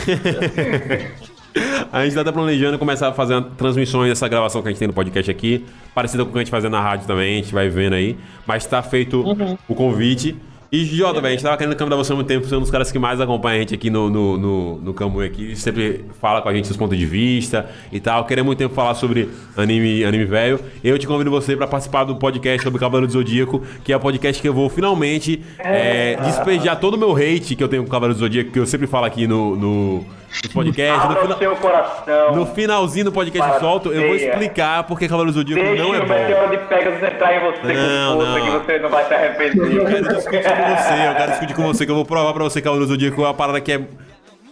A 1.91 2.05
gente 2.05 2.23
tá 2.23 2.31
planejando 2.31 2.79
começar 2.79 3.09
a 3.09 3.13
fazer 3.15 3.43
transmissões 3.57 4.11
dessa 4.11 4.29
gravação 4.29 4.61
que 4.61 4.69
a 4.69 4.71
gente 4.71 4.79
tem 4.79 4.89
no 4.89 4.93
podcast 4.93 5.31
aqui, 5.31 5.65
parecida 5.95 6.23
com 6.23 6.29
o 6.29 6.33
que 6.35 6.39
a 6.39 6.43
gente 6.43 6.51
fazia 6.51 6.69
na 6.69 6.83
rádio 6.83 7.07
também, 7.07 7.39
a 7.39 7.43
gente 7.43 7.55
vai 7.55 7.71
vendo 7.71 7.95
aí. 7.95 8.15
Mas 8.47 8.67
tá 8.67 8.83
feito 8.83 9.25
o 9.67 9.75
convite. 9.75 10.37
E, 10.71 10.85
Jota, 10.85 11.21
velho, 11.21 11.27
a 11.27 11.31
gente 11.31 11.43
tava 11.43 11.57
querendo 11.57 11.77
convidar 11.77 11.97
você 11.97 12.13
há 12.13 12.15
muito 12.17 12.27
tempo, 12.27 12.47
você 12.47 12.55
é 12.55 12.59
um 12.59 12.61
dos 12.61 12.71
caras 12.71 12.91
que 12.91 12.99
mais 12.99 13.21
acompanha 13.21 13.57
a 13.57 13.61
gente 13.61 13.75
aqui 13.75 13.89
no, 13.89 14.11
no, 14.11 14.37
no, 14.37 14.79
no 14.79 15.21
aqui, 15.21 15.55
sempre 15.55 16.05
fala 16.21 16.43
com 16.43 16.49
a 16.49 16.55
gente 16.55 16.67
seus 16.67 16.77
pontos 16.77 16.99
de 16.99 17.07
vista 17.07 17.71
e 17.93 18.01
tal. 18.01 18.25
Queria 18.25 18.43
muito 18.43 18.59
tempo 18.59 18.75
falar 18.75 18.95
sobre 18.95 19.29
anime, 19.57 20.05
anime 20.05 20.25
velho. 20.25 20.59
Eu 20.83 20.99
te 20.99 21.07
convido 21.07 21.31
você 21.31 21.57
pra 21.57 21.67
participar 21.67 22.05
do 22.05 22.17
podcast 22.17 22.65
sobre 22.65 22.81
Cavaleiro 22.81 23.07
do 23.07 23.13
Zodíaco, 23.13 23.63
que 23.85 23.93
é 23.93 23.97
o 23.97 24.01
podcast 24.01 24.43
que 24.43 24.49
eu 24.49 24.55
vou 24.55 24.69
finalmente 24.69 25.43
é, 25.59 26.17
despejar 26.17 26.81
todo 26.81 26.95
o 26.95 26.99
meu 26.99 27.15
hate 27.17 27.55
que 27.55 27.63
eu 27.63 27.69
tenho 27.69 27.83
com 27.83 27.89
o 27.89 27.93
Cavaleiro 27.93 28.15
do 28.15 28.21
Zodíaco, 28.21 28.51
que 28.51 28.59
eu 28.59 28.67
sempre 28.67 28.89
falo 28.89 29.07
aqui 29.07 29.27
no, 29.27 29.57
no, 29.57 30.07
no 30.45 30.51
podcast. 30.51 30.97
No 30.99 31.03
Abra 31.13 31.23
final- 31.23 31.37
o 31.37 31.39
seu 31.41 31.57
coração. 31.57 32.37
no 32.37 32.47
finalzinho 32.47 33.05
do 33.07 33.13
podcast 33.13 33.55
eu 33.55 33.61
solto, 33.61 33.93
eu 33.93 34.07
vou 34.07 34.17
explicar 34.17 34.85
porque 34.85 35.09
Cavaleiro 35.09 35.33
do 35.33 35.39
Zodíaco 35.39 35.63
Deixe 35.63 35.83
não 35.83 35.95
é 35.95 35.99
o 35.99 36.07
bom. 36.07 36.15
meteoro 36.15 36.51
de 36.51 36.57
Pegasus 36.67 37.03
entrar 37.03 37.35
em 37.37 37.41
você 37.41 37.73
Não, 37.73 38.17
com 38.19 38.25
força 38.25 38.41
que 38.41 38.51
você 38.67 38.79
não 38.79 38.89
vai 38.91 39.05
se 39.07 39.15
arrepender. 39.15 39.77
Eu 39.77 39.85
quero 39.87 40.15
discutir 40.15 40.43
com 40.45 40.77
você, 40.77 41.09
eu 41.09 41.15
quero 41.15 41.31
discutir 41.31 41.55
com 41.55 41.63
você, 41.63 41.85
que 41.87 41.91
eu 41.91 41.97
vou 41.97 42.05
provar 42.05 42.33
pra 42.33 42.45
você 42.45 42.61
que 42.61 42.65
Cavaleiro 42.65 42.87
do 42.87 42.93
Zodíaco 42.93 43.23
é 43.23 43.25
uma 43.27 43.35
parada 43.35 43.61
que 43.61 43.73
é. 43.73 43.81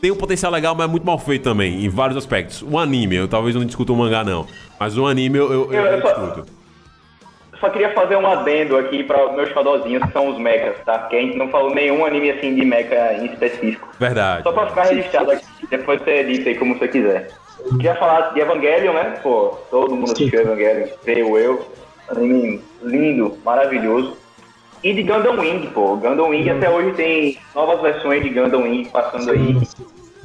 Tem 0.00 0.10
um 0.10 0.16
potencial 0.16 0.52
legal, 0.52 0.74
mas 0.74 0.86
é 0.86 0.90
muito 0.90 1.06
mal 1.06 1.18
feito 1.18 1.44
também, 1.44 1.82
em 1.84 1.88
vários 1.88 2.16
aspectos. 2.18 2.62
O 2.62 2.78
anime, 2.78 3.16
eu 3.16 3.26
talvez 3.26 3.54
não 3.54 3.64
discuta 3.64 3.90
o 3.90 3.96
mangá, 3.96 4.22
não. 4.22 4.46
Mas 4.78 4.98
o 4.98 5.06
anime 5.06 5.38
eu, 5.38 5.50
eu, 5.50 5.72
eu, 5.72 5.80
Eu- 5.80 5.86
eu 5.92 6.00
discuto. 6.02 6.46
Só 7.64 7.70
queria 7.70 7.94
fazer 7.94 8.16
um 8.16 8.26
adendo 8.26 8.76
aqui 8.76 9.02
para 9.02 9.32
meus 9.32 9.48
xodozinhos, 9.48 10.04
que 10.04 10.12
são 10.12 10.28
os 10.28 10.38
mechas, 10.38 10.76
tá? 10.84 10.98
Porque 10.98 11.16
a 11.16 11.20
gente 11.20 11.38
não 11.38 11.48
falou 11.48 11.74
nenhum 11.74 12.04
anime 12.04 12.30
assim 12.30 12.54
de 12.54 12.62
mecha 12.62 13.14
em 13.14 13.24
específico. 13.24 13.88
Verdade. 13.98 14.42
Só 14.42 14.52
pra 14.52 14.66
ficar 14.66 14.82
registrado 14.82 15.30
aqui, 15.30 15.46
depois 15.70 16.02
você 16.02 16.10
edita 16.16 16.50
aí 16.50 16.58
como 16.58 16.78
você 16.78 16.88
quiser. 16.88 17.30
Queria 17.70 17.94
falar 17.94 18.34
de 18.34 18.40
Evangelion, 18.40 18.92
né? 18.92 19.18
Pô, 19.22 19.56
todo 19.70 19.96
mundo 19.96 20.12
assistiu 20.12 20.42
Evangelion, 20.42 20.88
creio 21.02 21.38
eu. 21.38 21.66
Anime 22.10 22.60
lindo, 22.82 23.38
maravilhoso. 23.42 24.14
E 24.82 24.92
de 24.92 25.02
Gundam 25.02 25.40
Wing, 25.40 25.66
pô. 25.68 25.96
Gundam 25.96 26.28
Wing 26.28 26.50
até 26.50 26.68
hoje 26.68 26.92
tem 26.92 27.38
novas 27.54 27.80
versões 27.80 28.22
de 28.22 28.28
Gundam 28.28 28.64
Wing 28.64 28.90
passando 28.90 29.30
aí. 29.30 29.56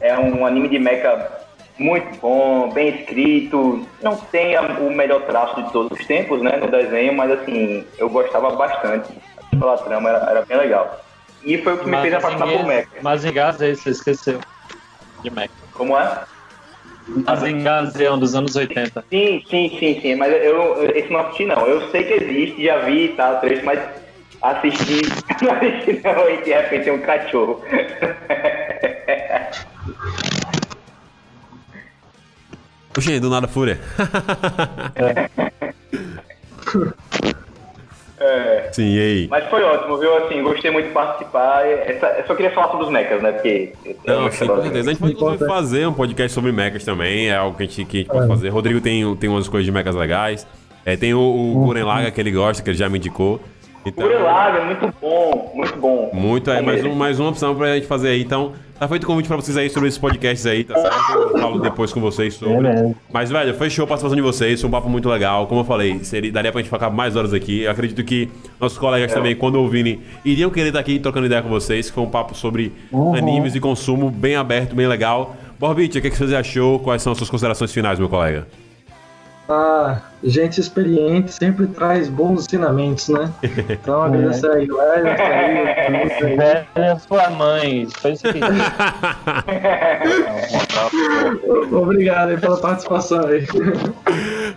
É 0.01 0.17
um 0.17 0.45
anime 0.45 0.67
de 0.67 0.77
mecha 0.77 1.31
muito 1.80 2.19
bom, 2.19 2.69
bem 2.71 2.99
escrito. 2.99 3.88
Não 4.03 4.17
tem 4.17 4.57
o 4.57 4.91
melhor 4.91 5.21
traço 5.21 5.63
de 5.63 5.71
todos 5.71 5.97
os 5.97 6.05
tempos, 6.05 6.41
né? 6.41 6.57
No 6.57 6.69
desenho, 6.69 7.15
mas 7.15 7.32
assim, 7.32 7.86
eu 7.97 8.09
gostava 8.09 8.51
bastante. 8.51 9.09
Pela 9.49 9.77
trama, 9.77 10.09
era, 10.09 10.30
era 10.30 10.45
bem 10.45 10.57
legal. 10.57 11.03
E 11.43 11.57
foi 11.59 11.73
o 11.73 11.77
que 11.77 11.89
me 11.89 11.99
fez 12.01 12.13
apaixonar 12.13 12.47
por 12.47 12.65
mecha. 12.65 12.88
Mazingaze 13.01 13.65
aí, 13.65 13.75
você 13.75 13.89
esqueceu. 13.89 14.39
De 15.23 15.30
Mac. 15.30 15.49
Como 15.73 15.97
é? 15.97 16.23
Mazingaze 17.07 18.05
é 18.05 18.11
um 18.11 18.19
dos 18.19 18.36
anos 18.36 18.55
80. 18.55 19.05
Sim, 19.09 19.43
sim, 19.49 19.75
sim, 19.80 19.99
sim, 20.01 20.15
mas 20.15 20.32
eu, 20.32 20.86
esse 20.95 21.11
não 21.11 21.21
assisti 21.21 21.45
não. 21.45 21.65
Eu 21.65 21.89
sei 21.89 22.03
que 22.03 22.13
existe, 22.13 22.63
já 22.63 22.77
vi 22.80 23.05
e 23.05 23.09
tal, 23.09 23.39
trecho, 23.39 23.65
mas 23.65 23.80
assisti, 24.41 25.01
não 25.41 25.53
assisti 25.53 26.01
não, 26.03 26.30
e 26.30 26.43
de 26.43 26.51
repente 26.51 26.84
tem 26.84 26.93
um 26.93 26.99
cachorro. 26.99 27.63
Oxê, 32.99 33.19
do 33.19 33.29
nada 33.29 33.47
fúria. 33.47 33.79
É, 38.21 38.69
Sim, 38.73 38.95
e 38.95 38.99
aí? 38.99 39.27
mas 39.29 39.45
foi 39.49 39.63
ótimo, 39.63 39.97
viu? 39.97 40.13
Assim, 40.17 40.43
gostei 40.43 40.69
muito 40.69 40.87
de 40.87 40.93
participar. 40.93 41.65
Essa, 41.65 42.07
eu 42.07 42.27
só 42.27 42.35
queria 42.35 42.51
falar 42.51 42.67
sobre 42.67 42.85
os 42.85 42.91
mechas, 42.91 43.23
né? 43.23 43.31
Porque. 43.31 43.71
Não, 44.05 44.29
sim, 44.29 44.45
com 44.45 44.61
certeza. 44.61 44.91
A 44.91 44.93
gente 44.93 45.15
pode 45.15 45.45
fazer 45.45 45.87
um 45.87 45.93
podcast 45.93 46.33
sobre 46.33 46.51
mechas 46.51 46.83
também, 46.83 47.29
é 47.29 47.37
algo 47.37 47.55
que 47.55 47.63
a 47.63 47.65
gente, 47.65 47.85
que 47.85 47.97
a 47.97 47.99
gente 48.01 48.11
pode 48.11 48.27
fazer. 48.27 48.49
Rodrigo 48.49 48.81
tem, 48.81 49.15
tem 49.15 49.29
umas 49.29 49.47
coisas 49.47 49.65
de 49.65 49.71
mechas 49.71 49.95
legais. 49.95 50.45
É, 50.85 50.97
tem 50.97 51.13
o, 51.13 51.19
o 51.19 51.63
Guren 51.63 51.85
Laga 51.85 52.11
que 52.11 52.19
ele 52.19 52.31
gosta, 52.31 52.61
que 52.61 52.69
ele 52.69 52.77
já 52.77 52.89
me 52.89 52.97
indicou. 52.97 53.39
Então, 53.86 54.07
Gurren 54.07 54.23
Lagann, 54.23 54.65
muito 54.65 54.93
bom, 55.01 55.51
muito 55.55 55.80
bom. 55.80 56.11
muito, 56.13 56.51
é 56.51 56.61
mais, 56.61 56.86
um, 56.86 56.93
mais 56.93 57.19
uma 57.19 57.30
opção 57.30 57.55
pra 57.55 57.75
gente 57.75 57.88
fazer 57.88 58.09
aí. 58.09 58.21
Então, 58.21 58.53
tá 58.77 58.88
feito 58.88 59.03
o 59.03 59.07
convite 59.07 59.27
pra 59.27 59.38
vocês 59.38 59.55
aí 59.55 59.69
sobre 59.69 59.88
esses 59.88 59.97
podcasts 59.97 60.45
aí, 60.45 60.63
tá 60.63 60.75
certo? 60.75 61.13
Eu 61.13 61.39
falo 61.39 61.59
depois 61.59 61.93
com 61.93 62.01
vocês 62.01 62.34
sobre. 62.34 62.55
Beleza. 62.55 62.95
Mas, 63.11 63.32
velho, 63.32 63.53
foi 63.53 63.69
show 63.69 63.86
a 63.86 63.88
participação 63.88 64.15
de 64.15 64.21
vocês, 64.21 64.59
foi 64.59 64.67
um 64.67 64.71
papo 64.71 64.89
muito 64.89 65.07
legal. 65.09 65.47
Como 65.47 65.61
eu 65.61 65.65
falei, 65.65 65.99
seria, 66.03 66.32
daria 66.32 66.51
pra 66.51 66.61
gente 66.61 66.69
ficar 66.69 66.89
mais 66.89 67.15
horas 67.15 67.34
aqui. 67.34 67.61
Eu 67.61 67.71
acredito 67.71 68.03
que 68.03 68.30
nossos 68.59 68.77
colegas 68.77 69.13
também, 69.13 69.36
quando 69.36 69.55
ouvirem, 69.55 70.01
iriam 70.25 70.49
querer 70.49 70.67
estar 70.67 70.80
aqui 70.80 70.99
trocando 70.99 71.25
ideia 71.25 71.41
com 71.41 71.49
vocês, 71.49 71.89
que 71.89 71.95
foi 71.95 72.03
um 72.03 72.09
papo 72.09 72.36
sobre 72.36 72.73
animes 73.17 73.55
e 73.55 73.59
consumo 73.59 74.09
bem 74.09 74.36
aberto, 74.36 74.75
bem 74.75 74.88
legal. 74.88 75.36
Borbit, 75.57 75.97
o 75.97 76.01
que, 76.01 76.09
que 76.09 76.17
você 76.17 76.36
achou? 76.36 76.80
Quais 76.80 77.01
são 77.01 77.11
as 77.11 77.17
suas 77.17 77.30
considerações 77.30 77.73
finais, 77.73 77.99
meu 77.99 78.07
colega? 78.07 78.47
Ah, 79.51 79.97
gente 80.23 80.59
experiente 80.59 81.33
sempre 81.33 81.65
traz 81.65 82.07
bons 82.07 82.45
ensinamentos, 82.45 83.09
né? 83.09 83.33
Então 83.67 84.03
agradecer 84.03 84.47
aí, 84.51 84.67
Léo, 84.67 85.03
tá 85.03 85.09
aí, 85.09 85.17
tá 86.19 86.27
aí. 86.27 86.37
Velha 86.37 86.99
sua 86.99 87.31
mãe. 87.31 87.87
Foi 87.97 88.11
isso 88.11 88.21
que. 88.23 88.39
Obrigado 91.75 92.29
aí 92.29 92.39
pela 92.39 92.61
participação 92.61 93.25
aí. 93.25 93.43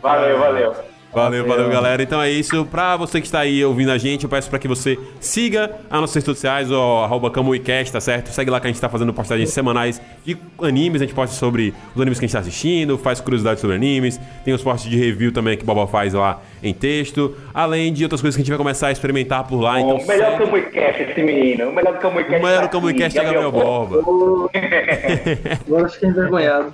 Valeu, 0.03 0.39
valeu. 0.39 0.92
Valeu, 1.13 1.47
valeu, 1.47 1.69
galera. 1.69 2.03
Então 2.03 2.23
é 2.23 2.31
isso. 2.31 2.65
Pra 2.67 2.97
você 2.97 3.21
que 3.21 3.27
está 3.27 3.41
aí 3.41 3.63
ouvindo 3.65 3.91
a 3.93 3.99
gente, 3.99 4.25
eu 4.25 4.31
peço 4.31 4.49
pra 4.49 4.59
que 4.59 4.67
você 4.67 4.99
siga 5.21 5.71
as 5.91 6.01
nossas 6.01 6.15
redes 6.17 6.25
sociais, 6.25 6.71
o 6.71 6.75
arroba 7.05 7.31
CamuiCast, 7.31 7.93
tá 7.93 8.01
certo? 8.01 8.29
Segue 8.29 8.51
lá 8.51 8.59
que 8.59 8.67
a 8.67 8.71
gente 8.71 8.81
tá 8.81 8.89
fazendo 8.89 9.13
postagens 9.13 9.51
semanais 9.51 10.01
de 10.25 10.37
animes. 10.63 11.03
A 11.03 11.05
gente 11.05 11.15
posta 11.15 11.37
sobre 11.37 11.75
os 11.95 12.01
animes 12.01 12.19
que 12.19 12.25
a 12.25 12.29
gente 12.29 12.33
tá 12.33 12.41
assistindo, 12.41 12.97
faz 12.97 13.21
curiosidades 13.21 13.61
sobre 13.61 13.77
animes. 13.77 14.19
Tem 14.45 14.55
os 14.55 14.63
posts 14.63 14.91
de 14.91 14.97
review 14.97 15.33
também 15.33 15.57
que 15.57 15.65
o 15.65 15.67
Boba 15.67 15.87
faz 15.87 16.15
lá 16.15 16.41
em 16.63 16.73
texto. 16.73 17.37
Além 17.53 17.93
de 17.93 18.05
outras 18.05 18.21
coisas 18.23 18.35
que 18.35 18.41
a 18.41 18.45
gente 18.45 18.51
vai 18.51 18.59
começar 18.59 18.87
a 18.87 18.93
experimentar 18.93 19.45
por 19.45 19.61
lá. 19.61 19.81
Então, 19.81 19.97
o 19.97 20.07
melhor 20.07 20.31
segue. 20.33 20.45
Camuicast, 20.45 21.03
esse 21.03 21.23
menino. 21.23 21.69
O 21.69 21.75
melhor 21.75 21.99
Camuicast. 21.99 22.41
O 22.41 22.43
melhor 22.43 22.63
tá 22.63 22.69
Camuicast 22.69 23.19
é 23.19 23.23
Gabriel 23.23 23.53
Borba. 23.53 23.99
Agora 23.99 24.51
eu 25.69 25.89
fiquei 25.91 26.09
envergonhado. 26.09 26.73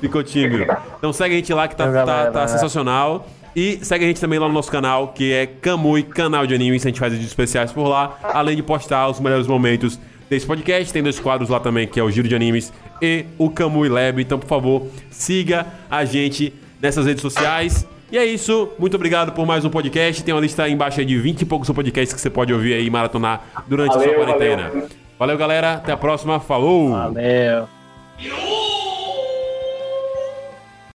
Ficou 0.00 0.22
tímido. 0.22 0.66
Então 0.98 1.12
segue 1.12 1.34
a 1.34 1.38
gente 1.38 1.52
lá 1.52 1.68
que 1.68 1.76
tá, 1.76 1.84
Valeu, 1.84 2.00
tá, 2.06 2.12
galera. 2.12 2.32
tá 2.32 2.48
sensacional. 2.48 3.26
E 3.56 3.78
segue 3.82 4.04
a 4.04 4.08
gente 4.08 4.20
também 4.20 4.38
lá 4.38 4.46
no 4.46 4.54
nosso 4.54 4.70
canal, 4.70 5.08
que 5.08 5.32
é 5.32 5.46
Kamui, 5.46 6.02
canal 6.02 6.46
de 6.46 6.54
animes. 6.54 6.84
A 6.84 6.88
gente 6.88 7.00
faz 7.00 7.12
vídeos 7.12 7.30
especiais 7.30 7.72
por 7.72 7.88
lá, 7.88 8.18
além 8.22 8.54
de 8.56 8.62
postar 8.62 9.08
os 9.08 9.18
melhores 9.20 9.46
momentos 9.46 9.98
desse 10.30 10.46
podcast. 10.46 10.92
Tem 10.92 11.02
dois 11.02 11.18
quadros 11.18 11.48
lá 11.50 11.58
também, 11.58 11.86
que 11.86 11.98
é 11.98 12.02
o 12.02 12.10
Giro 12.10 12.28
de 12.28 12.34
Animes 12.36 12.72
e 13.02 13.24
o 13.36 13.50
Kamui 13.50 13.88
Lab. 13.88 14.20
Então, 14.20 14.38
por 14.38 14.46
favor, 14.48 14.86
siga 15.10 15.66
a 15.90 16.04
gente 16.04 16.52
nessas 16.80 17.06
redes 17.06 17.22
sociais. 17.22 17.86
E 18.10 18.16
é 18.16 18.24
isso. 18.24 18.70
Muito 18.78 18.94
obrigado 18.94 19.32
por 19.32 19.44
mais 19.46 19.64
um 19.64 19.70
podcast. 19.70 20.22
Tem 20.22 20.32
uma 20.34 20.40
lista 20.40 20.62
aí 20.62 20.72
embaixo 20.72 20.98
aí 21.00 21.04
de 21.04 21.18
20 21.18 21.42
e 21.42 21.44
poucos 21.44 21.68
podcasts 21.70 22.14
que 22.14 22.20
você 22.20 22.30
pode 22.30 22.52
ouvir 22.54 22.74
aí 22.74 22.86
e 22.86 22.90
maratonar 22.90 23.44
durante 23.66 23.90
a 23.90 23.92
sua 23.94 24.02
Valeu, 24.02 24.18
quarentena. 24.24 24.68
valeu. 24.68 24.88
valeu 25.18 25.36
galera. 25.36 25.72
Até 25.74 25.92
a 25.92 25.96
próxima. 25.96 26.40
Falou! 26.40 26.90
Valeu. 26.90 27.68